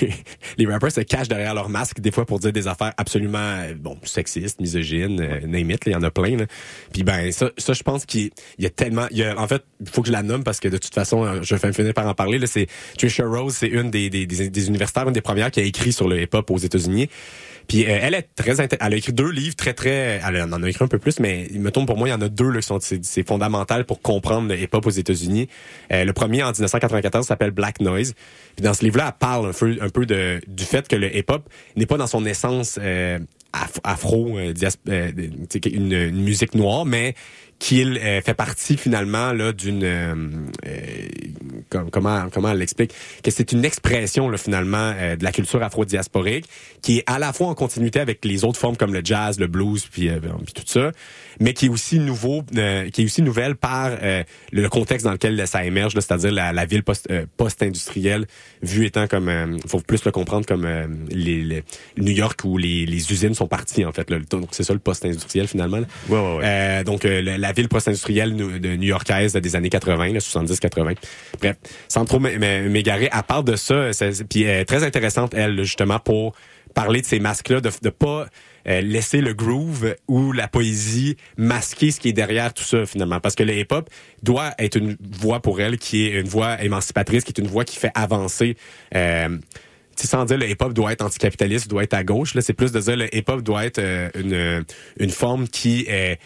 les 0.58 0.66
rappers 0.66 0.92
se 0.92 1.02
cachent 1.02 1.28
derrière 1.28 1.54
leur 1.54 1.70
masque 1.70 2.00
des 2.00 2.12
fois 2.12 2.26
pour 2.26 2.40
dire 2.40 2.52
des 2.52 2.68
affaires 2.68 2.94
absolument 2.98 3.38
euh, 3.38 3.74
bon 3.76 3.98
sexistes, 4.04 4.60
misogynes, 4.60 5.22
euh, 5.22 5.48
name 5.48 5.72
it, 5.72 5.82
il 5.86 5.94
y 5.94 5.96
en 5.96 6.04
a 6.04 6.12
plein. 6.12 6.38
Là. 6.38 6.46
Puis 6.94 7.04
ben 7.04 7.32
ça, 7.32 7.50
ça 7.58 7.74
je 7.74 7.84
pense 7.84 8.06
qu'il 8.06 8.32
y 8.58 8.66
a 8.66 8.70
tellement, 8.70 9.06
il 9.12 9.18
y 9.18 9.24
a, 9.24 9.40
en 9.40 9.48
fait, 9.48 9.64
il 9.80 9.90
faut 9.90 10.02
que 10.02 10.08
je 10.08 10.14
la 10.14 10.24
nomme 10.24 10.44
parce 10.44 10.60
que 10.60 10.68
de 10.68 10.78
toute 10.78 10.94
façon, 10.94 11.26
euh, 11.26 11.40
je 11.42 11.56
vais 11.56 11.74
finir 11.74 11.94
par 11.94 12.08
en 12.08 12.14
parler. 12.14 12.38
Là, 12.38 12.48
c'est 12.48 12.68
Trisha 12.98 13.26
Rose, 13.26 13.56
c'est 13.56 13.68
une 13.68 13.92
des, 13.92 14.10
des, 14.10 14.26
des, 14.26 14.50
des 14.50 14.68
universitaires, 14.68 15.08
une 15.08 15.14
des 15.14 15.22
premières 15.22 15.52
qui 15.52 15.60
a 15.60 15.64
écrit 15.64 15.94
sur 15.94 16.08
le 16.08 16.22
hip-hop 16.22 16.50
aux 16.52 16.58
États-Unis. 16.58 17.10
Puis 17.70 17.86
euh, 17.86 18.00
elle 18.02 18.16
est 18.16 18.28
très 18.36 18.60
elle 18.60 18.94
a 18.94 18.96
écrit 18.98 19.14
deux 19.14 19.30
livres 19.30 19.56
très 19.56 19.74
très 19.74 20.20
elle 20.28 20.42
en 20.42 20.62
a 20.64 20.68
écrit 20.70 20.84
un 20.84 20.88
peu 20.88 20.98
plus 21.00 21.20
mais 21.20 21.48
il 21.52 21.62
me 21.62 21.72
tombe 21.72 21.86
pour 21.88 21.98
moi 21.98 22.10
il 22.10 22.12
y 22.12 22.14
en 22.14 22.22
a 22.22 22.28
deux 22.28 22.50
là, 22.50 22.60
qui 22.60 22.68
sont 22.68 22.80
c'est, 22.82 23.26
fondamental 23.26 23.86
pour 23.86 24.02
comprendre 24.02 24.50
le 24.50 24.60
hip-hop 24.60 24.86
aux 24.86 24.90
États-Unis. 24.90 25.48
Euh, 25.94 26.04
le 26.04 26.12
premier 26.12 26.44
en 26.44 26.52
1994 26.52 27.26
s'appelle 27.28 27.52
Black 27.52 27.80
Noise. 27.80 28.16
Puis 28.56 28.64
dans 28.66 28.74
ce 28.74 28.84
livre-là, 28.84 29.10
elle 29.14 29.20
parle 29.20 29.50
un 29.50 29.54
peu 29.54 29.78
un 29.80 29.90
peu 29.90 30.06
de 30.06 30.42
du 30.48 30.64
fait 30.66 30.88
que 30.88 30.96
le 30.96 31.16
hip-hop 31.16 31.48
n'est 31.76 31.86
pas 31.86 31.98
dans 31.98 32.08
son 32.08 32.26
essence 32.26 32.80
euh, 32.82 33.20
af- 33.54 33.80
afro 33.84 34.38
euh, 34.40 34.54
une 35.66 36.24
musique 36.24 36.56
noire 36.56 36.86
mais 36.86 37.14
qu'il 37.60 37.98
euh, 37.98 38.22
fait 38.22 38.34
partie 38.34 38.78
finalement 38.78 39.34
là 39.34 39.52
d'une 39.52 39.84
euh, 39.84 40.16
euh, 40.66 41.08
com- 41.70 41.90
comment 41.92 42.28
comment 42.32 42.52
elle 42.52 42.58
l'explique? 42.60 42.94
Que 43.22 43.32
c'est 43.32 43.52
une 43.52 43.66
expression 43.66 44.30
là, 44.30 44.38
finalement 44.38 44.94
euh, 44.96 45.16
de 45.18 45.24
la 45.26 45.32
culture 45.34 45.62
afro-diasporique 45.62 46.46
qui 46.82 47.00
est 47.00 47.04
à 47.06 47.20
la 47.20 47.34
fois 47.34 47.48
en 47.48 47.56
continuité 47.56 48.00
avec 48.00 48.24
les 48.24 48.46
autres 48.46 48.58
formes 48.60 48.78
comme 48.78 48.94
le 48.94 49.02
jazz, 49.04 49.40
le 49.40 49.48
blues 49.48 49.86
puis, 49.92 50.08
euh, 50.08 50.20
puis 50.46 50.54
tout 50.54 50.64
ça, 50.66 50.92
mais 51.42 51.54
qui 51.54 51.66
est 51.66 51.70
aussi 51.70 52.00
nouveau 52.00 52.44
euh, 52.56 52.90
qui 52.92 53.02
est 53.02 53.06
aussi 53.06 53.22
nouvelle 53.22 53.56
par 53.56 53.92
euh, 54.02 54.24
le 54.54 54.70
contexte 54.70 55.06
dans 55.06 55.12
lequel 55.12 55.46
ça 55.46 55.66
émerge, 55.66 55.94
c'est-à-dire 55.96 56.32
la, 56.32 56.54
la 56.54 56.66
ville 56.66 56.84
post, 56.84 57.08
euh, 57.12 57.26
post-industrielle 57.36 58.26
vue 58.62 58.86
étant 58.86 59.08
comme 59.08 59.28
euh, 59.28 59.58
faut 59.68 59.82
plus 59.82 60.06
le 60.06 60.12
comprendre 60.12 60.46
comme 60.46 60.64
euh, 60.66 60.88
les, 61.10 61.44
les- 61.44 61.64
New 61.98 62.14
York 62.14 62.40
où 62.46 62.58
les, 62.58 62.86
les 62.86 63.12
usines 63.12 63.34
sont 63.34 63.48
parties 63.48 63.84
en 63.84 63.92
fait 63.92 64.10
là. 64.10 64.18
donc 64.30 64.48
c'est 64.52 64.64
ça 64.64 64.72
le 64.74 64.80
post-industriel 64.80 65.48
finalement. 65.48 65.78
là. 65.80 65.88
Ouais, 66.08 66.18
ouais, 66.18 66.36
ouais. 66.38 66.44
Euh, 66.46 66.84
donc 66.86 67.04
euh, 67.04 67.22
le- 67.22 67.38
la 67.50 67.54
ville 67.54 67.68
post-industrielle 67.68 68.36
New-Yorkaise 68.36 69.34
des 69.34 69.56
années 69.56 69.70
80, 69.70 70.14
là, 70.14 70.20
70-80. 70.20 70.96
Bref, 71.40 71.56
sans 71.88 72.06
trop 72.06 72.20
m'égarer, 72.20 73.10
à 73.12 73.24
part 73.24 73.44
de 73.44 73.56
ça, 73.56 73.90
puis 74.30 74.44
elle 74.44 74.62
est 74.62 74.66
très 74.66 74.84
intéressante 74.84 75.34
elle 75.34 75.64
justement 75.64 75.98
pour 75.98 76.36
parler 76.76 77.02
de 77.02 77.08
ces 77.08 77.20
masques-là, 77.20 77.60
de, 77.60 77.72
de 77.82 77.90
pas 77.90 78.28
euh, 78.68 78.82
laisser 78.82 79.22
le 79.22 79.34
groove 79.34 79.96
ou 80.08 80.32
la 80.32 80.48
poésie 80.48 81.18
masquer 81.38 81.90
ce 81.90 82.00
qui 82.00 82.10
est 82.10 82.14
derrière 82.14 82.54
tout 82.54 82.64
ça 82.64 82.86
finalement, 82.86 83.20
parce 83.20 83.34
que 83.34 83.42
le 83.42 83.58
hip-hop 83.58 83.90
doit 84.22 84.52
être 84.60 84.78
une 84.78 84.96
voix 85.02 85.42
pour 85.42 85.60
elle 85.60 85.80
qui 85.80 86.06
est 86.06 86.20
une 86.20 86.28
voix 86.28 86.62
émancipatrice, 86.62 87.24
qui 87.24 87.32
est 87.32 87.42
une 87.42 87.48
voix 87.48 87.66
qui 87.66 87.78
fait 87.78 87.92
avancer. 87.96 88.58
Euh, 88.96 89.40
sans 89.96 90.24
dire 90.24 90.38
le 90.38 90.48
hip-hop 90.48 90.74
doit 90.74 90.94
être 90.94 91.02
anticapitaliste, 91.02 91.68
doit 91.68 91.84
être 91.84 91.96
à 91.96 92.04
gauche. 92.04 92.36
Là, 92.36 92.42
c'est 92.42 92.54
plus 92.54 92.72
de 92.72 92.80
dire 92.80 92.96
le 92.96 93.14
hip-hop 93.14 93.42
doit 93.42 93.66
être 93.66 93.80
euh, 93.80 94.10
une 94.14 94.64
une 95.00 95.10
forme 95.10 95.48
qui 95.48 95.86
est 95.88 96.20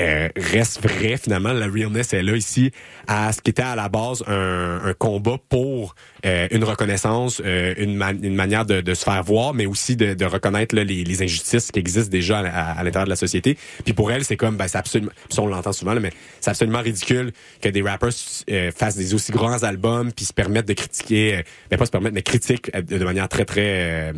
euh, 0.00 0.28
reste 0.36 0.82
vrai 0.82 1.16
finalement 1.16 1.52
la 1.52 1.66
realness 1.66 2.12
est 2.12 2.22
là 2.22 2.34
ici 2.36 2.70
à 3.06 3.32
ce 3.32 3.40
qui 3.40 3.50
était 3.50 3.62
à 3.62 3.76
la 3.76 3.88
base 3.88 4.22
un, 4.26 4.80
un 4.84 4.94
combat 4.94 5.36
pour 5.48 5.94
euh, 6.26 6.48
une 6.50 6.64
reconnaissance 6.64 7.40
euh, 7.44 7.74
une, 7.76 7.94
ma- 7.96 8.12
une 8.12 8.34
manière 8.34 8.64
de, 8.66 8.80
de 8.80 8.94
se 8.94 9.04
faire 9.04 9.22
voir 9.22 9.54
mais 9.54 9.66
aussi 9.66 9.96
de, 9.96 10.14
de 10.14 10.24
reconnaître 10.24 10.74
là, 10.74 10.84
les, 10.84 11.04
les 11.04 11.22
injustices 11.22 11.70
qui 11.70 11.78
existent 11.78 12.10
déjà 12.10 12.38
à, 12.40 12.46
à- 12.48 12.72
à 12.80 12.84
l'intérieur 12.84 13.04
de 13.04 13.10
la 13.10 13.16
société. 13.16 13.56
Puis 13.84 13.92
pour 13.94 14.10
elle 14.12 14.24
c'est 14.24 14.36
comme 14.36 14.56
ben, 14.56 14.68
c'est 14.68 14.78
absolument 14.78 15.12
on 15.38 15.46
l'entend 15.46 15.72
souvent 15.72 15.94
là, 15.94 16.00
mais 16.00 16.10
c'est 16.40 16.50
absolument 16.50 16.80
ridicule 16.80 17.32
que 17.60 17.68
des 17.68 17.82
rappers 17.82 18.10
euh, 18.50 18.70
fassent 18.76 18.96
des 18.96 19.14
aussi 19.14 19.32
grands 19.32 19.62
albums 19.62 20.12
puis 20.12 20.24
se 20.24 20.32
permettent 20.32 20.68
de 20.68 20.74
critiquer 20.74 21.36
euh, 21.36 21.42
ben 21.70 21.76
pas 21.76 21.86
se 21.86 21.90
permettre 21.90 22.14
mais 22.14 22.22
critiquent 22.22 22.70
euh, 22.74 22.82
de, 22.82 23.04
manière 23.04 23.28
très 23.28 23.44
très 23.44 24.12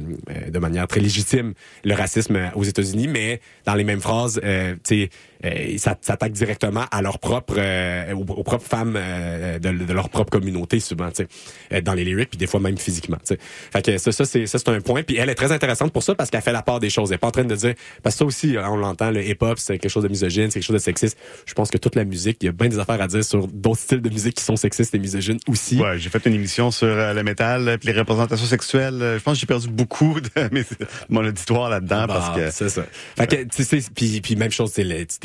de 0.49 0.59
manière 0.59 0.87
très 0.87 1.01
légitime 1.01 1.55
le 1.85 1.95
racisme 1.95 2.51
aux 2.55 2.65
États-Unis. 2.65 3.09
Mais 3.09 3.41
dans 3.67 3.75
les 3.75 3.85
mêmes 3.85 4.01
phrases 4.01 4.41
tu 4.43 4.79
sais 4.85 5.11
euh, 5.45 5.77
ça 5.79 5.97
s'attaque 6.01 6.33
directement 6.33 6.85
à 6.91 7.03
leur 7.03 7.19
propre, 7.19 7.55
euh, 7.59 8.13
aux, 8.15 8.21
aux, 8.21 8.43
propres 8.43 8.67
femmes 8.67 8.95
euh, 8.97 9.59
de, 9.59 9.71
de, 9.73 9.93
leur 9.93 10.09
propre 10.09 10.31
communauté 10.31 10.81
souvent, 10.81 11.11
tu 11.11 11.27
sais, 11.71 11.83
dans 11.83 11.95
les 11.95 12.05
lyrics, 12.05 12.31
puis 12.31 12.39
des 12.39 12.47
fois 12.47 12.61
même 12.61 12.79
physiquement. 12.79 13.19
Tu 13.19 13.35
sais. 13.35 13.39
Fait 13.73 13.83
que 13.85 13.99
ça, 13.99 14.13
ça 14.13 14.25
c'est 14.25 14.47
ça 14.47 14.59
c'est 14.59 14.69
un 14.69 14.81
point. 14.81 15.03
Puis 15.03 15.17
elle 15.17 15.29
est 15.31 15.35
très 15.35 15.53
intéressante 15.53 15.93
pour 15.93 16.03
ça 16.03 16.15
parce 16.15 16.31
qu'elle 16.31 16.43
fait 16.43 16.53
la 16.53 16.63
part 16.63 16.81
des 16.81 16.91
choses. 16.91 17.11
Elle 17.11 17.17
est 17.17 17.19
pas 17.19 17.29
en 17.29 17.33
train 17.33 17.45
de 17.45 17.55
dire 17.55 17.75
parce 18.03 18.15
que 18.15 18.19
ça 18.21 18.25
aussi, 18.25 18.57
on 18.59 18.77
l'entend, 18.77 19.11
le 19.11 19.25
hip-hop 19.25 19.59
c'est 19.59 19.79
quelque 19.79 19.91
chose 19.91 20.05
de 20.05 20.09
misogyne, 20.09 20.51
c'est 20.51 20.61
quelque 20.61 20.67
chose 20.67 20.75
de 20.75 20.83
sexiste. 20.83 21.19
Je 21.47 21.55
pense 21.55 21.71
que 21.71 21.79
toute 21.79 21.97
la 21.97 22.05
musique, 22.05 22.39
il 22.43 22.47
y 22.47 22.49
a 22.49 22.53
bien 22.53 22.69
des 22.69 22.79
affaires 22.79 23.01
à 23.01 23.09
dire 23.09 23.25
sur 23.25 23.49
d'autres 23.49 23.81
styles 23.81 24.03
de 24.03 24.11
musique 24.11 24.37
qui 24.37 24.45
sont 24.45 24.57
sexistes 24.57 24.95
et 24.95 24.99
misogynes 24.99 25.41
aussi. 25.49 25.81
Ouais, 25.81 25.99
j'ai 25.99 26.09
fait 26.09 26.25
une 26.27 26.35
émission 26.35 26.71
sur 26.71 26.87
le 26.87 27.23
métal, 27.23 27.79
puis 27.81 27.93
les 27.93 27.99
représentations 27.99 28.47
sexuelles. 28.47 29.17
Je 29.19 29.23
pense 29.23 29.35
que 29.35 29.41
j'ai 29.41 29.47
perdu 29.47 29.69
beaucoup 29.69 30.21
de 30.21 30.31
mon 31.09 31.25
auditoire 31.25 31.69
là-dedans 31.69 32.07
parce 32.07 32.37
que 32.37 32.51
c'est 32.51 32.69
ça. 32.69 32.85
Fait 33.17 33.27
que 33.27 33.43
tu 33.45 33.65
sais 33.65 33.81
puis 33.95 34.21
puis 34.21 34.37
même 34.37 34.51
chose, 34.51 34.73
tu 34.73 34.83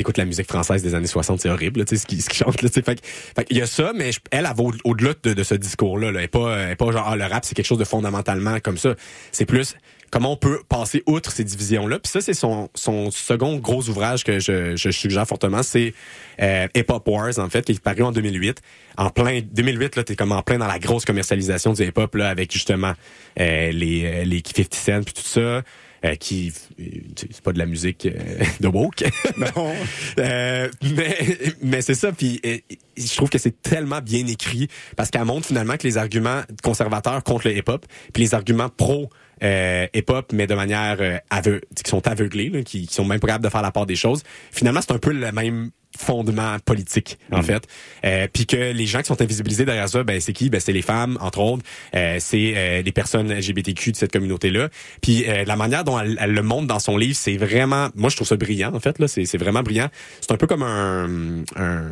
écoutes 0.08 0.16
la 0.16 0.24
musique 0.24 0.48
française 0.48 0.82
des 0.82 0.94
années 0.94 1.06
60, 1.06 1.40
c'est 1.40 1.50
horrible, 1.50 1.84
tu 1.84 1.94
sais 1.94 2.02
ce 2.02 2.06
qui 2.06 2.22
ce 2.22 2.30
qui 2.30 2.38
chante 2.38 2.62
là. 2.62 2.70
Fait, 2.70 2.82
fait 3.04 3.44
qu'il 3.44 3.58
y 3.58 3.60
a 3.60 3.66
ça, 3.66 3.92
mais 3.94 4.10
elle, 4.30 4.46
elle 4.48 4.56
va 4.56 4.62
au- 4.62 4.72
au-delà 4.84 5.12
de, 5.22 5.42
ce 5.42 5.54
discours-là. 5.54 6.10
Là. 6.10 6.20
Elle 6.20 6.24
est 6.24 6.28
pas, 6.28 6.56
elle 6.56 6.70
est 6.70 6.76
pas 6.76 6.90
genre 6.90 7.06
ah, 7.06 7.14
le 7.16 7.24
rap 7.24 7.44
c'est 7.44 7.54
quelque 7.54 7.66
chose 7.66 7.78
de 7.78 7.84
fondamentalement 7.84 8.58
comme 8.60 8.78
ça. 8.78 8.94
C'est 9.32 9.44
plus 9.44 9.76
comment 10.10 10.32
on 10.32 10.36
peut 10.36 10.62
passer 10.66 11.02
outre 11.06 11.30
ces 11.30 11.44
divisions-là. 11.44 11.98
Puis 11.98 12.10
ça, 12.10 12.22
c'est 12.22 12.32
son, 12.32 12.70
son 12.74 13.10
second 13.10 13.56
gros 13.56 13.86
ouvrage 13.90 14.24
que 14.24 14.38
je, 14.38 14.74
je 14.74 14.90
suggère 14.90 15.26
fortement, 15.26 15.62
c'est 15.62 15.92
euh, 16.40 16.66
Hip 16.74 16.86
Hop 16.88 17.06
Wars, 17.06 17.38
en 17.38 17.50
fait, 17.50 17.64
qui 17.66 17.72
est 17.72 17.82
paru 17.82 18.02
en 18.02 18.12
2008. 18.12 18.62
En 18.96 19.10
plein 19.10 19.40
2008, 19.42 19.96
là, 19.96 20.04
t'es 20.04 20.16
comme 20.16 20.32
en 20.32 20.42
plein 20.42 20.58
dans 20.58 20.66
la 20.66 20.78
grosse 20.78 21.04
commercialisation 21.04 21.74
du 21.74 21.82
hip-hop, 21.82 22.14
là, 22.14 22.30
avec 22.30 22.52
justement 22.52 22.94
euh, 23.38 23.70
les, 23.70 24.04
euh, 24.06 24.24
les 24.24 24.42
50 24.44 24.74
Cent 24.74 25.02
puis 25.04 25.14
tout 25.14 25.28
ça. 25.28 25.62
Euh, 26.04 26.14
qui 26.14 26.52
euh, 26.80 26.84
c'est 27.16 27.40
pas 27.40 27.52
de 27.52 27.58
la 27.58 27.66
musique 27.66 28.06
euh, 28.06 28.44
de 28.60 28.68
woke 28.68 29.04
Non. 29.36 29.72
Euh, 30.18 30.68
mais 30.82 31.16
mais 31.62 31.80
c'est 31.80 31.94
ça 31.94 32.12
puis 32.12 32.40
euh, 32.44 32.58
je 32.96 33.16
trouve 33.16 33.30
que 33.30 33.38
c'est 33.38 33.62
tellement 33.62 34.00
bien 34.00 34.26
écrit 34.26 34.68
parce 34.96 35.10
qu'elle 35.10 35.24
montre 35.24 35.46
finalement 35.46 35.76
que 35.76 35.86
les 35.86 35.96
arguments 35.96 36.42
conservateurs 36.62 37.22
contre 37.22 37.48
le 37.48 37.56
hip-hop 37.56 37.86
puis 38.12 38.24
les 38.24 38.34
arguments 38.34 38.68
pro 38.68 39.10
euh, 39.42 39.86
hip-hop 39.94 40.32
mais 40.32 40.46
de 40.46 40.54
manière 40.54 40.96
euh, 41.00 41.18
aveu 41.30 41.60
qui 41.74 41.88
sont 41.88 42.06
aveuglés 42.08 42.48
là, 42.48 42.62
qui, 42.62 42.86
qui 42.86 42.94
sont 42.94 43.04
même 43.04 43.20
pas 43.20 43.28
capables 43.28 43.44
de 43.44 43.50
faire 43.50 43.62
la 43.62 43.70
part 43.70 43.86
des 43.86 43.96
choses 43.96 44.22
finalement 44.50 44.80
c'est 44.80 44.92
un 44.92 44.98
peu 44.98 45.12
le 45.12 45.30
même 45.30 45.70
fondement 45.96 46.58
politique 46.64 47.18
en 47.32 47.42
fait. 47.42 47.66
Euh, 48.04 48.28
puis 48.32 48.46
que 48.46 48.72
les 48.72 48.86
gens 48.86 49.00
qui 49.00 49.06
sont 49.06 49.20
invisibilisés 49.20 49.64
derrière 49.64 49.88
ça 49.88 50.02
ben 50.04 50.20
c'est 50.20 50.32
qui? 50.32 50.50
Ben 50.50 50.60
c'est 50.60 50.72
les 50.72 50.82
femmes 50.82 51.18
entre 51.20 51.40
autres. 51.40 51.64
Euh, 51.94 52.16
c'est 52.20 52.52
euh, 52.56 52.82
les 52.82 52.92
personnes 52.92 53.32
LGBTQ 53.32 53.92
de 53.92 53.96
cette 53.96 54.12
communauté 54.12 54.50
là 54.50 54.68
puis 55.00 55.24
euh, 55.28 55.44
la 55.44 55.56
manière 55.56 55.84
dont 55.84 55.98
elle, 55.98 56.18
elle 56.20 56.32
le 56.32 56.42
montre 56.42 56.66
dans 56.66 56.78
son 56.78 56.96
livre 56.96 57.16
c'est 57.16 57.36
vraiment 57.36 57.88
moi 57.94 58.10
je 58.10 58.16
trouve 58.16 58.28
ça 58.28 58.36
brillant 58.36 58.74
en 58.74 58.80
fait 58.80 58.98
là. 58.98 59.08
C'est 59.08 59.24
c'est 59.24 59.38
vraiment 59.38 59.62
brillant. 59.62 59.88
C'est 60.20 60.32
un 60.32 60.36
peu 60.36 60.46
comme 60.46 60.62
un, 60.62 61.42
un 61.56 61.82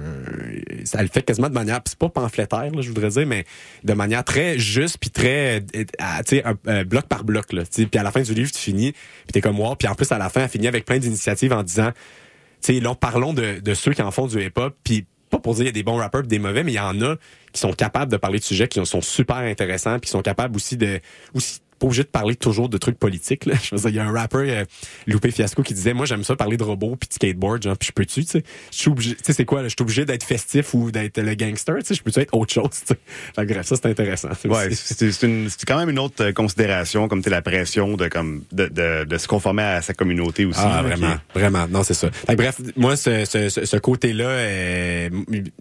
ça 0.84 1.02
le 1.02 1.08
fait 1.08 1.22
quasiment 1.22 1.48
de 1.48 1.54
manière 1.54 1.80
c'est 1.86 1.98
pas 1.98 2.08
pamphlétaire 2.08 2.70
là, 2.70 2.80
je 2.80 2.88
voudrais 2.88 3.08
dire 3.08 3.26
mais 3.26 3.44
de 3.82 3.92
manière 3.92 4.24
très 4.24 4.58
juste 4.58 4.98
puis 4.98 5.10
très 5.10 5.56
euh, 5.56 5.84
tu 6.26 6.36
sais 6.36 6.44
euh, 6.68 6.84
bloc 6.84 7.06
par 7.06 7.24
bloc 7.24 7.52
là 7.52 7.62
tu 7.62 7.82
sais. 7.82 7.86
puis 7.86 7.98
à 7.98 8.02
la 8.02 8.10
fin 8.10 8.20
du 8.20 8.34
livre 8.34 8.50
tu 8.52 8.58
finis 8.58 8.92
puis 8.92 9.32
t'es 9.32 9.40
comme 9.40 9.58
wow. 9.58 9.74
Puis 9.74 9.88
en 9.88 9.94
plus 9.94 10.10
à 10.12 10.18
la 10.18 10.28
fin 10.28 10.42
elle 10.42 10.48
finit 10.48 10.68
avec 10.68 10.84
plein 10.84 10.98
d'initiatives 10.98 11.52
en 11.52 11.62
disant 11.62 11.92
sais, 12.60 12.80
là, 12.80 12.94
parlons 12.94 13.32
de, 13.32 13.74
ceux 13.74 13.92
qui 13.92 14.02
en 14.02 14.10
font 14.10 14.26
du 14.26 14.44
hip-hop, 14.44 14.76
puis 14.84 15.06
pas 15.30 15.38
pour 15.38 15.54
dire 15.54 15.64
qu'il 15.64 15.66
y 15.66 15.70
a 15.70 15.72
des 15.72 15.82
bons 15.82 15.96
rappeurs 15.96 16.22
pis 16.22 16.28
des 16.28 16.38
mauvais, 16.38 16.62
mais 16.62 16.72
il 16.72 16.76
y 16.76 16.80
en 16.80 17.00
a 17.02 17.16
qui 17.52 17.60
sont 17.60 17.72
capables 17.72 18.12
de 18.12 18.16
parler 18.16 18.38
de 18.38 18.44
sujets 18.44 18.68
qui 18.68 18.84
sont 18.84 19.00
super 19.00 19.36
intéressants, 19.36 19.98
puis 19.98 20.06
qui 20.06 20.10
sont 20.10 20.22
capables 20.22 20.54
aussi 20.56 20.76
de... 20.76 21.00
aussi 21.34 21.60
pas 21.78 21.86
obligé 21.86 22.02
de 22.02 22.08
parler 22.08 22.36
toujours 22.36 22.68
de 22.68 22.78
trucs 22.78 22.98
politiques. 22.98 23.46
Là. 23.46 23.54
Je 23.62 23.76
il 23.88 23.94
y 23.94 23.98
a 23.98 24.04
un 24.06 24.12
rappeur, 24.12 24.42
euh, 24.46 24.64
Loupé 25.06 25.30
Fiasco, 25.30 25.62
qui 25.62 25.74
disait, 25.74 25.92
moi 25.94 26.06
j'aime 26.06 26.24
ça 26.24 26.34
parler 26.36 26.56
de 26.56 26.64
robots 26.64 26.96
puis 26.96 27.08
de 27.08 27.14
skateboard, 27.14 27.62
genre, 27.62 27.76
puis 27.76 27.88
je 27.88 27.92
peux-tu, 27.92 28.24
tu 28.24 28.30
sais? 28.30 28.42
Je 28.72 28.76
suis 28.76 28.90
obligé, 28.90 29.14
tu 29.14 29.22
sais, 29.24 29.32
c'est 29.32 29.44
quoi, 29.44 29.62
là? 29.62 29.68
je 29.68 29.74
suis 29.78 29.82
obligé 29.82 30.04
d'être 30.04 30.24
festif 30.24 30.74
ou 30.74 30.90
d'être 30.90 31.20
le 31.20 31.34
gangster, 31.34 31.76
tu 31.78 31.84
sais, 31.86 31.94
je 31.94 32.02
peux-tu 32.02 32.20
être 32.20 32.34
autre 32.34 32.52
chose, 32.52 32.70
tu 32.70 32.94
sais? 32.94 32.98
Fait 33.34 33.44
bref, 33.44 33.66
ça 33.66 33.76
c'est 33.76 33.86
intéressant. 33.86 34.28
Ouais, 34.46 34.70
C'est- 34.74 35.64
quand 35.66 35.78
même 35.78 35.90
une 35.90 35.98
autre 35.98 36.24
euh, 36.24 36.32
considération, 36.32 37.08
comme 37.08 37.22
tu 37.22 37.30
la 37.30 37.42
pression 37.42 37.96
de 37.96 38.08
comme 38.08 38.44
de, 38.52 38.66
de, 38.66 39.04
de 39.04 39.18
se 39.18 39.26
conformer 39.28 39.62
à 39.62 39.82
sa 39.82 39.92
communauté 39.94 40.44
aussi. 40.44 40.60
Ah, 40.62 40.82
vraiment, 40.82 41.16
vraiment. 41.34 41.66
Non, 41.68 41.82
c'est 41.82 41.94
ça. 41.94 42.10
Fait 42.10 42.36
bref, 42.36 42.60
moi, 42.76 42.96
ce, 42.96 43.24
ce, 43.24 43.48
ce- 43.48 43.64
ce 43.64 43.76
côté-là, 43.76 44.28
euh, 44.28 45.10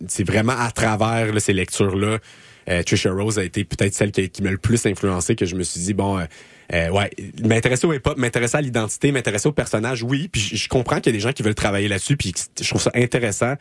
c'est 0.07 0.23
vraiment 0.25 0.53
à 0.57 0.71
travers 0.71 1.33
là, 1.33 1.39
ces 1.39 1.53
lectures-là. 1.53 2.19
Euh, 2.69 2.83
Trisha 2.83 3.11
Rose 3.11 3.39
a 3.39 3.43
été 3.43 3.63
peut-être 3.63 3.93
celle 3.93 4.11
qui, 4.11 4.41
m'a 4.41 4.51
le 4.51 4.57
plus 4.57 4.85
influencé, 4.85 5.35
que 5.35 5.45
je 5.45 5.55
me 5.55 5.63
suis 5.63 5.81
dit, 5.81 5.93
bon, 5.93 6.17
euh, 6.17 6.25
euh, 6.73 6.89
ouais, 6.89 7.11
m'intéresser 7.43 7.85
au 7.85 7.93
hip-hop, 7.93 8.17
m'intéresser 8.17 8.57
à 8.57 8.61
l'identité, 8.61 9.11
m'intéresser 9.11 9.47
au 9.47 9.51
personnage, 9.51 10.03
oui. 10.03 10.27
Puis 10.27 10.41
je, 10.41 10.67
comprends 10.67 10.97
qu'il 10.99 11.07
y 11.07 11.15
a 11.15 11.17
des 11.17 11.23
gens 11.23 11.31
qui 11.31 11.43
veulent 11.43 11.55
travailler 11.55 11.87
là-dessus, 11.87 12.17
puis 12.17 12.33
je 12.59 12.67
trouve 12.67 12.81
ça 12.81 12.91
intéressant. 12.95 13.53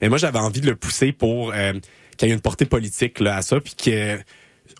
Mais 0.00 0.08
moi, 0.08 0.18
j'avais 0.18 0.38
envie 0.38 0.60
de 0.60 0.66
le 0.66 0.76
pousser 0.76 1.12
pour 1.12 1.52
euh, 1.52 1.72
qu'il 2.16 2.28
y 2.28 2.30
ait 2.30 2.34
une 2.34 2.40
portée 2.40 2.66
politique 2.66 3.20
là, 3.20 3.36
à 3.36 3.42
ça, 3.42 3.60
puis 3.60 3.74
que 3.74 4.18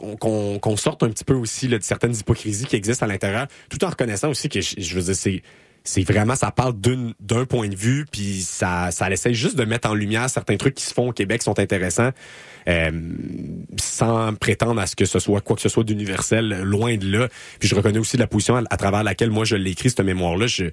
on- 0.01 0.17
qu'on 0.17 0.59
qu'on 0.59 0.77
sorte 0.77 1.03
un 1.03 1.11
petit 1.11 1.25
peu 1.25 1.35
aussi 1.35 1.69
là, 1.69 1.79
de 1.79 1.83
certaines 1.83 2.15
hypocrisies 2.15 2.65
qui 2.67 2.77
existent 2.77 3.05
à 3.07 3.09
l'intérieur, 3.09 3.47
tout 3.69 3.83
en 3.85 3.91
reconnaissant 3.91 4.31
aussi 4.31 4.49
que 4.49 4.61
je, 4.61 4.75
je 4.79 4.95
veux 4.95 5.03
dire 5.03 5.17
c'est 5.17 5.43
c'est 5.87 6.03
vraiment 6.03 6.35
ça 6.35 6.51
parle 6.51 6.75
d'un 7.21 7.45
point 7.45 7.69
de 7.69 7.77
vue 7.77 8.07
puis 8.11 8.41
ça 8.41 8.91
ça 8.91 9.11
essaie 9.11 9.35
juste 9.35 9.57
de 9.57 9.65
mettre 9.65 9.89
en 9.89 9.95
lumière 9.95 10.31
certains 10.31 10.57
trucs 10.57 10.75
qui 10.75 10.85
se 10.85 10.95
font 10.95 11.11
au 11.11 11.13
Québec 11.13 11.41
qui 11.41 11.45
sont 11.45 11.59
intéressants 11.59 12.11
euh, 12.69 12.91
sans 13.79 14.35
prétendre 14.35 14.81
à 14.81 14.87
ce 14.87 14.97
que 14.97 15.05
ce 15.05 15.19
soit 15.19 15.43
quoi 15.43 15.57
que 15.57 15.63
ce 15.63 15.69
soit 15.69 15.85
d'universel 15.85 16.63
loin 16.63 16.97
de 16.97 17.07
là. 17.07 17.29
Puis 17.61 17.69
je 17.69 17.75
reconnais 17.75 17.99
aussi 17.99 18.17
la 18.17 18.27
position 18.27 18.57
à, 18.57 18.77
travers 18.79 19.05
laquelle 19.05 19.31
moi 19.31 19.45
je 19.45 19.57
l'écris 19.57 19.91
cette 19.91 20.01
mémoire 20.01 20.39
là 20.39 20.47
je 20.47 20.65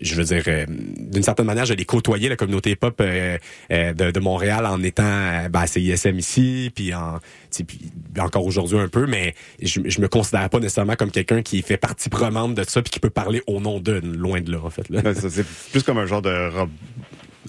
je 0.00 0.14
veux 0.16 0.24
dire 0.24 0.42
euh, 0.48 0.66
d'une 0.68 1.22
certaine 1.22 1.46
manière 1.46 1.64
je 1.64 1.74
l'ai 1.74 1.84
côtoyé 1.84 2.28
la 2.28 2.34
communauté 2.34 2.72
hip 2.72 2.78
hop 2.82 3.00
de, 3.00 4.10
de 4.10 4.20
Montréal 4.20 4.66
en 4.66 4.82
étant 4.82 5.04
euh, 5.04 5.48
ben, 5.48 5.66
CISM 5.66 6.18
ici 6.18 6.72
puis 6.74 6.92
en 6.92 7.20
puis 7.50 7.80
encore 8.18 8.44
aujourd'hui 8.44 8.78
un 8.78 8.88
peu 8.88 9.06
mais 9.06 9.34
je, 9.62 9.80
je 9.84 10.00
me 10.00 10.08
considère 10.08 10.48
pas 10.48 10.58
nécessairement 10.58 10.96
comme 10.96 11.10
quelqu'un 11.10 11.42
qui 11.42 11.62
fait 11.62 11.76
partie 11.76 12.08
prenante 12.08 12.54
de 12.54 12.64
ça 12.64 12.82
puis 12.82 12.90
qui 12.90 13.00
peut 13.00 13.10
parler 13.10 13.42
au 13.46 13.60
nom 13.60 13.80
de 13.80 13.92
loin 13.92 14.40
de 14.40 14.52
là 14.52 14.58
en 14.62 14.70
fait 14.70 14.88
là. 14.88 15.02
C'est 15.14 15.46
plus 15.70 15.82
comme 15.82 15.98
un 15.98 16.06
genre 16.06 16.22
de 16.22 16.50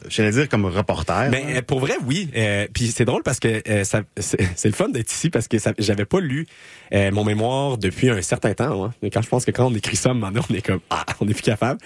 j'allais 0.10 0.32
dire 0.32 0.50
comme 0.50 0.66
reporter. 0.66 1.30
Mais 1.30 1.58
euh, 1.58 1.62
pour 1.62 1.80
vrai, 1.80 1.94
oui. 2.06 2.30
Euh, 2.36 2.68
puis 2.74 2.88
c'est 2.88 3.06
drôle 3.06 3.24
parce 3.24 3.40
que 3.40 3.62
euh, 3.68 3.84
ça, 3.84 4.02
c'est, 4.18 4.66
le 4.66 4.72
fun 4.72 4.90
d'être 4.90 5.12
ici 5.12 5.30
parce 5.30 5.48
que 5.48 5.60
ça, 5.60 5.74
j'avais 5.78 6.06
pas 6.06 6.20
lu 6.20 6.48
euh, 6.94 7.12
mon 7.12 7.24
mémoire 7.24 7.78
depuis 7.78 8.10
un 8.10 8.22
certain 8.22 8.54
temps. 8.54 8.86
Hein. 8.86 8.94
Mais 9.02 9.10
quand 9.10 9.22
je 9.22 9.30
pense 9.30 9.46
que 9.46 9.52
quand 9.52 9.66
on 9.66 9.76
écrit 9.76 9.96
ça, 9.96 10.10
à 10.10 10.12
un 10.12 10.16
moment 10.16 10.32
donné, 10.32 10.46
on 10.50 10.54
est 10.54 10.62
comme 10.62 10.80
ah, 10.90 11.06
on 11.20 11.28
est 11.28 11.34
plus 11.34 11.44
capable. 11.44 11.80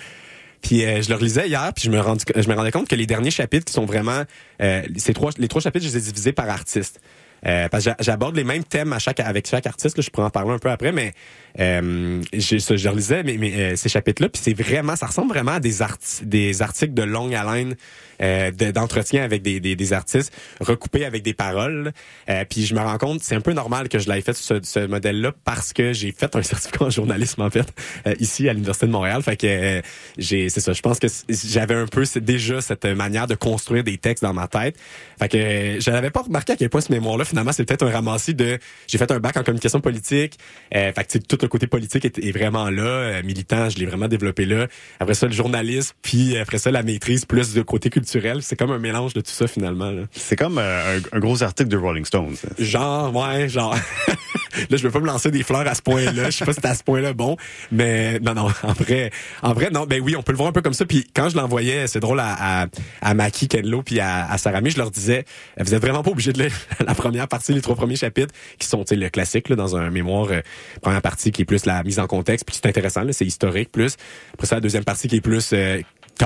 Puis 0.61 0.81
je 0.81 1.09
le 1.09 1.15
relisais 1.15 1.47
hier, 1.47 1.71
puis 1.73 1.85
je 1.85 1.89
me, 1.89 1.99
rendu, 1.99 2.23
je 2.35 2.47
me 2.47 2.53
rendais 2.53 2.69
compte 2.69 2.87
que 2.87 2.93
les 2.93 3.07
derniers 3.07 3.31
chapitres 3.31 3.65
qui 3.65 3.73
sont 3.73 3.85
vraiment 3.87 4.25
ces 4.59 5.11
trois, 5.15 5.31
les 5.39 5.47
trois 5.47 5.59
chapitres, 5.59 5.87
je 5.87 5.91
les 5.91 5.97
ai 5.97 6.11
divisés 6.11 6.33
par 6.33 6.47
artiste. 6.51 7.01
Euh, 7.47 7.67
parce 7.69 7.83
que 7.85 7.89
j'a- 7.89 7.95
j'aborde 7.99 8.35
les 8.35 8.43
mêmes 8.43 8.63
thèmes 8.63 8.93
à 8.93 8.99
chaque, 8.99 9.19
avec 9.19 9.47
chaque 9.47 9.65
artiste. 9.65 9.97
Là, 9.97 10.03
je 10.03 10.09
pourrais 10.11 10.27
en 10.27 10.29
parler 10.29 10.51
un 10.51 10.59
peu 10.59 10.69
après, 10.69 10.91
mais 10.91 11.13
euh, 11.59 12.21
je, 12.33 12.57
je, 12.57 12.89
relisais 12.89 13.23
mais, 13.23 13.37
mais, 13.37 13.53
euh, 13.55 13.75
ces 13.75 13.89
chapitres-là, 13.89 14.29
puis 14.29 14.41
c'est 14.43 14.53
vraiment, 14.53 14.95
ça 14.95 15.07
ressemble 15.07 15.29
vraiment 15.29 15.53
à 15.53 15.59
des, 15.59 15.75
des 16.23 16.61
articles 16.61 16.93
de 16.93 17.03
longue 17.03 17.33
haleine 17.35 17.75
euh, 18.21 18.51
de- 18.51 18.71
d'entretien 18.71 19.23
avec 19.23 19.41
des, 19.41 19.59
des, 19.59 19.75
des 19.75 19.93
artistes 19.93 20.31
recoupés 20.59 21.05
avec 21.05 21.23
des 21.23 21.33
paroles. 21.33 21.91
Euh, 22.29 22.45
puis 22.47 22.65
je 22.65 22.75
me 22.75 22.79
rends 22.79 22.97
compte, 22.97 23.23
c'est 23.23 23.35
un 23.35 23.41
peu 23.41 23.53
normal 23.53 23.89
que 23.89 23.97
je 23.97 24.11
l'ai 24.11 24.21
fait 24.21 24.33
ce, 24.33 24.59
ce 24.61 24.85
modèle-là 24.85 25.31
parce 25.43 25.73
que 25.73 25.91
j'ai 25.93 26.11
fait 26.11 26.35
un 26.35 26.43
certificat 26.43 26.85
en 26.85 26.89
journalisme 26.89 27.41
en 27.41 27.49
fait 27.49 27.67
euh, 28.05 28.13
ici 28.19 28.47
à 28.47 28.53
l'université 28.53 28.85
de 28.85 28.91
Montréal. 28.91 29.23
Fait 29.23 29.37
que 29.37 29.47
euh, 29.47 29.81
j'ai, 30.17 30.49
c'est 30.49 30.59
ça. 30.59 30.73
Je 30.73 30.81
pense 30.81 30.99
que 30.99 31.07
j'avais 31.29 31.73
un 31.75 31.87
peu 31.87 32.03
déjà 32.17 32.61
cette 32.61 32.85
manière 32.85 33.25
de 33.27 33.35
construire 33.35 33.83
des 33.83 33.97
textes 33.97 34.23
dans 34.23 34.33
ma 34.33 34.47
tête. 34.47 34.77
Fait 35.19 35.29
que 35.29 35.79
je 35.79 35.89
n'avais 35.89 36.11
pas 36.11 36.21
remarqué 36.21 36.53
à 36.53 36.55
quel 36.55 36.69
point 36.69 36.81
ce 36.81 36.91
mémoire-là 36.91 37.25
finalement 37.25 37.51
c'est 37.51 37.65
peut-être 37.65 37.85
un 37.85 37.91
ramassis 37.91 38.35
de. 38.35 38.59
J'ai 38.87 38.97
fait 38.97 39.11
un 39.11 39.19
bac 39.19 39.37
en 39.37 39.43
communication 39.43 39.81
politique. 39.81 40.37
Fait 40.71 40.93
que 40.93 41.17
tout 41.17 41.40
le 41.45 41.49
côté 41.49 41.67
politique 41.67 42.05
est, 42.05 42.19
est 42.19 42.31
vraiment 42.31 42.69
là. 42.69 42.83
Euh, 42.83 43.23
militant, 43.23 43.69
je 43.69 43.77
l'ai 43.77 43.85
vraiment 43.85 44.07
développé 44.07 44.45
là. 44.45 44.67
Après 44.99 45.13
ça, 45.13 45.27
le 45.27 45.33
journalisme, 45.33 45.95
puis 46.01 46.37
après 46.37 46.57
ça, 46.57 46.71
la 46.71 46.83
maîtrise 46.83 47.25
plus 47.25 47.53
de 47.53 47.61
côté 47.61 47.89
culturel. 47.89 48.41
C'est 48.41 48.55
comme 48.55 48.71
un 48.71 48.79
mélange 48.79 49.13
de 49.13 49.21
tout 49.21 49.31
ça 49.31 49.47
finalement. 49.47 49.91
C'est 50.11 50.35
comme 50.35 50.57
euh, 50.57 50.97
un, 50.97 51.17
un 51.17 51.19
gros 51.19 51.43
article 51.43 51.69
de 51.69 51.77
Rolling 51.77 52.05
Stone. 52.05 52.35
ça. 52.35 52.49
Genre, 52.57 53.15
ouais, 53.15 53.49
genre. 53.49 53.75
là, 54.69 54.77
je 54.77 54.83
veux 54.83 54.91
pas 54.91 54.99
me 54.99 55.05
lancer 55.05 55.31
des 55.31 55.43
fleurs 55.43 55.67
à 55.67 55.75
ce 55.75 55.81
point-là. 55.81 56.25
Je 56.29 56.37
sais 56.37 56.45
pas 56.45 56.53
si 56.53 56.59
c'est 56.61 56.67
à 56.67 56.75
ce 56.75 56.83
point-là 56.83 57.13
bon, 57.13 57.37
mais 57.71 58.19
non, 58.19 58.33
non. 58.33 58.47
En 58.63 58.73
vrai, 58.73 59.11
en 59.41 59.53
vrai, 59.53 59.69
non. 59.71 59.85
Ben 59.85 60.01
oui, 60.01 60.15
on 60.15 60.21
peut 60.21 60.31
le 60.31 60.37
voir 60.37 60.49
un 60.49 60.51
peu 60.51 60.61
comme 60.61 60.73
ça. 60.73 60.85
Puis 60.85 61.07
quand 61.13 61.29
je 61.29 61.35
l'envoyais, 61.35 61.87
c'est 61.87 61.99
drôle 61.99 62.19
à, 62.19 62.63
à, 62.63 62.67
à 63.01 63.13
Maki, 63.13 63.47
Kenlo, 63.47 63.83
puis 63.83 63.99
à, 63.99 64.29
à 64.29 64.37
Sarami, 64.37 64.71
je 64.71 64.77
leur 64.77 64.91
disais, 64.91 65.25
vous 65.59 65.73
êtes 65.73 65.81
vraiment 65.81 66.03
pas 66.03 66.11
obligés 66.11 66.33
de 66.33 66.41
lire 66.43 66.53
la 66.85 66.95
première 66.95 67.27
partie, 67.27 67.53
les 67.53 67.61
trois 67.61 67.75
premiers 67.75 67.95
chapitres, 67.95 68.33
qui 68.59 68.67
sont, 68.67 68.83
le 68.91 69.09
classique 69.09 69.49
là, 69.49 69.55
dans 69.55 69.75
un 69.75 69.89
mémoire. 69.89 70.27
euh, 70.31 70.41
première 70.81 71.01
partie 71.01 71.31
qui 71.31 71.43
est 71.43 71.45
plus 71.45 71.65
la 71.65 71.83
mise 71.83 71.99
en 71.99 72.07
contexte, 72.07 72.45
puis 72.45 72.55
c'est 72.55 72.67
intéressant, 72.67 73.03
c'est 73.11 73.25
historique 73.25 73.71
plus. 73.71 73.95
Après 74.33 74.47
ça, 74.47 74.55
la 74.55 74.61
deuxième 74.61 74.83
partie 74.83 75.07
qui 75.07 75.17
est 75.17 75.21
plus 75.21 75.51
euh, 75.53 75.81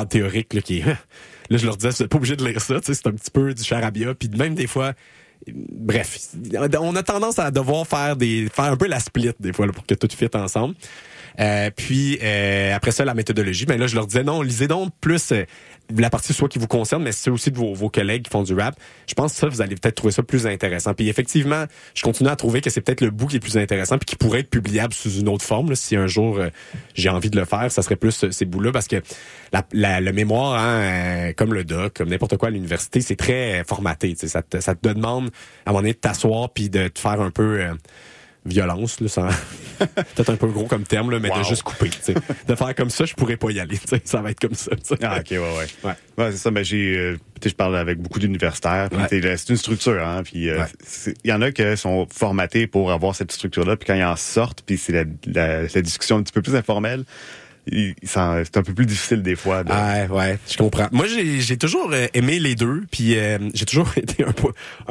théorique, 0.10 0.54
là, 0.54 0.62
qui 0.62 0.80
est 0.80 0.86
Là, 1.50 1.58
je 1.58 1.66
leur 1.66 1.78
disais, 1.78 2.04
êtes 2.04 2.10
pas 2.10 2.18
obligé 2.18 2.36
de 2.36 2.44
lire 2.44 2.60
ça, 2.60 2.80
tu 2.80 2.88
sais, 2.88 2.96
c'est 2.96 3.08
un 3.08 3.12
petit 3.12 3.30
peu 3.30 3.54
du 3.54 3.64
charabia. 3.64 4.16
Puis 4.16 4.30
même 4.30 4.56
des 4.56 4.66
fois, 4.66 4.94
bref, 5.48 6.32
on 6.80 6.96
a 6.96 7.04
tendance 7.04 7.39
à 7.39 7.52
devoir 7.52 7.86
faire 7.88 8.16
des 8.16 8.48
faire 8.54 8.66
un 8.66 8.78
peu 8.78 8.88
la 8.88 9.00
split 9.00 9.32
des 9.39 9.54
fois 9.54 9.66
là, 9.66 9.74
pour 9.74 9.86
que 9.86 9.93
tout 9.93 10.08
fit 10.16 10.30
ensemble. 10.34 10.76
Euh, 11.39 11.70
puis 11.76 12.18
euh, 12.24 12.74
après 12.76 12.91
ça, 12.91 13.04
la 13.04 13.14
méthodologie. 13.14 13.66
Ben 13.66 13.80
là, 13.80 13.88
je 13.88 13.96
leur 13.96 14.08
disais 14.08 14.24
non, 14.24 14.41
lisez 14.41 14.68
donc 14.68 14.91
plus 15.02 15.32
euh, 15.32 15.43
la 15.96 16.10
partie 16.10 16.34
soit 16.34 16.50
qui 16.50 16.58
vous 16.60 16.68
concerne, 16.68 17.04
mais 17.04 17.12
c'est 17.12 17.30
aussi 17.30 17.52
de 17.52 17.58
vos, 17.58 17.74
vos 17.74 17.90
collègues 17.90 18.24
qui 18.24 18.30
font 18.32 18.44
du 18.44 18.54
rap. 18.56 18.76
Je 19.08 19.14
pense 19.14 19.34
que 19.34 19.40
ça, 19.40 19.48
vous 19.48 19.62
allez 19.62 19.76
peut-être 19.76 19.96
trouver 19.96 20.12
ça 20.12 20.24
plus 20.24 20.48
intéressant. 20.48 20.94
Puis 20.94 21.10
effectivement, 21.10 21.66
je 21.94 22.02
continue 22.02 22.30
à 22.30 22.36
trouver 22.36 22.62
que 22.62 22.70
c'est 22.70 22.82
peut-être 22.82 23.02
le 23.02 23.12
bout 23.12 23.28
qui 23.28 23.36
est 23.36 23.40
plus 23.40 23.58
intéressant, 23.58 23.98
puis 23.98 24.06
qui 24.06 24.16
pourrait 24.16 24.40
être 24.40 24.50
publiable 24.50 24.94
sous 24.94 25.12
une 25.20 25.30
autre 25.30 25.46
forme. 25.46 25.70
là. 25.70 25.76
si 25.76 25.96
un 25.96 26.08
jour 26.08 26.38
euh, 26.40 26.50
j'ai 26.96 27.10
envie 27.10 27.30
de 27.30 27.40
le 27.40 27.46
faire, 27.46 27.72
ça 27.72 27.82
serait 27.82 27.96
plus 27.96 28.24
euh, 28.24 28.32
ces 28.32 28.46
bouts-là, 28.46 28.72
parce 28.72 28.88
que 28.88 28.98
la, 29.54 29.64
la- 29.74 30.02
le 30.02 30.12
mémoire, 30.12 30.56
hein, 30.60 30.80
euh, 31.30 31.34
comme 31.34 31.54
le 31.54 31.64
doc, 31.64 31.94
comme 31.98 32.10
n'importe 32.10 32.38
quoi 32.38 32.48
à 32.48 32.52
l'université, 32.52 33.02
c'est 33.02 33.16
très 33.16 33.62
euh, 33.62 33.64
formaté. 33.64 34.16
Ça 34.16 34.42
te, 34.42 34.60
ça 34.60 34.74
te 34.76 34.88
demande 34.88 35.30
à 35.66 35.70
un 35.70 35.74
moment 35.74 35.82
donné 35.82 35.94
de 35.94 36.00
t'asseoir 36.00 36.50
puis 36.50 36.70
de 36.70 36.88
te 36.88 37.00
faire 37.00 37.22
un 37.22 37.32
peu 37.32 37.62
violence, 38.46 39.00
là, 39.00 39.08
sans- 39.08 39.28
peut-être 40.16 40.30
un 40.30 40.36
peu 40.36 40.48
gros 40.48 40.66
comme 40.66 40.84
terme, 40.84 41.12
là, 41.12 41.20
mais 41.20 41.30
Wow. 41.30 41.39
de 41.39 41.43
juste 41.43 41.64
couper. 41.64 41.89
De 42.48 42.56
faire 42.56 42.76
comme 42.76 42.89
ça, 42.89 43.06
je 43.06 43.14
pourrais 43.14 43.38
pas 43.38 43.50
y 43.52 43.60
aller. 43.60 43.78
Ça 44.06 44.22
va 44.22 44.32
être 44.32 44.39
comme 44.39 44.54
ça. 44.54 44.72
Ah, 45.02 45.18
ok, 45.20 45.28
ouais, 45.32 45.38
ouais. 45.39 45.68
Ouais. 45.84 45.93
Ouais, 46.18 46.32
c'est 46.32 46.38
ça. 46.38 46.52
Ben, 46.52 46.64
j'ai, 46.64 46.96
euh, 46.98 47.18
tu 47.41 47.43
sais, 47.43 47.50
je 47.50 47.56
parle 47.56 47.76
avec 47.76 48.00
beaucoup 48.00 48.20
d'universitaires. 48.20 48.89
Ouais. 48.91 49.08
C'est 49.10 49.50
une 49.50 49.58
structure, 49.58 50.02
hein. 50.08 50.22
Puis, 50.24 50.50
euh, 50.50 50.64
il 51.24 51.30
y 51.30 51.34
en 51.34 51.41
a 51.41 51.52
qui 51.52 51.64
sont 51.78 52.08
formatés 52.12 52.68
pour 52.68 52.91
avoir 52.91 53.16
cette 53.16 53.32
structure-là. 53.32 53.76
Puis 53.78 53.88
quand 53.88 53.96
ils 53.96 54.04
en 54.04 54.16
sortent, 54.16 54.62
puis 54.66 54.78
c'est 54.78 54.93
la, 54.93 55.04
la, 55.26 55.62
la 55.64 55.82
discussion 55.82 56.18
un 56.18 56.24
petit 56.24 56.34
peu 56.34 56.41
plus 56.41 56.56
informelle, 56.56 57.04
c'est 58.03 58.20
un 58.57 58.63
peu 58.63 58.74
plus 58.74 58.86
difficile 58.86 59.22
des 59.24 59.36
fois. 59.36 59.63
de- 59.63 59.72
ouais, 60.11 60.38
je 60.49 60.57
comprends. 60.57 60.88
Moi, 60.91 61.05
j'ai 61.07 61.39
j'ai 61.41 61.57
toujours 61.57 61.89
euh, 61.91 62.07
aimé 62.13 62.39
les 62.39 62.55
deux, 62.55 62.84
puis 62.91 63.18
euh, 63.18 63.38
j'ai 63.53 63.66
toujours 63.66 63.91
été 63.97 64.24
un, 64.24 64.34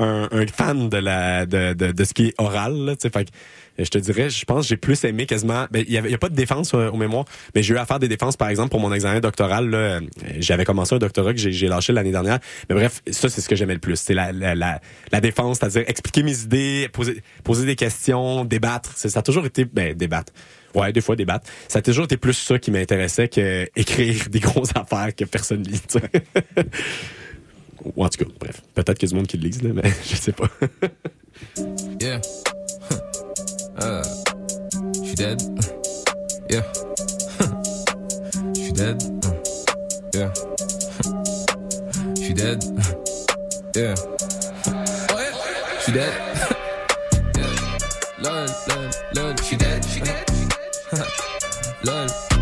un, 0.02 0.28
un 0.32 0.46
fan 0.46 0.88
de 0.88 0.96
la 0.96 1.46
de, 1.46 1.72
de, 1.74 1.92
de 1.92 2.04
ce 2.04 2.12
qui 2.14 2.26
est 2.28 2.34
oral. 2.38 2.74
Là, 2.74 2.94
fait 3.12 3.28
je 3.76 3.88
te 3.88 3.98
dirais, 3.98 4.30
je 4.30 4.44
pense 4.44 4.68
j'ai 4.68 4.76
plus 4.76 5.02
aimé 5.04 5.26
quasiment. 5.26 5.66
Ben, 5.72 5.84
il 5.86 5.92
y 5.92 5.98
avait, 5.98 6.08
il 6.08 6.12
y 6.12 6.14
a 6.14 6.18
pas 6.18 6.28
de 6.28 6.36
défense 6.36 6.74
euh, 6.74 6.90
au 6.90 6.96
mémoire, 6.96 7.24
mais 7.54 7.62
j'ai 7.64 7.74
eu 7.74 7.76
à 7.78 7.84
faire 7.86 7.98
des 7.98 8.06
défenses, 8.08 8.36
par 8.36 8.48
exemple, 8.48 8.70
pour 8.70 8.78
mon 8.80 8.92
examen 8.92 9.18
doctoral. 9.20 9.74
Euh, 9.74 10.00
j'avais 10.38 10.64
commencé 10.64 10.94
un 10.94 10.98
doctorat 10.98 11.32
que 11.32 11.38
j'ai 11.40 11.66
lâché 11.68 11.92
l'année 11.92 12.12
dernière. 12.12 12.38
Mais 12.68 12.76
bref, 12.76 13.02
ça, 13.10 13.28
c'est 13.28 13.40
ce 13.40 13.48
que 13.48 13.56
j'aimais 13.56 13.74
le 13.74 13.80
plus. 13.80 13.96
C'est 13.96 14.14
la, 14.14 14.30
la, 14.30 14.54
la, 14.54 14.80
la 15.10 15.20
défense, 15.20 15.58
c'est-à-dire 15.58 15.82
expliquer 15.88 16.22
mes 16.22 16.38
idées, 16.42 16.88
poser, 16.92 17.20
poser 17.42 17.66
des 17.66 17.74
questions, 17.76 18.44
débattre. 18.44 18.92
Ça 18.96 19.08
a 19.18 19.22
toujours 19.22 19.44
été, 19.46 19.64
ben, 19.64 19.92
débattre. 19.94 20.32
Ouais, 20.74 20.92
des 20.92 21.00
fois 21.00 21.16
débattre. 21.16 21.48
Ça 21.68 21.78
a 21.78 21.82
toujours 21.82 22.04
été 22.04 22.16
plus 22.16 22.34
ça 22.34 22.58
qui 22.58 22.70
m'intéressait 22.70 23.28
que 23.28 23.68
écrire 23.76 24.28
des 24.28 24.40
grosses 24.40 24.72
affaires 24.74 25.14
que 25.14 25.24
personne 25.24 25.62
lit. 25.62 25.80
Ou 27.84 28.04
en 28.04 28.08
tout 28.08 28.24
cas, 28.24 28.30
bref. 28.40 28.62
Peut-être 28.74 28.98
qu'il 28.98 29.08
y 29.08 29.10
a 29.10 29.12
du 29.12 29.16
monde 29.16 29.26
qui 29.26 29.36
le 29.36 29.48
lise, 29.48 29.62
mais 29.62 29.82
je 30.10 30.16
sais 30.16 30.32
pas. 30.32 30.48
Yeah. 32.00 32.20
uh, 33.78 34.02
she 35.04 35.14
dead. 35.14 35.42
Yeah. 36.50 36.62
she 38.54 38.72
dead. 38.72 39.02
Uh, 39.24 39.32
yeah. 40.14 40.32
she 42.20 42.32
dead. 42.32 42.62
Yeah. 43.74 43.94
Yeah. 45.16 45.32
She 45.80 45.92
dead. 45.92 46.12
yeah. 47.36 47.52
Lol, 48.22 48.46
lol, 48.68 48.90
lol. 49.14 49.36
She 49.42 49.56
dead. 49.56 49.84
She 49.84 50.00
dead. 50.00 50.33
lol. 51.86 52.33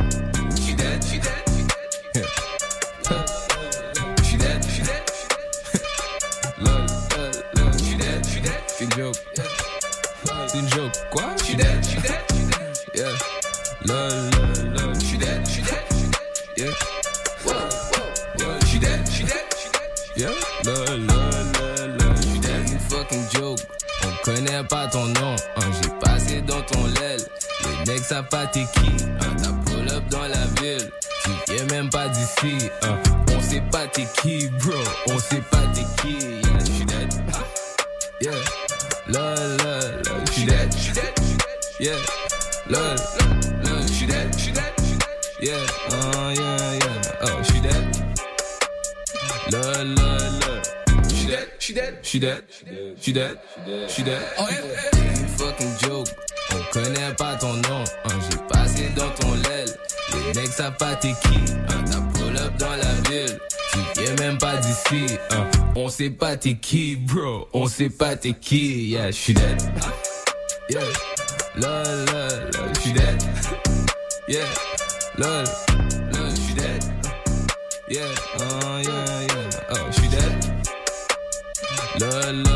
She 53.03 53.13
dead. 53.13 53.37
She 53.89 54.05
dead. 54.05 54.23
Oh, 54.39 54.47
yeah. 54.49 55.01
Une 55.01 55.27
fucking 55.27 55.73
joke. 55.83 56.07
On 56.53 56.73
connaît 56.73 57.13
pas 57.19 57.35
ton 57.35 57.53
nom. 57.55 57.83
Hein, 58.05 58.19
J'ai 58.31 58.39
passé 58.49 58.89
dans 58.95 59.11
ton 59.11 59.35
l'aile. 59.35 59.77
Les 60.13 60.41
mecs 60.41 60.53
savent 60.53 60.77
pas 60.77 60.95
t'es 60.95 61.09
qui. 61.09 61.53
Hein, 61.69 61.85
T'as 61.91 62.01
pull 62.17 62.37
up 62.37 62.57
dans 62.59 62.71
la 62.71 63.11
ville. 63.11 63.41
Tu 63.73 64.01
viens 64.01 64.15
même 64.21 64.39
pas 64.39 64.57
d'ici. 64.59 65.19
Hein. 65.33 65.47
On 65.75 65.89
sait 65.89 66.11
pas 66.11 66.37
t'es 66.37 66.55
qui, 66.55 66.95
bro. 66.95 67.49
On 67.53 67.67
sait 67.67 67.91
pas 67.91 68.15
t'es 68.15 68.35
qui. 68.35 68.91
Yeah, 68.91 69.11
she 69.11 69.35
dead. 69.35 69.61
Yeah. 70.71 70.81
Lol, 71.57 72.05
lol, 72.07 72.51
lol. 72.55 72.73
She 72.85 72.93
dead. 72.93 73.21
Yeah. 74.29 74.45
Lol, 75.19 75.45
lol. 76.13 76.31
She 76.37 76.55
dead. 76.55 76.85
Yeah. 77.89 78.03
Oh, 78.39 78.79
yeah, 78.81 79.23
yeah. 79.23 79.61
Oh, 79.73 79.91
she 79.91 80.09
dead. 80.09 80.45
Lol, 82.01 82.11
lol, 82.11 82.43
lol. 82.45 82.52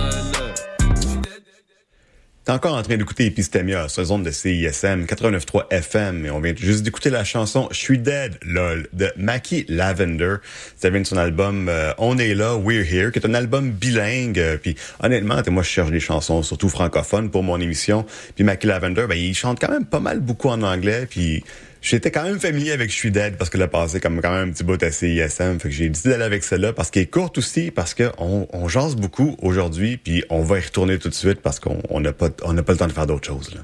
T'es 2.46 2.52
encore 2.52 2.76
en 2.76 2.82
train 2.84 2.96
d'écouter 2.96 3.26
Epistemia 3.26 3.88
sur 3.88 4.04
zone 4.04 4.22
de 4.22 4.30
CISM 4.30 5.04
89.3 5.04 5.66
FM 5.68 6.26
et 6.26 6.30
on 6.30 6.38
vient 6.38 6.54
juste 6.56 6.84
d'écouter 6.84 7.10
la 7.10 7.24
chanson 7.24 7.66
Je 7.72 7.76
suis 7.76 7.98
dead, 7.98 8.38
lol, 8.44 8.86
de 8.92 9.12
Mackie 9.16 9.64
Lavender. 9.68 10.36
Ça 10.76 10.88
vient 10.90 11.00
de 11.00 11.06
son 11.06 11.16
album 11.16 11.68
euh, 11.68 11.92
On 11.98 12.18
est 12.18 12.36
là, 12.36 12.54
We're 12.56 12.86
Here, 12.88 13.10
qui 13.10 13.18
est 13.18 13.26
un 13.26 13.34
album 13.34 13.72
bilingue. 13.72 14.38
euh, 14.38 14.58
Puis 14.58 14.76
honnêtement, 15.02 15.42
moi 15.48 15.64
je 15.64 15.68
cherche 15.68 15.90
des 15.90 15.98
chansons 15.98 16.44
surtout 16.44 16.68
francophones 16.68 17.32
pour 17.32 17.42
mon 17.42 17.60
émission. 17.60 18.06
Puis 18.36 18.44
Mackie 18.44 18.68
Lavender, 18.68 19.06
ben 19.08 19.18
il 19.18 19.34
chante 19.34 19.58
quand 19.60 19.72
même 19.72 19.84
pas 19.84 19.98
mal 19.98 20.20
beaucoup 20.20 20.48
en 20.48 20.62
anglais. 20.62 21.08
Puis 21.10 21.42
J'étais 21.88 22.10
quand 22.10 22.24
même 22.24 22.40
familier 22.40 22.72
avec 22.72 22.90
Je 22.90 22.96
suis 22.96 23.12
dead 23.12 23.36
parce 23.36 23.48
que 23.48 23.58
a 23.62 23.68
passé 23.68 24.00
comme 24.00 24.20
quand 24.20 24.32
même 24.32 24.48
un 24.48 24.52
petit 24.52 24.64
bout 24.64 24.82
à 24.82 24.90
CISM. 24.90 25.60
Fait 25.60 25.68
que 25.68 25.70
j'ai 25.70 25.88
décidé 25.88 26.10
d'aller 26.10 26.24
avec 26.24 26.42
celle-là 26.42 26.72
parce 26.72 26.90
qu'elle 26.90 27.04
est 27.04 27.06
courte 27.06 27.38
aussi, 27.38 27.70
parce 27.70 27.94
que 27.94 28.10
on, 28.18 28.66
jase 28.66 28.96
beaucoup 28.96 29.36
aujourd'hui, 29.40 29.96
puis 29.96 30.24
on 30.28 30.42
va 30.42 30.58
y 30.58 30.62
retourner 30.62 30.98
tout 30.98 31.08
de 31.08 31.14
suite 31.14 31.40
parce 31.42 31.60
qu'on 31.60 31.80
on 31.88 32.00
n'a 32.00 32.12
pas, 32.12 32.30
on 32.42 32.54
n'a 32.54 32.64
pas 32.64 32.72
le 32.72 32.78
temps 32.78 32.88
de 32.88 32.92
faire 32.92 33.06
d'autres 33.06 33.28
choses. 33.28 33.54
Là. 33.54 33.60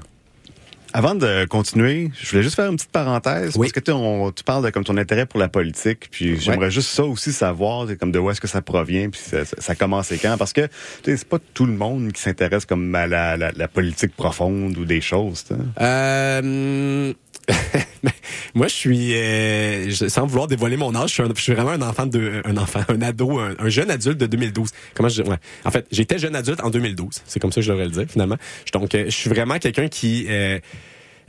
Avant 0.93 1.15
de 1.15 1.43
continuer, 1.45 2.11
je 2.21 2.29
voulais 2.29 2.43
juste 2.43 2.55
faire 2.55 2.69
une 2.69 2.77
petite 2.77 2.91
parenthèse 2.91 3.57
Oui. 3.57 3.67
parce 3.67 3.73
que 3.73 3.79
tu, 3.81 3.91
on- 3.91 4.31
tu 4.31 4.45
parles 4.45 4.63
de 4.63 4.69
comme 4.69 4.85
ton 4.85 4.95
intérêt 4.95 5.25
pour 5.25 5.39
la 5.41 5.49
politique, 5.49 6.07
puis 6.09 6.39
j'aimerais 6.39 6.71
juste 6.71 6.91
ça 6.91 7.03
aussi 7.03 7.33
savoir, 7.33 7.87
comme 7.99 8.13
de 8.13 8.19
où 8.19 8.31
est-ce 8.31 8.39
que 8.39 8.47
ça 8.47 8.61
provient, 8.61 9.09
puis 9.09 9.19
ça, 9.21 9.43
ça, 9.43 9.57
ça 9.59 9.75
commence 9.75 10.13
et 10.13 10.17
quand, 10.17 10.37
parce 10.37 10.53
que 10.53 10.61
tu 10.61 10.69
sais, 11.11 11.17
c'est 11.17 11.27
pas 11.27 11.39
tout 11.53 11.65
le 11.65 11.73
monde 11.73 12.13
qui 12.13 12.21
s'intéresse 12.21 12.65
comme 12.65 12.95
à 12.95 13.05
la, 13.05 13.35
la, 13.35 13.51
la 13.53 13.67
politique 13.67 14.15
profonde 14.15 14.77
ou 14.77 14.85
des 14.85 15.01
choses. 15.01 15.43
tu 15.43 15.55
sais. 15.55 15.59
Euh, 15.81 17.13
moi, 18.53 18.67
je 18.67 18.73
suis, 18.73 19.13
euh, 19.15 19.91
sans 19.91 20.25
vouloir 20.25 20.47
dévoiler 20.47 20.77
mon 20.77 20.95
âge, 20.95 21.09
je 21.09 21.13
suis, 21.15 21.23
un- 21.23 21.29
je 21.35 21.41
suis 21.41 21.53
vraiment 21.53 21.71
un 21.71 21.81
enfant 21.81 22.05
de, 22.05 22.41
un 22.45 22.57
enfant, 22.57 22.81
un 22.87 23.01
ado, 23.01 23.39
un, 23.39 23.53
un 23.59 23.69
jeune 23.69 23.89
adulte 23.91 24.17
de 24.19 24.25
2012. 24.25 24.69
Comment 24.93 25.09
je 25.09 25.23
ouais. 25.23 25.37
En 25.65 25.71
fait, 25.71 25.85
j'étais 25.91 26.17
jeune 26.19 26.35
adulte 26.35 26.61
en 26.61 26.69
2012. 26.69 27.21
C'est 27.25 27.39
comme 27.39 27.51
ça 27.51 27.55
que 27.61 27.65
je 27.65 27.71
devrais 27.71 27.85
le 27.85 27.91
dire, 27.91 28.05
finalement. 28.09 28.37
Donc, 28.73 28.95
euh, 28.95 29.05
je 29.05 29.11
suis 29.11 29.29
vraiment 29.29 29.57
quelqu'un 29.59 29.87
qui, 29.87 30.25
euh, 30.29 30.59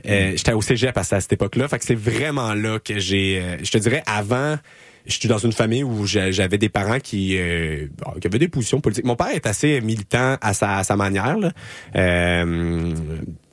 euh, 0.07 0.31
j'étais 0.35 0.53
au 0.53 0.61
cégep 0.61 0.97
à, 0.97 1.03
cette 1.03 1.33
époque-là. 1.33 1.67
Fait 1.67 1.79
que 1.79 1.85
c'est 1.85 1.95
vraiment 1.95 2.53
là 2.53 2.79
que 2.79 2.99
j'ai, 2.99 3.39
euh, 3.41 3.57
je 3.63 3.71
te 3.71 3.77
dirais, 3.79 4.03
avant, 4.05 4.57
j'étais 5.07 5.27
dans 5.27 5.37
une 5.39 5.51
famille 5.53 5.83
où 5.83 6.05
j'a- 6.05 6.31
j'avais 6.31 6.57
des 6.57 6.69
parents 6.69 6.99
qui, 6.99 7.37
euh, 7.37 7.87
qui 8.21 8.27
avaient 8.27 8.39
des 8.39 8.47
positions 8.47 8.81
politiques. 8.81 9.05
Mon 9.05 9.15
père 9.15 9.29
est 9.33 9.45
assez 9.47 9.81
militant 9.81 10.37
à 10.41 10.53
sa, 10.53 10.77
à 10.77 10.83
sa 10.83 10.95
manière. 10.95 11.37
Là. 11.37 11.51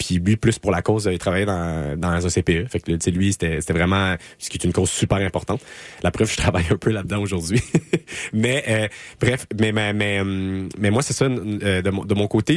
Puis 0.04 0.18
lui, 0.18 0.36
plus 0.36 0.58
pour 0.58 0.72
la 0.72 0.82
cause, 0.82 1.08
il 1.10 1.18
travaillait 1.18 1.46
dans, 1.46 1.96
dans 1.96 2.26
un 2.26 2.28
CPE. 2.28 2.68
Fait 2.68 2.80
que 2.80 2.90
tu 2.90 2.98
sais, 3.00 3.10
lui, 3.12 3.32
c'était 3.32 3.60
vraiment 3.72 4.16
ce 4.38 4.50
qui 4.50 4.58
est 4.58 4.64
une 4.64 4.72
cause 4.72 4.90
super 4.90 5.18
importante. 5.18 5.60
La 6.02 6.10
preuve, 6.10 6.30
je 6.30 6.36
travaille 6.36 6.66
un 6.70 6.76
peu 6.76 6.90
là-dedans 6.90 7.20
aujourd'hui. 7.20 7.62
mais 8.32 8.64
euh, 8.68 8.88
bref, 9.20 9.46
mais 9.60 9.70
mais 9.70 9.92
mais, 9.92 10.20
hum, 10.20 10.68
mais 10.78 10.90
moi, 10.90 11.02
c'est 11.02 11.12
ça. 11.12 11.26
euh, 11.26 11.82
de, 11.82 11.90
mon, 11.90 12.04
de 12.04 12.14
mon 12.14 12.26
côté, 12.26 12.56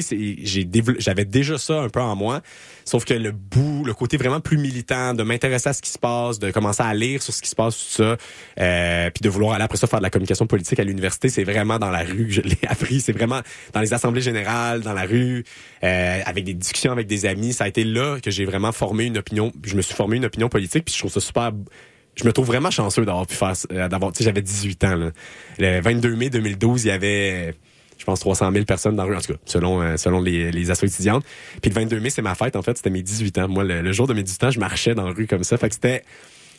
j'avais 0.98 1.26
déjà 1.26 1.58
ça 1.58 1.82
un 1.82 1.90
peu 1.90 2.02
en 2.02 2.16
moi. 2.16 2.42
Sauf 2.84 3.04
que 3.04 3.14
le 3.14 3.32
bout, 3.32 3.84
le 3.84 3.94
côté 3.94 4.18
vraiment 4.18 4.40
plus 4.40 4.58
militant, 4.58 5.14
de 5.14 5.24
m'intéresser 5.24 5.70
à 5.70 5.74
ce 5.74 5.82
qui 5.82 5.90
se 5.90 5.98
passe, 5.98 6.38
de 6.40 6.52
commencer 6.52 6.84
à 6.84 6.94
lire 6.94 7.22
sur 7.22 7.34
ce 7.34 7.42
qui 7.42 7.50
se 7.50 7.56
passe, 7.56 7.76
tout 7.76 8.04
ça, 8.04 8.18
euh, 8.60 9.10
puis 9.10 9.22
de 9.22 9.30
vouloir 9.30 9.54
aller 9.54 9.64
après 9.64 9.78
ça 9.78 9.88
faire 9.88 10.00
de 10.00 10.04
la 10.04 10.12
communication 10.12 10.46
politique 10.46 10.80
à 10.80 10.84
l'université, 10.84 11.30
c'est 11.30 11.44
vraiment 11.44 11.80
dans 11.80 11.90
la 11.90 12.04
rue 12.04 12.28
que 12.28 12.34
je 12.34 12.42
l'ai 12.42 12.58
appris. 12.68 13.02
C'est 13.02 13.12
vraiment 13.12 13.42
dans 13.74 13.82
les 13.82 13.94
assemblées 13.94 14.22
générales, 14.22 14.82
dans 14.82 14.94
la 14.94 15.04
rue, 15.04 15.44
euh, 15.84 16.22
avec 16.26 16.44
des 16.44 16.54
discussions 16.54 16.92
avec 16.92 17.08
des 17.08 17.26
amis 17.26 17.35
ça 17.52 17.66
a 17.66 17.68
été 17.68 17.84
là 17.84 18.20
que 18.22 18.32
j'ai 18.32 18.46
vraiment 18.46 18.72
formé 18.72 19.06
une 19.06 19.18
opinion, 19.18 19.52
je 19.64 19.76
me 19.76 19.82
suis 19.82 19.96
formé 19.96 20.18
une 20.18 20.26
opinion 20.26 20.50
politique, 20.50 20.86
puis 20.86 20.94
je 20.94 21.00
trouve 21.00 21.12
ça 21.12 21.20
super 21.20 21.52
je 22.16 22.24
me 22.24 22.32
trouve 22.32 22.48
vraiment 22.48 22.72
chanceux 22.72 23.06
d'avoir 23.06 23.28
pu 23.28 23.36
faire 23.36 23.54
euh, 23.72 23.88
d'avoir 23.88 24.12
tu 24.12 24.20
sais 24.20 24.24
j'avais 24.24 24.42
18 24.42 24.84
ans 24.86 24.96
là. 24.96 25.12
Le 25.60 25.82
22 25.82 26.16
mai 26.16 26.30
2012, 26.30 26.86
il 26.86 26.88
y 26.88 26.92
avait 26.92 27.56
je 27.98 28.06
pense 28.06 28.20
300 28.20 28.52
000 28.52 28.66
personnes 28.66 28.96
dans 28.96 29.04
la 29.04 29.10
rue 29.10 29.16
en 29.18 29.22
tout 29.22 29.34
cas 29.34 29.40
selon 29.46 29.82
euh, 29.82 29.98
selon 29.98 30.22
les 30.22 30.52
les 30.52 30.72
assos 30.72 30.86
étudiantes. 30.86 31.26
Puis 31.62 31.70
le 31.70 31.76
22 31.76 32.00
mai, 32.00 32.10
c'est 32.10 32.22
ma 32.22 32.36
fête 32.36 32.56
en 32.56 32.62
fait, 32.62 32.78
c'était 32.78 32.90
mes 32.90 33.02
18 33.02 33.38
ans. 33.40 33.48
Moi 33.50 33.64
le, 33.64 33.82
le 33.82 33.92
jour 33.92 34.08
de 34.08 34.14
mes 34.14 34.24
18 34.24 34.44
ans, 34.46 34.52
je 34.52 34.60
marchais 34.60 34.96
dans 34.96 35.06
la 35.06 35.12
rue 35.12 35.28
comme 35.28 35.44
ça, 35.44 35.58
fait 35.58 35.70
que 35.70 35.76
c'était 35.76 36.04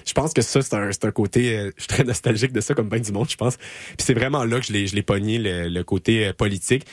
je 0.07 0.13
pense 0.13 0.33
que 0.33 0.41
ça, 0.41 0.63
c'est 0.63 0.75
un, 0.75 0.91
un 1.03 1.11
côté, 1.11 1.57
euh, 1.57 1.71
je 1.77 1.83
suis 1.83 1.89
très 1.89 2.05
nostalgique 2.05 2.53
de 2.53 2.61
ça 2.61 2.75
comme 2.75 2.89
ben 2.89 3.01
du 3.01 3.13
monde, 3.13 3.29
je 3.29 3.37
pense. 3.37 3.57
Puis 3.57 3.97
c'est 3.99 4.15
vraiment 4.15 4.45
là 4.45 4.61
que 4.61 4.67
je 4.67 4.73
l'ai, 4.73 5.03
pogné, 5.03 5.39
le, 5.39 5.69
le 5.69 5.85
côté 5.85 6.27
euh, 6.27 6.33
politique. 6.33 6.87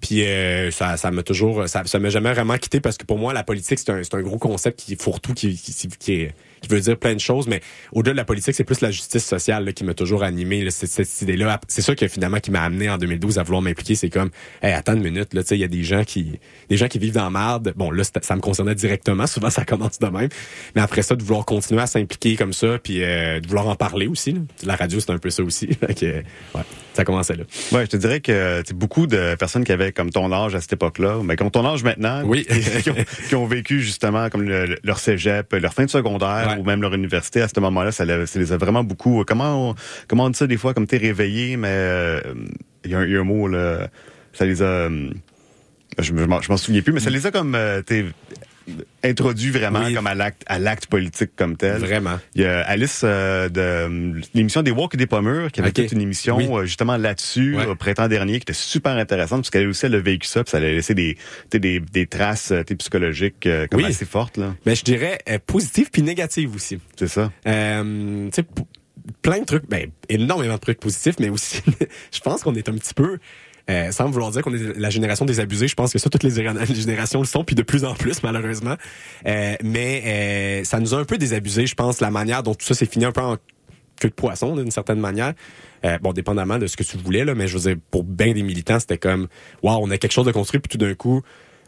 Puis 0.00 0.24
euh, 0.24 0.70
ça, 0.70 0.96
ça 0.96 1.10
m'a 1.10 1.22
toujours, 1.22 1.68
ça, 1.68 1.82
m'a 1.98 2.08
jamais 2.08 2.32
vraiment 2.32 2.56
quitté 2.56 2.80
parce 2.80 2.96
que 2.96 3.04
pour 3.04 3.18
moi, 3.18 3.32
la 3.32 3.42
politique, 3.42 3.78
c'est 3.78 3.90
un, 3.90 4.00
un 4.12 4.22
gros 4.22 4.38
concept 4.38 4.78
qui 4.78 4.96
fourre-tout, 4.96 5.34
qui, 5.34 5.56
qui, 5.56 5.88
qui, 5.88 6.12
est, 6.12 6.34
qui 6.60 6.68
veut 6.68 6.80
dire 6.80 6.96
plein 6.98 7.14
de 7.14 7.20
choses, 7.20 7.46
mais 7.46 7.60
au-delà 7.92 8.12
de 8.12 8.16
la 8.16 8.24
politique, 8.24 8.54
c'est 8.54 8.64
plus 8.64 8.80
la 8.80 8.90
justice 8.90 9.24
sociale 9.24 9.64
là, 9.64 9.72
qui 9.72 9.84
m'a 9.84 9.94
toujours 9.94 10.22
animé, 10.22 10.62
là, 10.62 10.70
cette, 10.70 11.22
idée-là. 11.22 11.60
C'est 11.68 11.82
ça 11.82 11.94
que 11.94 12.06
finalement 12.08 12.38
qui 12.38 12.50
m'a 12.50 12.62
amené 12.62 12.90
en 12.90 12.98
2012 12.98 13.38
à 13.38 13.42
vouloir 13.42 13.62
m'impliquer. 13.62 13.94
C'est 13.94 14.10
comme, 14.10 14.30
hey, 14.62 14.72
attends 14.72 14.94
une 14.94 15.02
minute, 15.02 15.34
là, 15.34 15.42
tu 15.42 15.48
sais, 15.48 15.56
il 15.56 15.60
y 15.60 15.64
a 15.64 15.68
des 15.68 15.82
gens 15.82 16.04
qui, 16.04 16.38
des 16.68 16.76
gens 16.76 16.88
qui 16.88 16.98
vivent 16.98 17.14
dans 17.14 17.30
marde. 17.30 17.72
Bon, 17.76 17.90
là, 17.90 18.02
ça 18.04 18.36
me 18.36 18.40
concernait 18.40 18.74
directement. 18.74 19.26
Souvent, 19.30 19.50
ça 19.50 19.64
commence 19.64 19.98
de 19.98 20.06
même. 20.06 20.28
Mais 20.74 20.82
après 20.82 21.02
ça, 21.02 21.16
de 21.16 21.22
vouloir 21.22 21.44
continuer 21.44 21.82
à 21.82 21.86
s'impliquer 21.86 22.36
comme 22.36 22.52
ça, 22.52 22.78
puis 22.78 23.02
euh, 23.02 23.40
de 23.40 23.46
vouloir 23.46 23.68
en 23.68 23.76
parler 23.76 24.06
aussi. 24.06 24.32
Là. 24.32 24.40
La 24.64 24.76
radio, 24.76 25.00
c'est 25.00 25.10
un 25.10 25.18
peu 25.18 25.30
ça 25.30 25.42
aussi. 25.42 25.68
que, 25.98 26.22
ouais, 26.54 26.62
ça 26.94 27.04
commençait 27.04 27.36
là. 27.36 27.44
Ouais, 27.72 27.84
je 27.84 27.90
te 27.90 27.96
dirais 27.96 28.20
que 28.20 28.62
c'est 28.66 28.76
beaucoup 28.76 29.06
de 29.06 29.34
personnes 29.36 29.64
qui 29.64 29.72
avaient 29.72 29.92
comme 29.92 30.10
ton 30.10 30.32
âge 30.32 30.54
à 30.54 30.60
cette 30.60 30.72
époque-là, 30.72 31.20
mais 31.24 31.36
qui 31.36 31.42
ont 31.42 31.50
ton 31.50 31.64
âge 31.66 31.84
maintenant, 31.84 32.22
oui. 32.24 32.46
qui, 32.82 32.90
ont, 32.90 32.94
qui, 33.28 33.34
ont, 33.34 33.46
vécu 33.46 33.80
justement 33.80 34.28
comme 34.28 34.42
le, 34.42 34.76
leur 34.82 34.98
cégep, 34.98 35.52
leur 35.52 35.72
fin 35.72 35.84
de 35.84 35.90
secondaire 35.90 36.48
ouais. 36.50 36.60
ou 36.60 36.64
même 36.64 36.82
leur 36.82 36.94
université 36.94 37.40
à 37.42 37.48
ce 37.48 37.58
moment-là, 37.60 37.92
ça, 37.92 38.04
ça, 38.26 38.38
les 38.38 38.52
a 38.52 38.56
vraiment 38.56 38.84
beaucoup. 38.84 39.24
Comment 39.26 39.70
on, 39.70 39.74
comment 40.08 40.24
on 40.24 40.30
dit 40.30 40.38
ça 40.38 40.46
des 40.46 40.56
fois, 40.56 40.74
comme 40.74 40.86
t'es 40.86 40.98
réveillé, 40.98 41.56
mais 41.56 41.68
il 41.68 41.72
euh, 41.72 42.20
y, 42.84 42.90
y, 42.90 42.94
a 42.94 43.20
un 43.20 43.24
mot 43.24 43.48
là, 43.48 43.88
ça 44.32 44.44
les 44.44 44.62
a. 44.62 44.88
Je, 45.98 46.14
je 46.14 46.24
m'en 46.24 46.56
souviens 46.56 46.82
plus, 46.82 46.92
mais 46.92 47.00
ça 47.00 47.10
les 47.10 47.26
a 47.26 47.30
comme 47.30 47.54
euh, 47.54 47.82
introduit 49.02 49.50
vraiment 49.50 49.84
oui. 49.84 49.94
comme 49.94 50.06
à 50.06 50.14
l'acte 50.14 50.42
à 50.46 50.58
l'acte 50.58 50.86
politique 50.86 51.30
comme 51.36 51.56
tel. 51.56 51.78
Vraiment. 51.78 52.18
Il 52.34 52.42
y 52.42 52.44
a 52.44 52.60
Alice 52.60 53.02
euh, 53.04 53.48
de 53.48 54.20
l'émission 54.34 54.62
des 54.62 54.70
Walk 54.70 54.94
et 54.94 54.96
des 54.96 55.06
Pommures 55.06 55.50
qui 55.50 55.60
avait 55.60 55.70
okay. 55.70 55.82
toute 55.84 55.92
une 55.92 56.00
émission 56.02 56.36
oui. 56.36 56.48
euh, 56.50 56.64
justement 56.66 56.96
là-dessus 56.96 57.56
Ouais. 57.56 57.66
au 57.66 57.74
printemps 57.74 58.08
dernier 58.08 58.34
qui 58.34 58.42
était 58.42 58.52
super 58.52 58.92
intéressante 58.96 59.40
parce 59.40 59.50
qu'elle 59.50 59.66
aussi 59.68 59.86
elle 59.86 59.94
a 59.94 60.00
vécu 60.00 60.26
ça 60.28 60.44
puis 60.44 60.50
ça 60.50 60.58
allait 60.58 60.72
laisser 60.74 60.94
des 60.94 61.16
des, 61.50 61.80
des 61.80 62.06
traces 62.06 62.52
euh, 62.52 62.62
psychologiques 62.78 63.46
euh, 63.46 63.66
comme 63.66 63.80
Oui. 63.80 63.86
assez 63.86 64.04
fortes 64.04 64.36
là. 64.36 64.54
Mais 64.66 64.74
je 64.74 64.84
dirais 64.84 65.18
positive 65.46 65.90
puis 65.90 66.02
négative 66.02 66.54
aussi. 66.54 66.78
C'est 66.96 67.08
ça. 67.08 67.32
Euh, 67.46 68.28
tu 68.30 68.42
sais, 68.42 68.46
plein 69.22 69.40
de 69.40 69.44
trucs, 69.44 69.68
ben, 69.68 69.90
énormément 70.08 70.54
de 70.54 70.60
trucs 70.60 70.78
positifs, 70.80 71.16
mais 71.18 71.28
aussi, 71.30 71.62
je 72.12 72.20
pense 72.20 72.42
qu'on 72.42 72.54
est 72.54 72.68
un 72.68 72.74
petit 72.74 72.94
peu, 72.94 73.18
euh, 73.70 73.92
sans 73.92 74.10
vouloir 74.10 74.30
dire 74.32 74.42
qu'on 74.42 74.52
est 74.52 74.76
la 74.76 74.90
génération 74.90 75.24
des 75.24 75.38
abusés, 75.38 75.68
je 75.68 75.74
pense 75.74 75.92
que 75.92 75.98
ça, 75.98 76.10
toutes 76.10 76.22
les, 76.24 76.30
générations 76.74 77.20
le 77.20 77.26
sont, 77.26 77.44
puis 77.44 77.54
de 77.54 77.62
plus 77.62 77.84
en 77.84 77.94
plus, 77.94 78.22
malheureusement. 78.22 78.74
Euh, 79.26 79.54
mais 79.62 80.02
euh, 80.04 80.64
ça 80.64 80.80
nous 80.80 80.94
a 80.94 80.98
un 80.98 81.04
peu 81.04 81.18
désabusé, 81.18 81.66
je 81.66 81.74
pense, 81.74 82.00
la 82.00 82.10
manière 82.10 82.42
dont 82.42 82.54
tout 82.54 82.66
ça 82.66 82.74
s'est 82.74 82.86
fini 82.86 83.04
un 83.04 83.12
peu 83.12 83.20
en 83.20 83.36
queue 84.00 84.08
de 84.08 84.14
poisson, 84.14 84.56
d'une 84.56 84.70
certaine 84.70 84.98
manière. 84.98 85.34
Euh, 85.84 85.98
bon, 85.98 86.12
dépendamment 86.12 86.58
de 86.58 86.66
ce 86.66 86.76
que 86.76 86.82
tu 86.82 86.96
voulais, 86.96 87.24
là, 87.24 87.34
mais 87.34 87.46
je 87.46 87.56
veux 87.56 87.70
dire, 87.70 87.80
pour 87.90 88.02
bien 88.02 88.32
des 88.32 88.42
militants, 88.42 88.80
c'était 88.80 88.98
comme, 88.98 89.28
waouh, 89.62 89.80
on 89.82 89.90
a 89.90 89.98
quelque 89.98 90.12
chose 90.12 90.26
de 90.26 90.32
construit, 90.32 90.60
puis 90.60 90.68
tout 90.68 90.84
d'un 90.84 90.94
coup, 90.94 91.22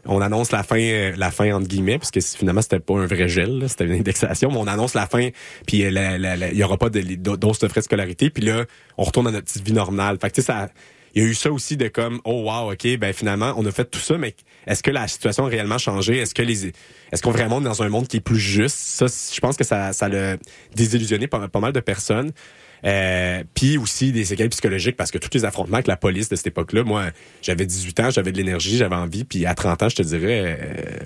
on 0.05 0.19
annonce 0.19 0.51
la 0.51 0.63
fin, 0.63 1.11
la 1.15 1.31
fin 1.31 1.53
entre 1.53 1.67
guillemets, 1.67 1.97
parce 1.97 2.11
que 2.11 2.19
finalement 2.19 2.61
c'était 2.61 2.79
pas 2.79 2.95
un 2.95 3.05
vrai 3.05 3.29
gel, 3.29 3.63
c'était 3.69 3.85
une 3.85 3.93
indexation, 3.93 4.51
mais 4.51 4.57
on 4.57 4.67
annonce 4.67 4.95
la 4.95 5.07
fin, 5.07 5.29
puis 5.65 5.77
il 5.77 6.51
y 6.53 6.63
aura 6.63 6.77
pas 6.77 6.89
de 6.89 7.01
dose 7.15 7.59
de 7.59 7.67
frais 7.69 7.79
de 7.79 7.85
scolarité, 7.85 8.29
puis 8.29 8.43
là 8.43 8.65
on 8.97 9.03
retourne 9.03 9.27
à 9.27 9.31
notre 9.31 9.45
petite 9.45 9.65
vie 9.65 9.71
normale. 9.71 10.17
Fait 10.19 10.29
que 10.29 10.35
tu 10.35 10.41
sais 10.41 10.47
ça, 10.47 10.67
il 11.13 11.23
y 11.23 11.25
a 11.25 11.29
eu 11.29 11.35
ça 11.35 11.51
aussi 11.51 11.77
de 11.77 11.87
comme 11.87 12.19
oh 12.23 12.49
wow 12.49 12.71
ok 12.71 12.97
ben 12.97 13.13
finalement 13.13 13.53
on 13.57 13.65
a 13.65 13.71
fait 13.71 13.85
tout 13.85 13.99
ça, 13.99 14.17
mais 14.17 14.35
est-ce 14.67 14.81
que 14.83 14.91
la 14.91 15.07
situation 15.07 15.45
a 15.45 15.49
réellement 15.49 15.77
changé? 15.77 16.17
Est-ce 16.17 16.33
que 16.33 16.41
les, 16.41 16.67
est-ce 17.11 17.21
qu'on 17.21 17.31
est 17.31 17.37
vraiment 17.37 17.61
dans 17.61 17.83
un 17.83 17.89
monde 17.89 18.07
qui 18.07 18.17
est 18.17 18.21
plus 18.21 18.39
juste? 18.39 18.77
Ça, 18.77 19.05
je 19.07 19.39
pense 19.39 19.57
que 19.57 19.63
ça, 19.63 19.93
ça 19.93 20.07
l'a 20.07 20.37
désillusionné 20.75 21.27
pas, 21.27 21.49
mal 21.59 21.73
de 21.73 21.79
personnes. 21.79 22.31
Euh, 22.85 23.43
puis 23.53 23.77
aussi 23.77 24.11
des 24.11 24.25
séquelles 24.25 24.49
psychologiques 24.49 24.97
parce 24.97 25.09
que 25.09 25.17
tous 25.17 25.29
les 25.33 25.45
affrontements 25.45 25.75
avec 25.75 25.87
la 25.87 25.95
police 25.95 26.27
de 26.27 26.35
cette 26.35 26.47
époque-là, 26.47 26.83
moi, 26.83 27.11
j'avais 27.41 27.65
18 27.65 27.99
ans, 28.01 28.09
j'avais 28.09 28.33
de 28.33 28.37
l'énergie, 28.37 28.75
j'avais 28.75 28.95
envie, 28.95 29.23
puis 29.23 29.45
à 29.45 29.55
30 29.55 29.83
ans, 29.83 29.89
je 29.89 29.95
te 29.95 30.01
dirais, 30.01 30.59
euh, 30.59 30.99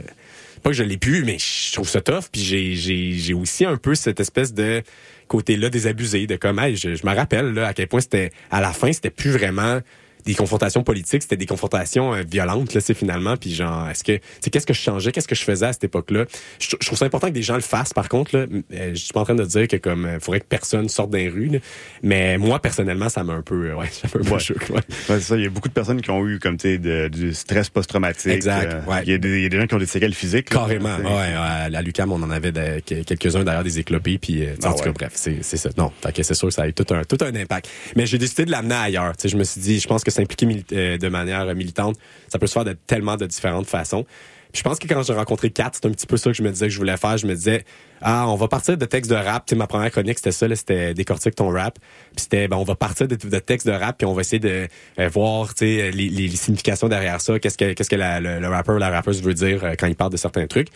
pas 0.64 0.72
que 0.72 0.76
je 0.76 0.82
l'ai 0.82 0.98
pu, 0.98 1.24
mais 1.24 1.38
je 1.38 1.74
trouve 1.74 1.88
ça 1.88 2.02
tough, 2.02 2.30
puis 2.32 2.42
j'ai 2.42 3.34
aussi 3.36 3.64
un 3.64 3.78
peu 3.78 3.94
cette 3.94 4.20
espèce 4.20 4.56
de 4.56 4.82
côté-là 5.28 5.70
des 5.70 5.88
abusés, 5.88 6.28
de 6.28 6.36
comme, 6.36 6.62
je, 6.74 6.96
je 6.96 7.06
me 7.06 7.14
rappelle 7.14 7.54
là, 7.54 7.68
à 7.68 7.74
quel 7.74 7.88
point 7.88 8.02
c'était, 8.02 8.32
à 8.52 8.62
la 8.62 8.74
fin, 8.74 8.92
c'était 8.92 9.10
plus 9.10 9.32
vraiment 9.32 9.80
des 10.28 10.36
confrontations 10.36 10.84
politiques, 10.84 11.24
c'était 11.24 11.38
des 11.38 11.46
confrontations 11.48 12.14
euh, 12.14 12.22
violentes 12.30 12.74
là, 12.74 12.82
c'est 12.82 12.94
finalement 12.94 13.38
puis 13.38 13.54
genre 13.56 13.90
est-ce 13.90 14.04
que 14.04 14.20
c'est 14.42 14.50
qu'est-ce 14.52 14.68
que 14.68 14.74
je 14.74 14.80
changeais, 14.82 15.12
qu'est-ce 15.12 15.28
que 15.28 15.36
je 15.36 15.44
faisais 15.44 15.66
à 15.66 15.74
cette 15.74 15.86
époque-là? 15.86 16.26
Je, 16.60 16.76
je, 16.80 16.86
trouve 16.86 16.98
ça 17.00 17.06
important 17.06 17.28
que 17.28 17.34
des 17.34 17.42
gens 17.42 17.56
le 17.56 17.62
fassent 17.62 17.94
par 17.94 18.10
contre 18.10 18.38
là, 18.38 18.46
euh, 18.74 18.90
je 18.92 18.96
suis 18.96 19.14
pas 19.14 19.22
en 19.22 19.24
train 19.26 19.36
de 19.36 19.44
dire 19.46 19.68
que 19.68 19.78
comme 19.78 20.06
euh, 20.06 20.20
faudrait 20.20 20.42
que 20.42 20.46
personne 20.46 20.88
sorte 20.90 21.10
rues 21.14 21.48
là, 21.48 21.60
mais 22.04 22.38
moi 22.38 22.60
personnellement 22.62 23.10
ça 23.10 23.24
m'a 23.24 23.34
un 23.34 23.42
peu 23.42 23.74
ouais, 23.74 23.88
ça 23.92 24.08
m'a 24.14 24.20
un 24.20 24.24
peu 24.24 24.30
Ouais. 24.36 24.44
ouais. 24.70 24.76
Ouais, 24.76 24.82
c'est 25.08 25.22
ça, 25.22 25.36
il 25.38 25.44
y 25.44 25.48
a 25.48 25.50
beaucoup 25.50 25.70
de 25.70 25.74
personnes 25.74 26.02
qui 26.02 26.12
ont 26.12 26.28
eu 26.28 26.40
comme 26.40 26.58
tu 26.58 26.78
sais 26.78 27.10
du 27.10 27.34
stress 27.34 27.70
post-traumatique. 27.70 28.32
Exact, 28.32 28.74
Euh, 28.74 28.92
ouais. 28.92 29.02
Il 29.06 29.12
y, 29.12 29.14
a 29.14 29.18
des- 29.18 29.38
il 29.38 29.44
y 29.44 29.46
a 29.46 29.50
des 29.50 29.58
gens 29.60 29.66
qui 29.68 29.74
ont 29.76 29.80
des 29.80 29.86
séquelles 29.86 30.14
physiques. 30.14 30.52
là, 30.54 30.60
Carrément. 30.60 30.98
sais. 30.98 31.04
Ouais, 31.04 31.34
à 31.36 31.70
la 31.70 31.82
Lucam, 31.82 32.12
on 32.12 32.22
en 32.22 32.30
avait 32.30 32.52
de- 32.52 32.80
quelques-uns 32.82 33.44
d'ailleurs 33.44 33.64
des 33.64 33.80
éclopés 33.80 34.18
puis 34.18 34.40
sais, 34.40 34.56
Ah 34.64 34.70
en 34.72 34.74
tout 34.74 34.84
cas 34.84 34.92
bref, 34.92 35.12
c'est 35.16 35.38
c'est 35.42 35.58
ça. 35.58 35.70
Non, 35.78 35.92
fait 36.04 36.12
que 36.14 36.24
c'est 36.24 36.34
sûr 36.34 36.50
que 36.50 36.54
ça 36.54 36.64
a 36.64 36.68
eu 36.68 36.74
tout 36.74 36.86
un 36.94 37.04
tout 37.04 37.18
un 37.24 37.34
impact. 37.36 37.70
Mais 37.96 38.06
j'ai 38.06 38.18
décidé 38.18 38.46
de 38.46 38.52
l'amener 38.52 38.76
ailleurs, 38.76 39.16
tu 39.16 39.24
sais, 39.24 39.30
je 39.30 39.38
me 39.38 39.44
suis 39.44 39.62
dit 39.62 39.80
je 39.80 39.88
pense 39.88 40.04
que 40.04 40.12
s'impliquer 40.18 40.64
euh, 40.74 40.98
de 40.98 41.10
manière 41.10 41.42
euh, 41.42 41.56
militante, 41.56 41.98
ça 42.28 42.40
peut 42.40 42.48
se 42.48 42.54
faire 42.54 42.66
de 42.66 42.74
tellement 42.74 43.18
de 43.18 43.26
différentes 43.26 43.68
façons. 43.68 44.06
Puis 44.52 44.60
je 44.60 44.64
pense 44.64 44.80
que 44.80 44.88
quand 44.88 45.04
j'ai 45.04 45.14
rencontré 45.14 45.50
Kat, 45.50 45.72
c'est 45.74 45.86
un 45.86 45.92
petit 45.92 46.08
peu 46.08 46.18
ça 46.18 46.32
que 46.32 46.38
je 46.38 46.42
me 46.42 46.50
disais 46.50 46.68
que 46.68 46.74
je 46.74 46.78
voulais 46.78 46.98
faire. 46.98 47.18
Je 47.18 47.28
me 47.28 47.36
disais, 47.36 47.66
ah, 48.02 48.28
on 48.30 48.36
va 48.36 48.48
partir 48.48 48.78
de 48.78 48.86
textes 48.86 49.12
de 49.12 49.16
rap. 49.16 49.46
Tu 49.46 49.56
ma 49.56 49.68
première 49.68 49.92
chronique, 49.92 50.18
c'était 50.18 50.32
ça, 50.32 50.48
c'était 50.56 50.94
décortique 50.94 51.36
ton 51.36 51.50
rap. 51.50 51.78
Puis 52.16 52.24
c'était, 52.24 52.48
ben, 52.48 52.58
on 52.58 52.64
va 52.64 52.76
partir 52.76 53.08
de, 53.08 53.16
textes 53.40 53.68
de 53.68 53.74
rap, 53.74 53.98
puis 53.98 54.06
on 54.06 54.14
va 54.14 54.22
essayer 54.22 54.40
de 54.40 54.68
euh, 55.00 55.10
voir, 55.10 55.54
tu 55.54 55.66
sais, 55.66 55.92
les, 55.92 56.10
les, 56.10 56.30
significations 56.30 56.88
derrière 56.88 57.20
ça. 57.20 57.40
Qu'est-ce 57.40 57.58
que, 57.58 57.74
qu'est-ce 57.74 57.90
que 57.90 57.96
le, 57.98 58.48
rappeur 58.48 58.76
ou 58.76 58.80
la 58.80 58.90
rappeuse 58.90 59.22
veut 59.22 59.34
dire 59.34 59.64
euh, 59.64 59.74
quand 59.78 59.88
il 59.88 59.96
parle 59.96 60.12
de 60.12 60.18
certains 60.18 60.48
trucs. 60.48 60.70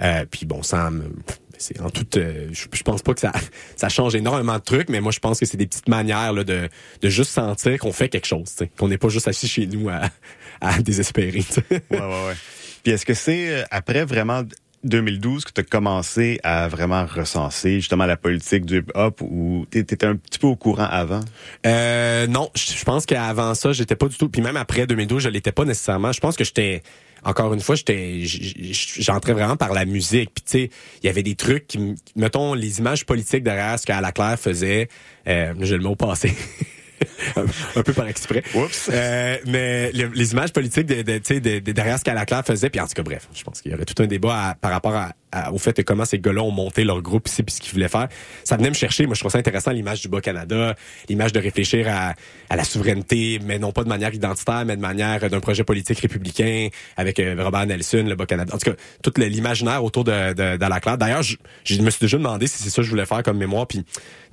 Euh, 0.00 0.24
puis 0.30 0.46
bon, 0.46 0.62
ça 0.62 0.90
me- 0.90 1.10
c'est 1.58 1.80
en 1.80 1.90
tout 1.90 2.06
euh, 2.16 2.48
je, 2.52 2.66
je 2.72 2.82
pense 2.82 3.02
pas 3.02 3.14
que 3.14 3.20
ça 3.20 3.32
ça 3.76 3.88
change 3.88 4.14
énormément 4.14 4.56
de 4.56 4.62
trucs 4.62 4.88
mais 4.88 5.00
moi 5.00 5.12
je 5.12 5.18
pense 5.18 5.40
que 5.40 5.46
c'est 5.46 5.56
des 5.56 5.66
petites 5.66 5.88
manières 5.88 6.32
là, 6.32 6.44
de 6.44 6.68
de 7.00 7.08
juste 7.08 7.30
sentir 7.30 7.78
qu'on 7.78 7.92
fait 7.92 8.08
quelque 8.08 8.26
chose 8.26 8.54
tu 8.56 8.66
qu'on 8.78 8.88
n'est 8.88 8.98
pas 8.98 9.08
juste 9.08 9.28
assis 9.28 9.48
chez 9.48 9.66
nous 9.66 9.88
à, 9.88 10.02
à 10.60 10.80
désespérer 10.80 11.42
tu 11.42 11.54
sais. 11.54 11.64
Ouais, 11.70 11.98
ouais, 11.98 12.26
ouais. 12.26 12.36
Puis 12.82 12.92
est-ce 12.92 13.04
que 13.04 13.14
c'est 13.14 13.48
euh, 13.50 13.64
après 13.70 14.04
vraiment 14.04 14.42
2012 14.84 15.44
que 15.44 15.52
tu 15.52 15.60
as 15.60 15.64
commencé 15.64 16.38
à 16.42 16.68
vraiment 16.68 17.04
recenser 17.04 17.80
justement 17.80 18.06
la 18.06 18.16
politique 18.16 18.64
du 18.64 18.78
hip-hop 18.78 19.20
ou 19.22 19.66
t'étais 19.70 20.06
un 20.06 20.16
petit 20.16 20.38
peu 20.38 20.46
au 20.46 20.56
courant 20.56 20.86
avant? 20.88 21.20
Euh, 21.66 22.26
non, 22.26 22.50
je 22.54 22.74
je 22.76 22.84
pense 22.84 23.06
qu'avant 23.06 23.54
ça, 23.54 23.72
j'étais 23.72 23.96
pas 23.96 24.06
du 24.06 24.16
tout. 24.16 24.28
Puis 24.28 24.42
même 24.42 24.56
après 24.56 24.86
2012, 24.86 25.24
je 25.24 25.28
l'étais 25.28 25.52
pas 25.52 25.64
nécessairement. 25.64 26.12
Je 26.12 26.20
pense 26.20 26.36
que 26.36 26.44
j'étais 26.44 26.82
encore 27.24 27.52
une 27.54 27.60
fois, 27.60 27.74
j'étais, 27.74 28.22
j'entrais 28.24 29.32
vraiment 29.32 29.56
par 29.56 29.72
la 29.72 29.84
musique. 29.84 30.30
Puis 30.34 30.44
tu 30.44 30.50
sais, 30.50 30.70
il 31.02 31.06
y 31.06 31.08
avait 31.08 31.22
des 31.22 31.34
trucs, 31.34 31.66
qui, 31.66 31.94
mettons 32.14 32.54
les 32.54 32.78
images 32.78 33.04
politiques 33.04 33.42
derrière 33.42 33.78
ce 33.78 33.86
qu'Ala 33.86 34.12
Claire 34.12 34.38
faisait. 34.38 34.88
Euh, 35.26 35.54
j'ai 35.60 35.76
le 35.76 35.82
mot 35.82 35.96
passé. 35.96 36.32
un, 37.76 37.82
peu 37.82 37.92
par 37.92 38.08
exprès. 38.08 38.42
Oups. 38.54 38.90
Euh, 38.92 39.36
mais 39.46 39.92
le- 39.92 40.10
les 40.14 40.32
images 40.32 40.52
politiques 40.52 40.86
de, 40.86 41.02
de, 41.02 41.18
tu 41.18 41.34
sais, 41.34 41.40
de, 41.40 41.58
de 41.58 41.72
derrière 41.72 41.98
ce 41.98 42.04
qu'Ala 42.04 42.24
Claire 42.26 42.44
faisait, 42.44 42.70
puis 42.70 42.80
en 42.80 42.86
tout 42.86 42.94
cas, 42.94 43.02
bref, 43.02 43.28
je 43.34 43.42
pense 43.42 43.60
qu'il 43.60 43.72
y 43.72 43.74
aurait 43.74 43.84
tout 43.84 44.00
un 44.02 44.06
débat 44.06 44.50
à- 44.50 44.54
par 44.54 44.70
rapport 44.70 44.94
à, 44.94 45.12
au 45.52 45.58
fait 45.58 45.76
de 45.76 45.82
comment 45.82 46.04
ces 46.04 46.18
gars-là 46.18 46.42
ont 46.42 46.50
monté 46.50 46.84
leur 46.84 47.02
groupe 47.02 47.28
ici, 47.28 47.42
puis 47.42 47.54
ce 47.54 47.60
qu'ils 47.60 47.72
voulaient 47.72 47.88
faire. 47.88 48.08
Ça 48.44 48.56
venait 48.56 48.68
me 48.68 48.74
chercher. 48.74 49.06
Moi, 49.06 49.14
je 49.14 49.20
trouve 49.20 49.32
ça 49.32 49.38
intéressant, 49.38 49.70
l'image 49.70 50.00
du 50.00 50.08
Bas-Canada, 50.08 50.74
l'image 51.08 51.32
de 51.32 51.40
réfléchir 51.40 51.86
à, 51.88 52.14
à 52.50 52.56
la 52.56 52.64
souveraineté, 52.64 53.40
mais 53.44 53.58
non 53.58 53.72
pas 53.72 53.84
de 53.84 53.88
manière 53.88 54.14
identitaire, 54.14 54.64
mais 54.64 54.76
de 54.76 54.80
manière 54.80 55.28
d'un 55.28 55.40
projet 55.40 55.64
politique 55.64 55.98
républicain, 56.00 56.68
avec 56.96 57.18
euh, 57.18 57.34
Robert 57.38 57.66
Nelson, 57.66 58.04
le 58.06 58.14
Bas-Canada. 58.14 58.54
En 58.54 58.58
tout 58.58 58.70
cas, 58.70 58.76
tout 59.02 59.12
l'imaginaire 59.16 59.82
autour 59.84 60.04
de, 60.04 60.32
de, 60.32 60.56
Claire. 60.80 60.98
D'ailleurs, 60.98 61.22
je, 61.22 61.36
je 61.64 61.80
me 61.80 61.90
suis 61.90 62.00
déjà 62.00 62.18
demandé 62.18 62.46
si 62.46 62.62
c'est 62.62 62.70
ça 62.70 62.76
que 62.76 62.82
je 62.82 62.90
voulais 62.90 63.06
faire 63.06 63.22
comme 63.22 63.38
mémoire, 63.38 63.66
puis 63.66 63.84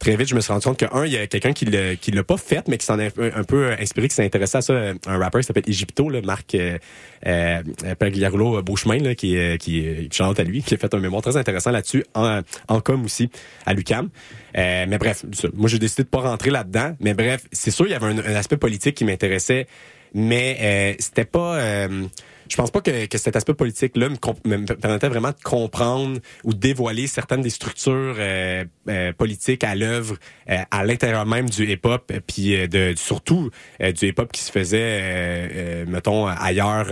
très 0.03 0.15
vite, 0.15 0.27
je 0.27 0.35
me 0.35 0.41
suis 0.41 0.51
rendu 0.51 0.65
compte 0.65 0.77
que, 0.77 0.85
un, 0.93 1.05
il 1.05 1.13
y 1.13 1.17
a 1.17 1.27
quelqu'un 1.27 1.53
qui 1.53 1.65
l'a, 1.65 1.95
qui 1.95 2.11
l'a 2.11 2.23
pas 2.23 2.37
fait, 2.37 2.67
mais 2.67 2.77
qui 2.77 2.85
s'en 2.85 2.99
est 2.99 3.17
un, 3.17 3.43
peu 3.43 3.71
inspiré, 3.79 4.07
qui 4.07 4.15
s'est 4.15 4.25
intéressé 4.25 4.57
à 4.57 4.61
ça, 4.61 4.73
euh, 4.73 4.93
un 5.07 5.17
rappeur 5.17 5.41
qui 5.41 5.47
s'appelle 5.47 5.63
Egypto, 5.67 6.09
là, 6.09 6.21
Marc 6.21 6.55
euh, 6.55 6.77
euh, 7.25 7.61
Pagliarulo 7.97 8.61
Beauchemin, 8.61 8.97
là, 8.97 9.15
qui, 9.15 9.37
qui, 9.59 10.07
qui 10.09 10.17
chante 10.17 10.39
à 10.39 10.43
lui, 10.43 10.61
qui 10.61 10.73
a 10.73 10.77
fait 10.77 10.92
un 10.93 10.99
mémoire 10.99 11.21
très 11.21 11.37
intéressant 11.37 11.71
là-dessus, 11.71 12.03
en, 12.13 12.41
en 12.67 12.81
com 12.81 13.03
aussi, 13.05 13.29
à 13.65 13.73
l'UCAM. 13.73 14.09
Euh, 14.57 14.85
mais 14.87 14.97
bref, 14.97 15.25
moi 15.53 15.69
j'ai 15.69 15.79
décidé 15.79 16.03
de 16.03 16.09
pas 16.09 16.19
rentrer 16.19 16.49
là-dedans, 16.49 16.95
mais 16.99 17.13
bref, 17.13 17.45
c'est 17.51 17.71
sûr, 17.71 17.87
il 17.87 17.91
y 17.91 17.95
avait 17.95 18.07
un, 18.07 18.17
un 18.17 18.35
aspect 18.35 18.57
politique 18.57 18.95
qui 18.95 19.05
m'intéressait, 19.05 19.67
mais 20.13 20.57
euh, 20.61 20.95
c'était 20.99 21.25
pas... 21.25 21.55
euh, 21.57 22.05
je 22.53 22.57
pense 22.57 22.69
pas 22.69 22.81
que, 22.81 23.17
cet 23.17 23.35
aspect 23.35 23.55
politique-là 23.55 24.09
me, 24.09 24.65
permettait 24.75 25.09
vraiment 25.09 25.29
de 25.29 25.41
comprendre 25.43 26.19
ou 26.43 26.53
dévoiler 26.53 27.07
certaines 27.07 27.41
des 27.41 27.49
structures 27.49 28.15
euh, 28.19 28.63
euh, 28.89 29.11
politiques 29.11 29.63
à 29.63 29.73
l'œuvre 29.73 30.17
euh, 30.51 30.57
à 30.69 30.85
l'intérieur 30.85 31.25
même 31.25 31.49
du 31.49 31.65
hip-hop, 31.65 32.13
puis 32.27 32.67
de 32.67 32.93
surtout 32.95 33.49
du 33.79 34.07
hip-hop 34.07 34.31
qui 34.31 34.41
se 34.41 34.51
faisait, 34.51 35.83
mettons, 35.87 36.27
ailleurs 36.27 36.89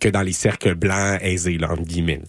que 0.00 0.08
dans 0.08 0.22
les 0.22 0.32
cercles 0.32 0.74
blancs 0.74 1.18
aisés, 1.20 1.58
là, 1.58 1.72
entre 1.72 1.82
guillemets. 1.82 2.22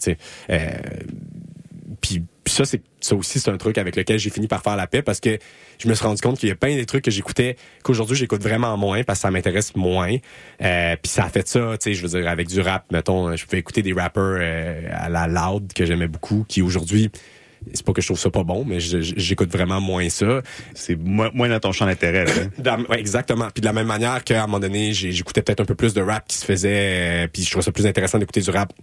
puis 2.02 2.24
ça, 2.46 2.66
c'est 2.66 2.82
ça 3.06 3.16
aussi, 3.16 3.40
c'est 3.40 3.50
un 3.50 3.58
truc 3.58 3.78
avec 3.78 3.96
lequel 3.96 4.20
j'ai 4.20 4.30
fini 4.30 4.48
par 4.48 4.62
faire 4.62 4.76
la 4.76 4.88
paix 4.88 5.02
parce 5.02 5.20
que 5.20 5.38
je 5.78 5.88
me 5.88 5.94
suis 5.94 6.06
rendu 6.06 6.22
compte 6.22 6.40
qu'il 6.40 6.50
y 6.50 6.52
a 6.52 6.56
plein 6.56 6.76
des 6.76 6.86
trucs 6.86 7.04
que 7.04 7.12
j'écoutais 7.12 7.56
qu'aujourd'hui 7.84 8.16
j'écoute 8.16 8.42
vraiment 8.42 8.76
moins 8.78 9.04
parce 9.04 9.20
que 9.20 9.22
ça 9.24 9.32
m'intéresse 9.32 9.76
moins. 9.76 10.16
Euh, 10.62 10.96
puis 11.02 11.12
ça 11.12 11.26
a 11.26 11.30
fait 11.30 11.48
ça, 11.48 11.78
tu 11.80 11.92
sais, 11.92 11.94
je 11.94 12.02
veux 12.06 12.20
dire 12.20 12.28
avec 12.30 12.48
du 12.48 12.62
rap, 12.62 12.86
mettons, 12.92 13.36
je 13.36 13.46
pouvais 13.46 13.60
écouter 13.60 13.82
des 13.82 13.94
rappers 13.94 14.24
euh, 14.24 14.88
à 14.92 15.10
la 15.10 15.28
loud 15.28 15.72
que 15.74 15.86
j'aimais 15.86 16.08
beaucoup, 16.08 16.46
qui 16.48 16.62
aujourd'hui 16.62 17.12
c'est 17.74 17.86
pas 17.86 17.94
que 17.94 18.02
je 18.02 18.08
trouve 18.08 18.20
ça 18.20 18.30
pas 18.30 18.44
bon, 18.44 18.64
mais 18.66 18.80
j'écoute 18.80 19.52
vraiment 19.52 19.82
moins 19.82 20.10
ça. 20.10 20.42
C'est 20.74 20.96
moins, 20.96 21.32
moins 21.34 21.50
dans 21.50 21.60
ton 21.60 21.72
champ 21.72 21.86
d'intérêt. 21.86 22.26
ouais, 22.90 23.00
exactement. 23.00 23.48
Puis 23.54 23.62
de 23.62 23.66
la 23.66 23.74
même 23.74 23.88
manière 23.88 24.24
qu'à 24.24 24.44
un 24.44 24.46
moment 24.46 24.60
donné, 24.60 24.94
j'écoutais 24.94 25.42
peut-être 25.42 25.62
un 25.62 25.66
peu 25.66 25.76
plus 25.76 25.94
de 25.94 26.02
rap 26.02 26.28
qui 26.28 26.38
se 26.38 26.46
faisait, 26.46 27.26
euh, 27.26 27.28
puis 27.32 27.44
je 27.44 27.50
trouvais 27.50 27.64
ça 27.64 27.72
plus 27.72 27.86
intéressant 27.86 28.20
d'écouter 28.20 28.42
du 28.42 28.50
rap 28.50 28.74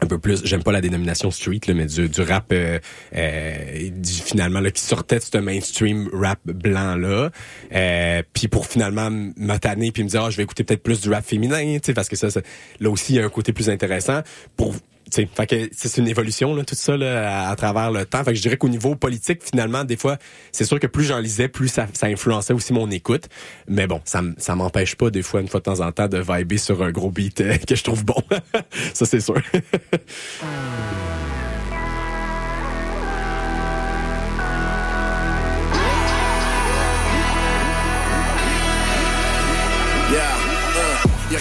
un 0.00 0.06
peu 0.06 0.18
plus, 0.18 0.44
j'aime 0.44 0.62
pas 0.62 0.72
la 0.72 0.80
dénomination 0.80 1.30
street, 1.30 1.60
là, 1.68 1.74
mais 1.74 1.86
du, 1.86 2.08
du 2.08 2.20
rap 2.22 2.46
euh, 2.52 2.78
euh, 3.14 3.90
du, 3.90 4.12
finalement 4.12 4.60
là, 4.60 4.70
qui 4.70 4.82
sortait 4.82 5.18
de 5.18 5.22
ce 5.22 5.38
mainstream 5.38 6.08
rap 6.12 6.40
blanc 6.44 6.96
là. 6.96 7.30
Euh, 7.72 8.22
puis 8.32 8.48
pour 8.48 8.66
finalement 8.66 9.10
me 9.10 9.56
tanner 9.58 9.92
puis 9.92 10.02
me 10.04 10.08
dire 10.08 10.24
ah, 10.24 10.30
je 10.30 10.36
vais 10.36 10.42
écouter 10.42 10.64
peut-être 10.64 10.82
plus 10.82 11.00
du 11.00 11.10
rap 11.10 11.24
féminin, 11.24 11.78
tu 11.78 11.80
sais 11.86 11.94
parce 11.94 12.08
que 12.08 12.16
ça, 12.16 12.30
ça- 12.30 12.40
là 12.80 12.90
aussi 12.90 13.14
il 13.14 13.16
y 13.16 13.20
a 13.20 13.24
un 13.24 13.28
côté 13.30 13.52
plus 13.52 13.70
intéressant 13.70 14.20
pour 14.56 14.74
c'est 15.10 15.96
une 15.98 16.08
évolution 16.08 16.54
là, 16.54 16.64
tout 16.64 16.74
ça 16.74 16.96
là, 16.96 17.48
à, 17.48 17.56
travers 17.56 17.90
le 17.90 18.04
temps. 18.04 18.24
Fait 18.24 18.32
que 18.32 18.36
je 18.36 18.42
dirais 18.42 18.56
qu'au 18.56 18.68
niveau 18.68 18.94
politique, 18.96 19.42
finalement, 19.42 19.84
des 19.84 19.96
fois, 19.96 20.18
c'est 20.52 20.64
sûr 20.64 20.80
que 20.80 20.86
plus 20.86 21.04
j'en 21.04 21.18
lisais, 21.18 21.48
plus 21.48 21.68
ça, 21.68 21.86
ça 21.92 22.06
influençait 22.06 22.52
aussi 22.52 22.72
mon 22.72 22.90
écoute. 22.90 23.28
Mais 23.68 23.86
bon, 23.86 24.00
ça, 24.04 24.22
ça 24.38 24.56
m'empêche 24.56 24.96
pas 24.96 25.10
des 25.10 25.22
fois, 25.22 25.40
une 25.40 25.48
fois 25.48 25.60
de 25.60 25.64
temps 25.64 25.80
en 25.80 25.92
temps, 25.92 26.08
de 26.08 26.18
vibrer 26.18 26.58
sur 26.58 26.82
un 26.82 26.90
gros 26.90 27.10
beat 27.10 27.40
euh, 27.40 27.56
que 27.68 27.74
je 27.74 27.84
trouve 27.84 28.04
bon. 28.04 28.22
ça 28.94 29.06
c'est 29.06 29.20
sûr. 29.20 29.34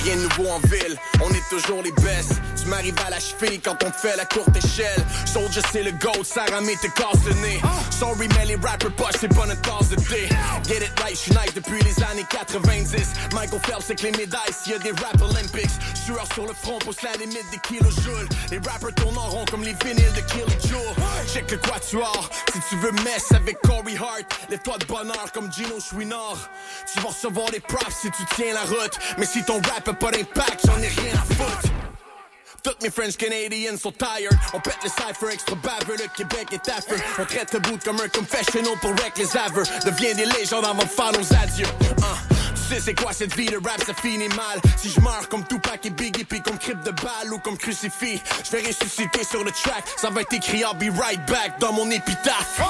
rien 0.03 0.15
de 0.17 0.21
nouveau 0.21 0.49
en 0.49 0.59
ville, 0.59 0.97
on 1.21 1.29
est 1.29 1.49
toujours 1.49 1.81
les 1.81 1.91
best. 2.03 2.33
Tu 2.61 2.67
m'arrives 2.67 2.95
à 3.05 3.09
la 3.09 3.19
cheville 3.19 3.59
quand 3.61 3.77
on 3.83 3.91
fait 3.91 4.15
la 4.15 4.25
courte 4.25 4.55
échelle. 4.55 5.03
Soldier 5.25 5.61
c'est 5.71 5.83
le 5.83 5.91
goat, 5.91 6.23
Sarah 6.23 6.61
me 6.61 6.73
te 6.75 6.87
casse 6.87 7.23
le 7.25 7.33
nez. 7.41 7.61
Sorry 7.91 8.27
mais 8.37 8.45
les 8.45 8.55
rappers 8.55 8.91
poches 8.95 9.15
c'est 9.19 9.33
pas 9.33 9.45
notre 9.45 9.61
tasse 9.61 9.89
de 9.89 9.95
thé. 9.95 10.29
Get 10.67 10.85
it 10.85 10.99
right, 10.99 11.15
j'suis 11.15 11.33
depuis 11.55 11.81
les 11.83 12.03
années 12.03 12.25
90. 12.29 13.07
Michael 13.33 13.59
Phelps 13.61 13.87
que 13.87 14.03
les 14.03 14.11
médailles 14.11 14.53
s'il 14.53 14.73
y 14.73 14.75
a 14.75 14.79
des 14.79 14.91
rap 14.91 15.21
Olympics. 15.21 15.71
Sueur 16.05 16.25
sur 16.33 16.45
le 16.45 16.53
front, 16.53 16.79
pousse 16.79 17.01
la 17.01 17.13
limite 17.13 17.49
des 17.51 17.59
kilojoules. 17.59 18.27
Les 18.51 18.57
rappers 18.57 18.93
tournent 18.95 19.17
en 19.17 19.27
rond 19.29 19.45
comme 19.49 19.63
les 19.63 19.75
vinyles 19.83 20.13
de 20.13 20.21
Kill 20.21 20.69
Joe. 20.69 20.81
Check 21.33 21.49
le 21.51 21.57
quatuor, 21.57 22.29
si 22.51 22.59
tu 22.69 22.75
veux 22.77 22.91
mess 23.03 23.31
avec 23.33 23.59
Corey 23.61 23.95
Hart, 23.97 24.25
lève-toi 24.49 24.77
de 24.79 24.85
bonheur 24.85 25.31
comme 25.33 25.51
Gino 25.51 25.79
Chouinard. 25.79 26.49
Tu 26.93 26.99
vas 26.99 27.09
recevoir 27.09 27.49
des 27.51 27.59
props 27.61 27.95
si 28.01 28.11
tu 28.11 28.23
tiens 28.35 28.53
la 28.53 28.63
route. 28.63 28.97
Mais 29.17 29.25
si 29.25 29.43
ton 29.43 29.61
rap 29.61 29.92
a 29.93 29.95
pas 29.95 30.11
d'impact, 30.11 30.65
j'en 30.65 30.77
ai 30.77 30.87
rien 30.87 31.13
à 31.13 31.33
foutre. 31.33 31.69
Toutes 32.63 32.81
mes 32.81 32.89
French 32.89 33.17
Canadians 33.17 33.77
sont 33.77 33.91
tired. 33.91 34.33
On 34.53 34.59
pète 34.59 34.77
le 34.83 34.89
cypher 34.89 35.33
extra 35.33 35.55
baveux, 35.55 35.97
le 35.97 36.07
Québec 36.15 36.47
est 36.51 36.69
affreux. 36.69 36.97
On 37.19 37.25
traite 37.25 37.53
le 37.53 37.59
bout 37.59 37.77
comme 37.83 37.99
un 37.99 38.07
confessional 38.07 38.73
pour 38.81 38.91
wreck 38.91 39.17
les 39.17 39.37
aveux. 39.37 39.63
Devient 39.85 40.15
des 40.15 40.25
légendes 40.25 40.65
avant 40.65 40.83
de 40.83 40.87
faire 40.87 41.11
nos 41.11 41.33
adieux. 41.33 41.67
Tu 42.55 42.75
sais 42.75 42.79
c'est 42.79 42.95
quoi 42.95 43.11
cette 43.11 43.35
vie 43.35 43.47
de 43.47 43.57
rap, 43.57 43.83
ça 43.85 43.93
finit 43.93 44.29
mal. 44.29 44.61
Si 44.77 44.89
je 44.89 45.01
meurs 45.01 45.27
comme 45.29 45.45
Tupac 45.45 45.85
et 45.85 45.89
Biggie, 45.89 46.23
puis 46.23 46.41
comme 46.41 46.57
crypte 46.57 46.85
de 46.85 46.91
balle 46.91 47.33
ou 47.33 47.39
comme 47.39 47.57
crucifix, 47.57 48.21
je 48.45 48.51
vais 48.51 48.65
ressusciter 48.65 49.23
sur 49.23 49.43
le 49.43 49.51
track. 49.51 49.83
Ça 49.97 50.09
va 50.09 50.21
être 50.21 50.33
écrit 50.33 50.59
I'll 50.59 50.77
be 50.77 50.89
right 50.97 51.23
back 51.27 51.59
dans 51.59 51.73
mon 51.73 51.89
épitaphe. 51.91 52.61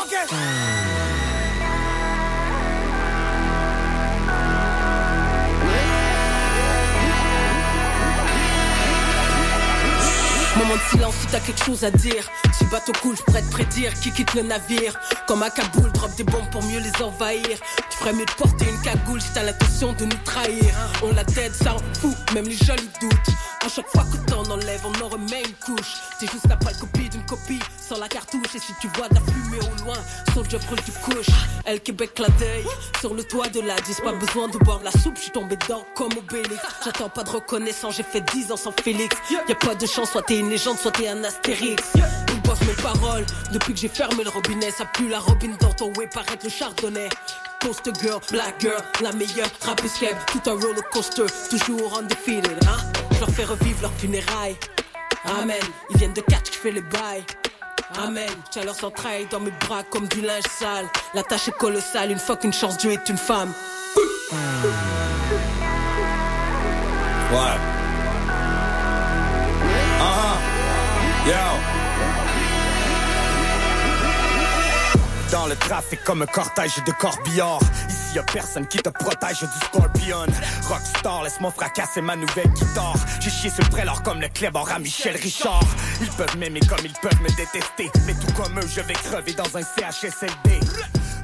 Moment 10.58 10.76
de 10.76 10.82
silence 10.92 11.16
si 11.20 11.28
t'as 11.28 11.40
quelque 11.40 11.64
chose 11.64 11.84
à 11.84 11.92
dire. 11.92 12.30
Si 12.54 12.66
bateau 12.66 12.92
coule, 13.02 13.16
je 13.18 13.24
pourrais 13.24 13.42
te 13.42 13.52
prédire 13.52 13.94
qui 13.96 14.12
quitte 14.12 14.34
le 14.36 14.44
navire. 14.44 15.00
Comme 15.28 15.42
à 15.42 15.50
Kaboul, 15.50 15.92
drop 15.92 16.14
des 16.16 16.24
bombes 16.24 16.50
pour 16.52 16.64
mieux 16.64 16.80
les 16.80 17.04
envahir. 17.04 17.58
Tu 17.90 17.98
ferais 17.98 18.14
mieux 18.14 18.26
de 18.26 18.32
porter 18.32 18.66
une 18.70 18.82
cagoule 18.82 19.22
si 19.22 19.30
t'as 19.34 19.44
l'intention 19.44 19.94
de 19.94 20.06
nous 20.06 20.18
trahir. 20.24 20.74
On 21.02 21.12
la 21.14 21.26
tête, 21.26 21.54
ça 21.56 21.76
en 21.76 21.80
fout, 22.00 22.16
même 22.34 22.46
les 22.46 22.58
jolis 22.58 22.90
doutes. 23.02 23.36
À 23.66 23.70
chaque 23.70 23.88
fois 23.88 24.06
que 24.12 24.18
t'en 24.30 24.44
enlèves, 24.44 24.84
on 24.86 25.04
en 25.04 25.10
remet 25.10 25.43
T'es 26.24 26.32
juste 26.32 26.48
la 26.48 26.56
pâle 26.56 26.78
copie 26.78 27.10
d'une 27.10 27.26
copie, 27.26 27.60
sans 27.78 28.00
la 28.00 28.08
cartouche. 28.08 28.56
Et 28.56 28.60
si 28.60 28.72
tu 28.80 28.88
vois 28.96 29.10
de 29.10 29.16
la 29.16 29.20
fumée 29.20 29.60
au 29.60 29.84
loin, 29.84 29.98
sauf 30.34 30.48
je 30.50 30.56
brûle 30.56 30.80
du 30.86 30.92
couche. 30.94 31.36
Elle 31.66 31.82
Québec 31.82 32.18
la 32.18 32.30
deuil, 32.30 32.66
sur 33.02 33.14
le 33.14 33.26
toit 33.26 33.50
de 33.50 33.60
la 33.60 33.76
10. 33.76 34.00
Pas 34.00 34.14
besoin 34.14 34.48
de 34.48 34.58
boire 34.60 34.80
la 34.86 34.92
soupe, 34.92 35.18
je 35.18 35.24
suis 35.24 35.32
tombé 35.32 35.58
dedans 35.58 35.86
comme 35.96 36.14
Obélix. 36.18 36.62
J'attends 36.86 37.10
pas 37.10 37.24
de 37.24 37.30
reconnaissance, 37.30 37.98
j'ai 37.98 38.04
fait 38.04 38.22
10 38.22 38.54
ans 38.54 38.58
sans 38.58 38.72
Félix. 38.72 39.18
Y 39.32 39.52
a 39.52 39.56
pas 39.56 39.76
de 39.76 39.86
chance, 39.86 40.12
soit 40.12 40.22
t'es 40.22 40.40
une 40.40 40.50
légende, 40.50 40.78
soit 40.78 40.92
t'es 40.92 41.10
un 41.10 41.22
astérix. 41.26 41.84
Ils 42.30 42.42
boivent 42.44 42.68
mes 42.68 42.82
paroles, 42.82 43.26
depuis 43.52 43.74
que 43.74 43.80
j'ai 43.82 43.90
fermé 43.90 44.24
le 44.24 44.30
robinet. 44.30 44.72
Ça 44.72 44.86
pue 44.86 45.10
la 45.10 45.20
robine 45.20 45.58
dans 45.60 45.74
ton 45.74 45.92
way, 45.96 46.08
paraît 46.08 46.40
le 46.42 46.50
chardonnay. 46.50 47.10
Poster 47.60 47.92
girl, 48.02 48.22
black 48.32 48.62
girl, 48.62 48.82
la 49.02 49.12
meilleure, 49.12 49.50
rappeuse 49.62 49.92
tout 50.28 50.50
un 50.50 50.54
roller 50.54 50.90
coaster, 50.90 51.26
toujours 51.50 51.98
undefeated, 52.00 52.58
hein. 52.66 52.78
Je 53.12 53.20
leur 53.20 53.30
fais 53.30 53.44
revivre 53.44 53.82
leurs 53.82 53.94
funérailles. 53.94 54.56
Amen, 55.26 55.56
ils 55.90 55.98
viennent 55.98 56.14
de 56.14 56.22
catch 56.22 56.50
qui 56.52 56.58
fait 56.58 56.72
les 56.72 56.82
bails. 56.82 57.24
Amen, 57.98 58.30
tiens 58.50 58.64
leurs 58.64 58.84
entrailles 58.84 59.28
dans 59.32 59.40
mes 59.40 59.52
bras 59.52 59.84
comme 59.84 60.08
du 60.08 60.22
linge 60.22 60.44
sale. 60.50 60.86
La 61.14 61.24
tâche 61.24 61.48
est 61.48 61.58
colossale, 61.58 62.12
une 62.12 62.20
fois 62.20 62.36
qu'une 62.38 62.54
chance 62.54 62.78
Dieu 62.78 62.92
est 62.92 63.10
une 63.10 63.18
femme. 63.18 63.54
Uh-huh. 64.32 64.94
Yo. 71.26 71.73
Dans 75.34 75.48
le 75.48 75.56
trafic 75.56 76.04
comme 76.04 76.22
un 76.22 76.28
cortège 76.28 76.76
de 76.86 76.92
corbillards. 76.92 77.60
Ici 77.90 78.18
y 78.18 78.20
a 78.20 78.24
personne 78.24 78.68
qui 78.68 78.78
te 78.78 78.90
protège 78.90 79.40
du 79.40 79.66
scorpion. 79.66 80.28
Rockstar, 80.70 81.24
laisse-moi 81.24 81.50
fracasser 81.50 82.02
ma 82.02 82.16
nouvelle 82.16 82.50
guitare. 82.50 82.96
J'ai 83.20 83.32
chié 83.32 83.50
sur 83.50 83.68
prélor 83.70 84.04
comme 84.04 84.22
le 84.22 84.28
clébard 84.28 84.72
à 84.72 84.78
Michel 84.78 85.16
Richard. 85.16 85.66
Ils 86.02 86.10
peuvent 86.10 86.38
m'aimer 86.38 86.60
comme 86.60 86.86
ils 86.86 86.94
peuvent 87.02 87.20
me 87.24 87.30
détester. 87.30 87.90
Mais 88.06 88.14
tout 88.14 88.32
comme 88.34 88.60
eux, 88.60 88.68
je 88.68 88.82
vais 88.82 88.94
crever 88.94 89.34
dans 89.34 89.58
un 89.58 89.64
CHSLD. 89.64 90.60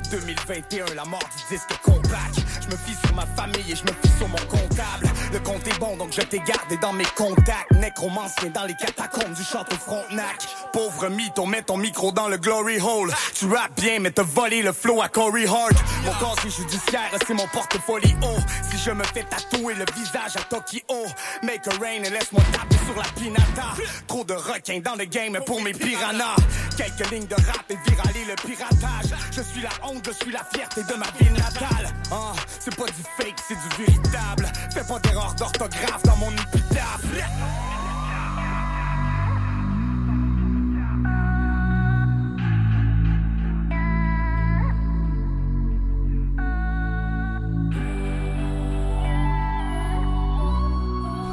2021, 0.10 0.86
la 0.96 1.06
mort 1.06 1.20
du 1.20 1.56
disque 1.56 1.70
compact. 1.84 2.36
Je 2.62 2.68
me 2.68 2.78
fie 2.78 2.96
sur 3.06 3.16
ma 3.16 3.26
famille 3.26 3.72
et 3.72 3.76
je 3.76 3.84
me 3.84 3.90
fie 3.90 4.18
sur 4.18 4.28
mon 4.28 4.38
comptable. 4.38 5.08
Le 5.32 5.40
compte 5.40 5.68
est 5.68 5.80
bon, 5.80 5.96
donc 5.98 6.12
je 6.14 6.22
t'ai 6.22 6.40
gardé 6.40 6.78
dans 6.82 6.94
mes 6.94 7.06
contacts. 7.16 7.72
Nécromancien 7.72 8.50
dans 8.50 8.66
les 8.66 8.76
catacombes 8.76 9.34
du 9.34 9.44
château 9.44 9.76
Frontenac. 9.76 10.48
Pauvre 10.74 11.10
mythe, 11.10 11.38
on 11.40 11.46
met 11.46 11.62
ton 11.62 11.78
micro 11.78 12.12
dans 12.12 12.28
le 12.28 12.38
glory 12.38 12.80
hole. 12.80 13.12
Tu 13.36 13.46
rappes 13.46 13.80
bien, 13.80 14.00
mais 14.00 14.12
t'as 14.12 14.24
volé 14.24 14.62
le 14.62 14.74
flow 14.74 15.02
à 15.02 15.10
Corey 15.10 15.46
Hart. 15.46 15.74
Mon 16.06 16.12
casier 16.14 16.50
judiciaire, 16.50 17.12
c'est 17.26 17.34
mon 17.34 17.44
haut. 17.44 18.38
Si 18.72 18.78
je 18.78 18.92
me 18.92 19.04
fais 19.04 19.24
tatouer 19.24 19.76
le 19.76 19.86
visage 19.96 20.36
à 20.36 20.42
Tokyo, 20.42 20.82
make 21.44 21.68
a 21.68 21.72
rain 21.80 22.04
et 22.04 22.10
laisse-moi 22.10 22.42
taper 22.52 22.78
sur 22.86 22.96
la 22.96 23.04
pinata. 23.20 23.76
Trop 24.08 24.24
de 24.24 24.34
requins 24.34 24.80
dans 24.80 24.96
le 24.96 25.06
game 25.06 25.40
pour 25.46 25.62
mes 25.62 25.74
piranhas. 25.74 26.36
Quelques 26.78 27.10
lignes 27.12 27.28
de 27.28 27.36
rap 27.36 27.66
et 27.70 27.78
viraler 27.90 28.26
le 28.26 28.36
piratage. 28.36 29.14
Je 29.32 29.42
suis 29.42 29.62
la 29.62 29.70
honte, 29.84 29.99
je 30.06 30.12
suis 30.12 30.32
la 30.32 30.44
fierté 30.54 30.84
de 30.84 30.94
ma 30.94 31.08
ville 31.20 31.34
natale. 31.34 31.92
Ah, 32.12 32.34
c'est 32.60 32.76
pas 32.76 32.86
du 32.86 33.04
fake, 33.18 33.40
c'est 33.48 33.56
du 33.56 33.86
véritable. 33.86 34.52
Fais 34.74 34.84
pas 34.84 35.00
d'erreur 35.00 35.34
d'orthographe 35.36 36.04
dans 36.04 36.18
mon 36.18 36.32
épitaphe. 36.32 37.79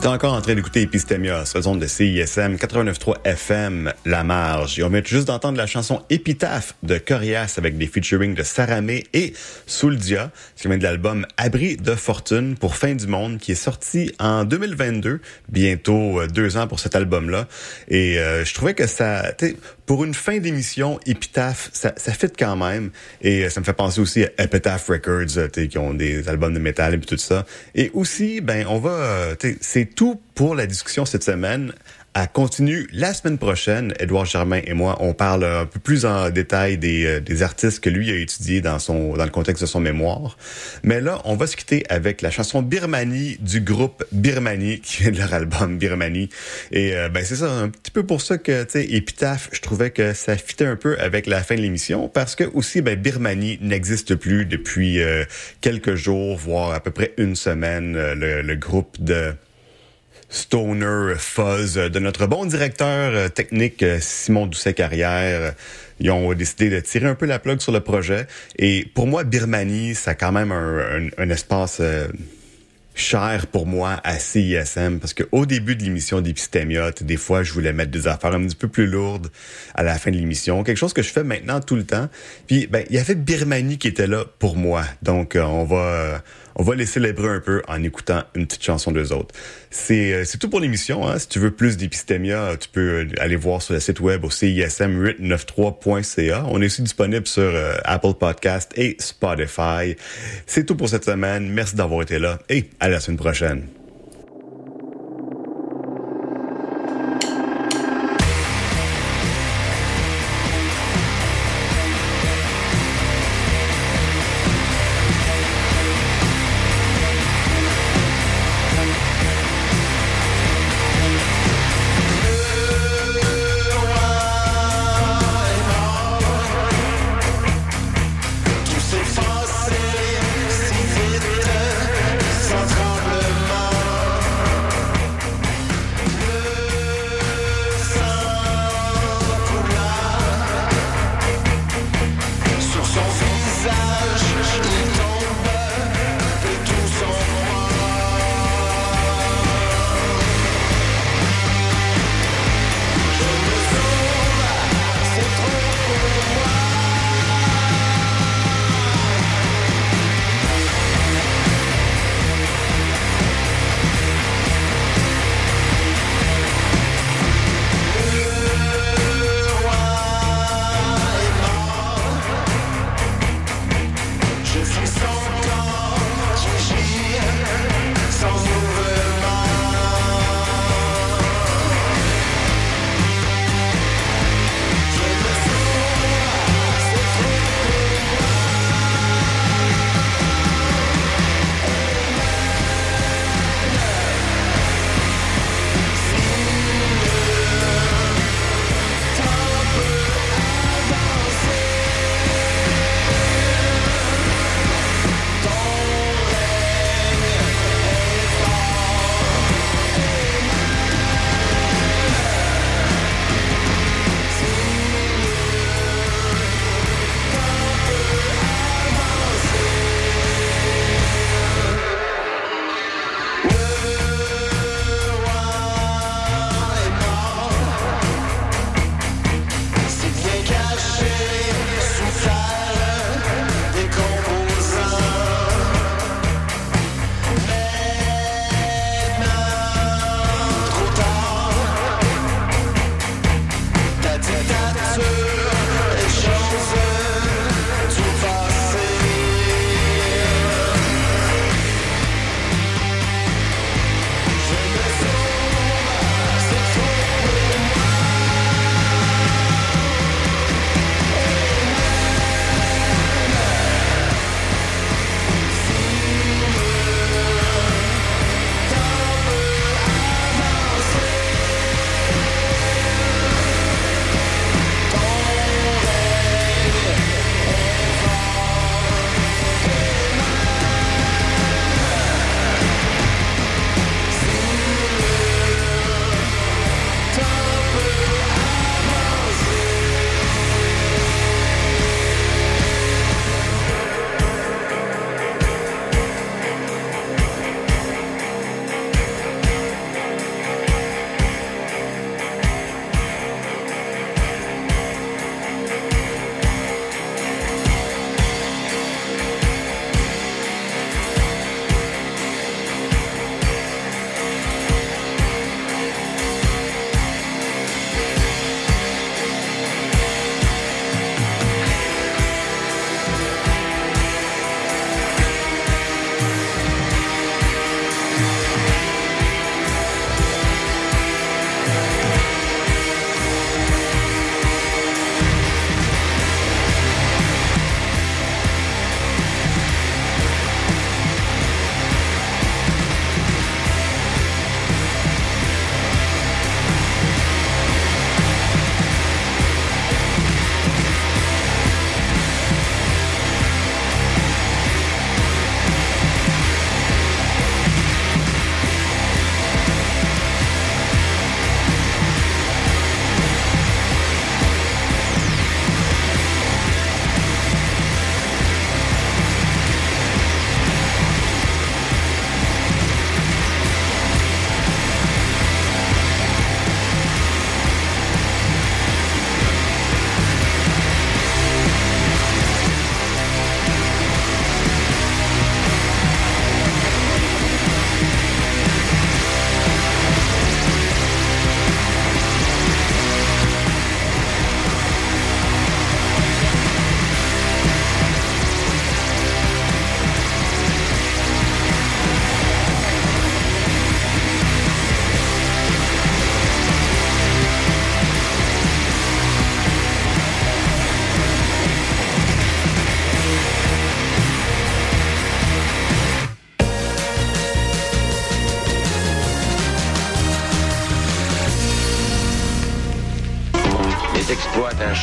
T'es 0.06 0.12
encore 0.12 0.34
en 0.34 0.40
train 0.40 0.54
d'écouter 0.54 0.82
Epistemia, 0.82 1.44
saison 1.44 1.74
de 1.74 1.84
CISM 1.84 2.54
89.3 2.54 3.16
FM, 3.24 3.92
La 4.04 4.22
Marge. 4.22 4.78
Et 4.78 4.84
on 4.84 4.88
vient 4.88 5.02
juste 5.04 5.26
d'entendre 5.26 5.58
la 5.58 5.66
chanson 5.66 6.00
Épitaphe 6.10 6.76
de 6.84 6.96
Corias 6.96 7.56
avec 7.58 7.76
des 7.76 7.88
featuring 7.88 8.32
de 8.36 8.44
Saramé 8.44 9.02
et 9.14 9.32
Souldia, 9.66 10.30
qui 10.54 10.68
vient 10.68 10.78
de 10.78 10.84
l'album 10.84 11.26
Abri 11.36 11.76
de 11.76 11.96
Fortune 11.96 12.54
pour 12.54 12.76
Fin 12.76 12.94
du 12.94 13.08
Monde, 13.08 13.38
qui 13.38 13.50
est 13.50 13.56
sorti 13.56 14.12
en 14.20 14.44
2022, 14.44 15.18
bientôt 15.48 16.20
euh, 16.20 16.28
deux 16.28 16.56
ans 16.56 16.68
pour 16.68 16.78
cet 16.78 16.94
album-là. 16.94 17.48
Et 17.88 18.20
euh, 18.20 18.44
je 18.44 18.54
trouvais 18.54 18.74
que 18.74 18.86
ça, 18.86 19.34
pour 19.86 20.04
une 20.04 20.14
fin 20.14 20.38
d'émission, 20.38 21.00
Epitaph, 21.04 21.70
ça, 21.72 21.92
ça 21.96 22.12
fit 22.12 22.30
quand 22.38 22.54
même. 22.54 22.90
Et 23.22 23.44
euh, 23.44 23.50
ça 23.50 23.58
me 23.58 23.64
fait 23.64 23.72
penser 23.72 24.00
aussi 24.00 24.22
à 24.22 24.44
Epitaph 24.44 24.86
Records, 24.86 25.50
qui 25.50 25.78
ont 25.78 25.94
des 25.94 26.28
albums 26.28 26.54
de 26.54 26.60
métal 26.60 26.94
et 26.94 27.00
tout 27.00 27.16
ça. 27.16 27.44
Et 27.74 27.90
aussi, 27.92 28.40
ben, 28.40 28.66
on 28.68 28.78
va, 28.78 29.34
c'est 29.60 29.95
tout 29.96 30.20
pour 30.34 30.54
la 30.54 30.66
discussion 30.66 31.04
cette 31.04 31.24
semaine. 31.24 31.72
À 32.12 32.26
continue 32.26 32.88
la 32.92 33.12
semaine 33.12 33.36
prochaine. 33.36 33.92
Édouard 34.00 34.24
Germain 34.24 34.62
et 34.64 34.72
moi, 34.72 34.96
on 35.00 35.12
parle 35.12 35.44
un 35.44 35.66
peu 35.66 35.78
plus 35.78 36.06
en 36.06 36.30
détail 36.30 36.78
des, 36.78 37.04
euh, 37.04 37.20
des 37.20 37.42
artistes 37.42 37.80
que 37.80 37.90
lui 37.90 38.10
a 38.10 38.14
étudiés 38.14 38.62
dans 38.62 38.78
son 38.78 39.14
dans 39.18 39.24
le 39.24 39.30
contexte 39.30 39.62
de 39.62 39.66
son 39.66 39.80
mémoire. 39.80 40.38
Mais 40.82 41.02
là, 41.02 41.20
on 41.26 41.36
va 41.36 41.46
se 41.46 41.56
quitter 41.56 41.84
avec 41.90 42.22
la 42.22 42.30
chanson 42.30 42.62
Birmanie 42.62 43.36
du 43.40 43.60
groupe 43.60 44.02
Birmanie, 44.12 44.80
qui 44.82 45.04
est 45.04 45.10
de 45.10 45.18
leur 45.18 45.34
album 45.34 45.76
Birmanie. 45.76 46.30
Et 46.72 46.94
euh, 46.94 47.10
ben 47.10 47.22
c'est 47.22 47.36
ça, 47.36 47.50
un 47.50 47.68
petit 47.68 47.90
peu 47.90 48.02
pour 48.02 48.22
ça 48.22 48.38
que 48.38 48.64
tu 48.64 48.70
sais, 48.70 48.84
Épitaphe, 48.84 49.50
je 49.52 49.60
trouvais 49.60 49.90
que 49.90 50.14
ça 50.14 50.38
fitait 50.38 50.64
un 50.64 50.76
peu 50.76 50.98
avec 50.98 51.26
la 51.26 51.42
fin 51.42 51.54
de 51.54 51.60
l'émission, 51.60 52.08
parce 52.08 52.34
que 52.34 52.44
aussi 52.54 52.80
ben 52.80 52.98
Birmanie 52.98 53.58
n'existe 53.60 54.14
plus 54.14 54.46
depuis 54.46 55.02
euh, 55.02 55.24
quelques 55.60 55.96
jours, 55.96 56.38
voire 56.38 56.70
à 56.72 56.80
peu 56.80 56.92
près 56.92 57.12
une 57.18 57.36
semaine. 57.36 57.92
le, 57.94 58.40
le 58.40 58.56
groupe 58.56 58.96
de 59.00 59.34
stoner 60.28 61.14
fuzz 61.16 61.74
de 61.74 61.98
notre 61.98 62.26
bon 62.26 62.44
directeur 62.44 63.12
euh, 63.14 63.28
technique 63.28 63.82
euh, 63.82 63.98
Simon 64.00 64.46
Doucet-Carrière. 64.46 65.54
Ils 66.00 66.10
ont 66.10 66.32
décidé 66.34 66.68
de 66.68 66.80
tirer 66.80 67.06
un 67.06 67.14
peu 67.14 67.26
la 67.26 67.38
plug 67.38 67.60
sur 67.60 67.72
le 67.72 67.80
projet. 67.80 68.26
Et 68.58 68.86
pour 68.94 69.06
moi, 69.06 69.24
Birmanie, 69.24 69.94
ça 69.94 70.10
a 70.10 70.14
quand 70.14 70.32
même 70.32 70.52
un, 70.52 71.30
espace 71.30 71.78
euh, 71.80 72.08
cher 72.94 73.46
pour 73.46 73.66
moi 73.66 74.00
à 74.04 74.18
CISM 74.18 74.98
parce 74.98 75.14
que 75.14 75.24
au 75.32 75.46
début 75.46 75.74
de 75.74 75.84
l'émission 75.84 76.20
d'Epistémia, 76.20 76.90
des 77.00 77.16
fois, 77.16 77.42
je 77.42 77.52
voulais 77.52 77.72
mettre 77.72 77.90
des 77.90 78.08
affaires 78.08 78.34
un 78.34 78.46
petit 78.46 78.56
peu 78.56 78.68
plus 78.68 78.86
lourdes 78.86 79.28
à 79.74 79.82
la 79.82 79.98
fin 79.98 80.10
de 80.10 80.16
l'émission. 80.16 80.62
Quelque 80.64 80.76
chose 80.76 80.92
que 80.92 81.02
je 81.02 81.10
fais 81.10 81.24
maintenant 81.24 81.60
tout 81.60 81.76
le 81.76 81.84
temps. 81.84 82.08
Puis, 82.46 82.66
ben, 82.66 82.84
il 82.90 82.96
y 82.96 82.98
avait 82.98 83.14
Birmanie 83.14 83.78
qui 83.78 83.88
était 83.88 84.06
là 84.06 84.24
pour 84.38 84.56
moi. 84.56 84.84
Donc, 85.02 85.38
on 85.40 85.64
va 85.64 86.22
on 86.56 86.62
va 86.62 86.74
les 86.74 86.86
célébrer 86.86 87.28
un 87.28 87.40
peu 87.40 87.62
en 87.68 87.82
écoutant 87.82 88.22
une 88.34 88.46
petite 88.46 88.64
chanson 88.64 88.90
d'eux 88.90 89.12
autres. 89.12 89.34
C'est, 89.70 90.14
euh, 90.14 90.24
c'est 90.24 90.38
tout 90.38 90.48
pour 90.48 90.60
l'émission. 90.60 91.06
Hein? 91.06 91.18
Si 91.18 91.28
tu 91.28 91.38
veux 91.38 91.50
plus 91.50 91.76
d'épistémia, 91.76 92.56
tu 92.58 92.70
peux 92.70 93.04
euh, 93.04 93.08
aller 93.18 93.36
voir 93.36 93.60
sur 93.60 93.74
le 93.74 93.80
site 93.80 94.00
web 94.00 94.24
au 94.24 94.30
cism893.ca. 94.30 96.46
On 96.48 96.62
est 96.62 96.66
aussi 96.66 96.80
disponible 96.82 97.26
sur 97.26 97.42
euh, 97.42 97.74
Apple 97.84 98.14
Podcast 98.18 98.72
et 98.76 98.96
Spotify. 98.98 99.96
C'est 100.46 100.64
tout 100.64 100.76
pour 100.76 100.88
cette 100.88 101.04
semaine. 101.04 101.50
Merci 101.50 101.76
d'avoir 101.76 102.00
été 102.02 102.18
là 102.18 102.38
et 102.48 102.70
à 102.80 102.88
la 102.88 103.00
semaine 103.00 103.18
prochaine. 103.18 103.66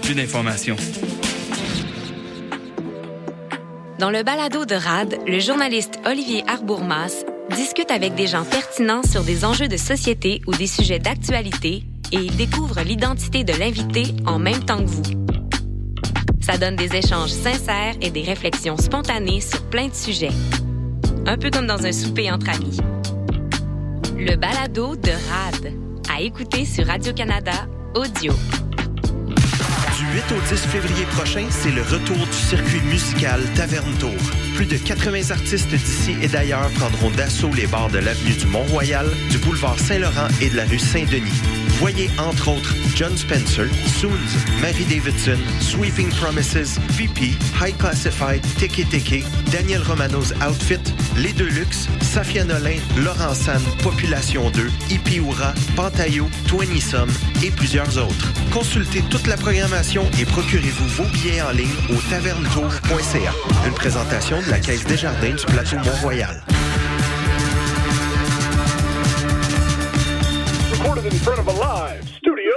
plus 0.00 0.14
d'informations. 0.14 0.76
Dans 3.98 4.10
le 4.10 4.22
balado 4.22 4.64
de 4.64 4.74
RAD, 4.74 5.18
le 5.26 5.38
journaliste 5.40 6.00
Olivier 6.06 6.42
Arbourmas 6.48 7.24
discute 7.54 7.90
avec 7.90 8.14
des 8.14 8.26
gens 8.26 8.44
pertinents 8.44 9.02
sur 9.02 9.22
des 9.22 9.44
enjeux 9.44 9.68
de 9.68 9.76
société 9.76 10.40
ou 10.46 10.52
des 10.52 10.66
sujets 10.66 10.98
d'actualité 10.98 11.84
et 12.12 12.16
il 12.16 12.36
découvre 12.36 12.80
l'identité 12.80 13.44
de 13.44 13.52
l'invité 13.52 14.14
en 14.26 14.38
même 14.38 14.64
temps 14.64 14.78
que 14.78 14.88
vous. 14.88 15.02
Ça 16.40 16.56
donne 16.56 16.76
des 16.76 16.96
échanges 16.96 17.30
sincères 17.30 17.94
et 18.00 18.10
des 18.10 18.22
réflexions 18.22 18.76
spontanées 18.76 19.40
sur 19.40 19.62
plein 19.68 19.88
de 19.88 19.94
sujets. 19.94 20.32
Un 21.26 21.36
peu 21.36 21.50
comme 21.50 21.66
dans 21.66 21.84
un 21.84 21.92
souper 21.92 22.30
entre 22.30 22.48
amis. 22.48 22.78
Le 24.16 24.36
balado 24.36 24.96
de 24.96 25.10
RAD, 25.10 25.74
à 26.10 26.20
écouter 26.22 26.64
sur 26.64 26.86
Radio-Canada 26.86 27.68
Audio. 27.94 28.32
Du 30.10 30.16
8 30.16 30.32
au 30.32 30.40
10 30.40 30.66
février 30.66 31.04
prochain, 31.06 31.46
c'est 31.50 31.70
le 31.70 31.82
retour 31.82 32.16
du 32.16 32.32
circuit 32.32 32.80
musical 32.82 33.40
Taverne 33.54 33.92
Tour. 33.98 34.10
Plus 34.56 34.66
de 34.66 34.76
80 34.76 35.30
artistes 35.30 35.68
d'ici 35.68 36.16
et 36.20 36.26
d'ailleurs 36.26 36.68
prendront 36.70 37.10
d'assaut 37.10 37.50
les 37.54 37.66
bars 37.66 37.90
de 37.90 37.98
l'avenue 37.98 38.34
du 38.34 38.46
Mont-Royal, 38.46 39.06
du 39.30 39.38
boulevard 39.38 39.78
Saint-Laurent 39.78 40.28
et 40.40 40.50
de 40.50 40.56
la 40.56 40.64
rue 40.64 40.78
Saint-Denis. 40.78 41.69
Voyez 41.80 42.10
entre 42.18 42.48
autres 42.48 42.74
John 42.94 43.16
Spencer, 43.16 43.66
Soons, 43.98 44.10
Mary 44.60 44.84
Davidson, 44.84 45.38
Sweeping 45.60 46.10
Promises, 46.10 46.78
VP, 46.90 47.32
High 47.58 47.74
Classified, 47.78 48.42
Tiki 48.58 48.84
Tiki, 48.84 49.24
Daniel 49.50 49.82
Romano's 49.82 50.34
Outfit, 50.46 50.80
Les 51.16 51.32
Deluxe, 51.32 51.88
Safia 52.02 52.44
Nolin, 52.44 52.76
Laurent 52.98 53.32
San, 53.32 53.62
Population 53.82 54.50
2, 54.50 54.68
Ipiura, 54.90 55.54
Pantayo, 55.74 56.28
Twenty 56.46 56.84
et 57.42 57.50
plusieurs 57.50 57.96
autres. 57.96 58.30
Consultez 58.52 59.02
toute 59.08 59.26
la 59.26 59.38
programmation 59.38 60.04
et 60.20 60.26
procurez-vous 60.26 60.88
vos 60.88 61.08
billets 61.10 61.40
en 61.40 61.52
ligne 61.52 61.70
au 61.88 61.96
tavernetour.ca. 62.10 63.32
Une 63.66 63.74
présentation 63.74 64.42
de 64.42 64.50
la 64.50 64.58
Caisse 64.58 64.84
Desjardins 64.84 65.34
du 65.34 65.46
plateau 65.46 65.76
Mont-Royal. 65.76 66.42
Recorded 70.80 71.12
in 71.12 71.18
front 71.18 71.38
of 71.38 71.48
a 71.48 71.52
live 71.52 72.02
studio 72.18 72.54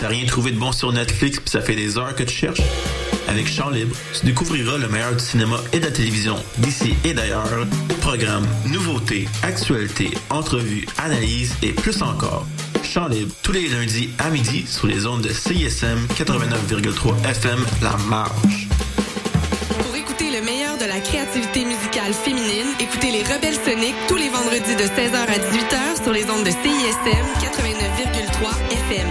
T'as 0.00 0.08
rien 0.08 0.26
trouvé 0.26 0.52
de 0.52 0.58
bon 0.58 0.72
sur 0.72 0.92
Netflix 0.92 1.38
puis 1.38 1.50
ça 1.50 1.60
fait 1.60 1.74
des 1.74 1.98
heures 1.98 2.14
que 2.14 2.22
tu 2.22 2.34
cherches? 2.34 2.62
Avec 3.28 3.46
Chant 3.46 3.70
Libre, 3.70 3.94
tu 4.18 4.26
découvriras 4.26 4.78
le 4.78 4.88
meilleur 4.88 5.12
du 5.12 5.22
cinéma 5.22 5.56
et 5.72 5.80
de 5.80 5.84
la 5.84 5.90
télévision 5.90 6.36
d'ici 6.58 6.94
et 7.04 7.12
d'ailleurs. 7.12 7.66
Programmes, 8.00 8.46
nouveautés, 8.66 9.28
actualités, 9.42 10.10
entrevues, 10.30 10.86
analyses 10.98 11.54
et 11.62 11.72
plus 11.72 12.00
encore. 12.02 12.46
Chant 12.82 13.08
Libre, 13.08 13.32
tous 13.42 13.52
les 13.52 13.68
lundis 13.68 14.10
à 14.18 14.30
midi 14.30 14.64
sur 14.66 14.86
les 14.86 15.04
ondes 15.06 15.22
de 15.22 15.28
CISM 15.28 15.98
89,3 16.16 17.28
FM 17.28 17.58
La 17.82 17.96
Marge. 18.08 18.68
Pour 19.82 19.94
écouter 19.94 20.30
le 20.30 20.44
meilleur 20.44 20.78
de 20.78 20.84
la 20.86 21.00
créativité 21.00 21.64
musicale 21.64 21.77
féminine, 22.12 22.68
écoutez 22.80 23.10
les 23.10 23.22
Rebelles 23.22 23.54
Soniques 23.54 23.94
tous 24.06 24.16
les 24.16 24.28
vendredis 24.30 24.76
de 24.76 24.84
16h 24.84 25.16
à 25.16 25.38
18h 25.38 26.02
sur 26.02 26.12
les 26.12 26.24
ondes 26.30 26.44
de 26.44 26.50
CISM 26.50 27.26
89,3 27.40 28.48
FM. 28.72 29.08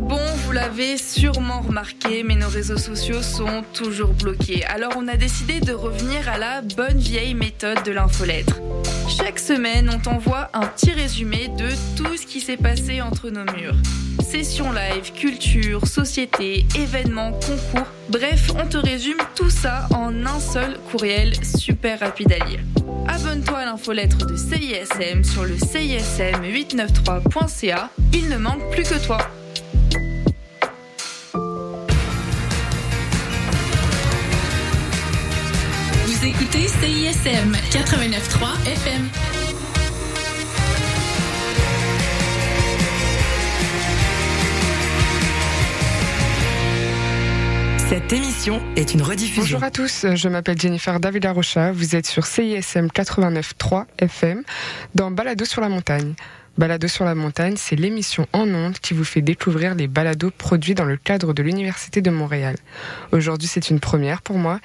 Bon, 0.00 0.18
vous 0.44 0.52
l'avez 0.52 0.96
sûrement 0.96 1.60
remarqué, 1.60 2.24
mais 2.24 2.34
nos 2.34 2.48
réseaux 2.48 2.78
sociaux 2.78 3.22
sont 3.22 3.62
toujours 3.72 4.12
bloqués. 4.12 4.64
Alors 4.66 4.94
on 4.96 5.06
a 5.06 5.16
décidé 5.16 5.60
de 5.60 5.72
revenir 5.72 6.28
à 6.28 6.38
la 6.38 6.62
bonne 6.62 6.98
vieille 6.98 7.34
méthode 7.34 7.82
de 7.84 7.92
l'infolettre. 7.92 8.60
Chaque 9.08 9.38
semaine, 9.38 9.90
on 9.92 9.98
t'envoie 9.98 10.50
un 10.54 10.66
petit 10.66 10.92
résumé 10.92 11.48
de 11.56 11.68
tout 11.96 12.16
ce 12.16 12.26
qui 12.26 12.40
s'est 12.40 12.56
passé 12.56 13.00
entre 13.00 13.30
nos 13.30 13.44
murs. 13.52 13.76
Sessions 14.30 14.70
live, 14.70 15.10
culture, 15.12 15.84
société, 15.88 16.64
événements, 16.78 17.32
concours, 17.32 17.88
bref, 18.10 18.52
on 18.56 18.64
te 18.64 18.76
résume 18.76 19.18
tout 19.34 19.50
ça 19.50 19.88
en 19.92 20.24
un 20.24 20.38
seul 20.38 20.78
courriel 20.92 21.32
super 21.44 21.98
rapide 21.98 22.34
à 22.34 22.38
lire. 22.44 22.60
Abonne-toi 23.08 23.58
à 23.58 23.64
l'infolettre 23.64 24.24
de 24.26 24.36
CISM 24.36 25.24
sur 25.24 25.42
le 25.42 25.56
CISM893.ca. 25.56 27.90
Il 28.12 28.28
ne 28.28 28.36
manque 28.36 28.70
plus 28.70 28.84
que 28.84 29.04
toi. 29.04 29.18
Vous 36.06 36.24
écoutez 36.24 36.68
CISM 36.68 37.56
89.3 37.72 38.64
FM. 38.64 39.08
Cette 47.90 48.12
émission 48.12 48.62
est 48.76 48.94
une 48.94 49.02
rediffusion. 49.02 49.42
Bonjour 49.42 49.64
à 49.64 49.72
tous, 49.72 50.06
je 50.14 50.28
m'appelle 50.28 50.56
Jennifer 50.56 51.00
David 51.00 51.26
Rocha, 51.26 51.72
vous 51.72 51.96
êtes 51.96 52.06
sur 52.06 52.24
CISM 52.24 52.86
89.3 52.86 53.86
FM 53.98 54.44
dans 54.94 55.10
Balado 55.10 55.44
sur 55.44 55.60
la 55.60 55.68
montagne. 55.68 56.14
Balado 56.56 56.86
sur 56.86 57.04
la 57.04 57.16
montagne, 57.16 57.54
c'est 57.56 57.74
l'émission 57.74 58.28
en 58.32 58.48
ondes 58.48 58.78
qui 58.78 58.94
vous 58.94 59.02
fait 59.02 59.22
découvrir 59.22 59.74
les 59.74 59.88
balados 59.88 60.30
produits 60.30 60.76
dans 60.76 60.84
le 60.84 60.96
cadre 60.96 61.32
de 61.32 61.42
l'Université 61.42 62.00
de 62.00 62.10
Montréal. 62.10 62.54
Aujourd'hui, 63.10 63.48
c'est 63.48 63.70
une 63.70 63.80
première 63.80 64.22
pour 64.22 64.38
moi 64.38 64.60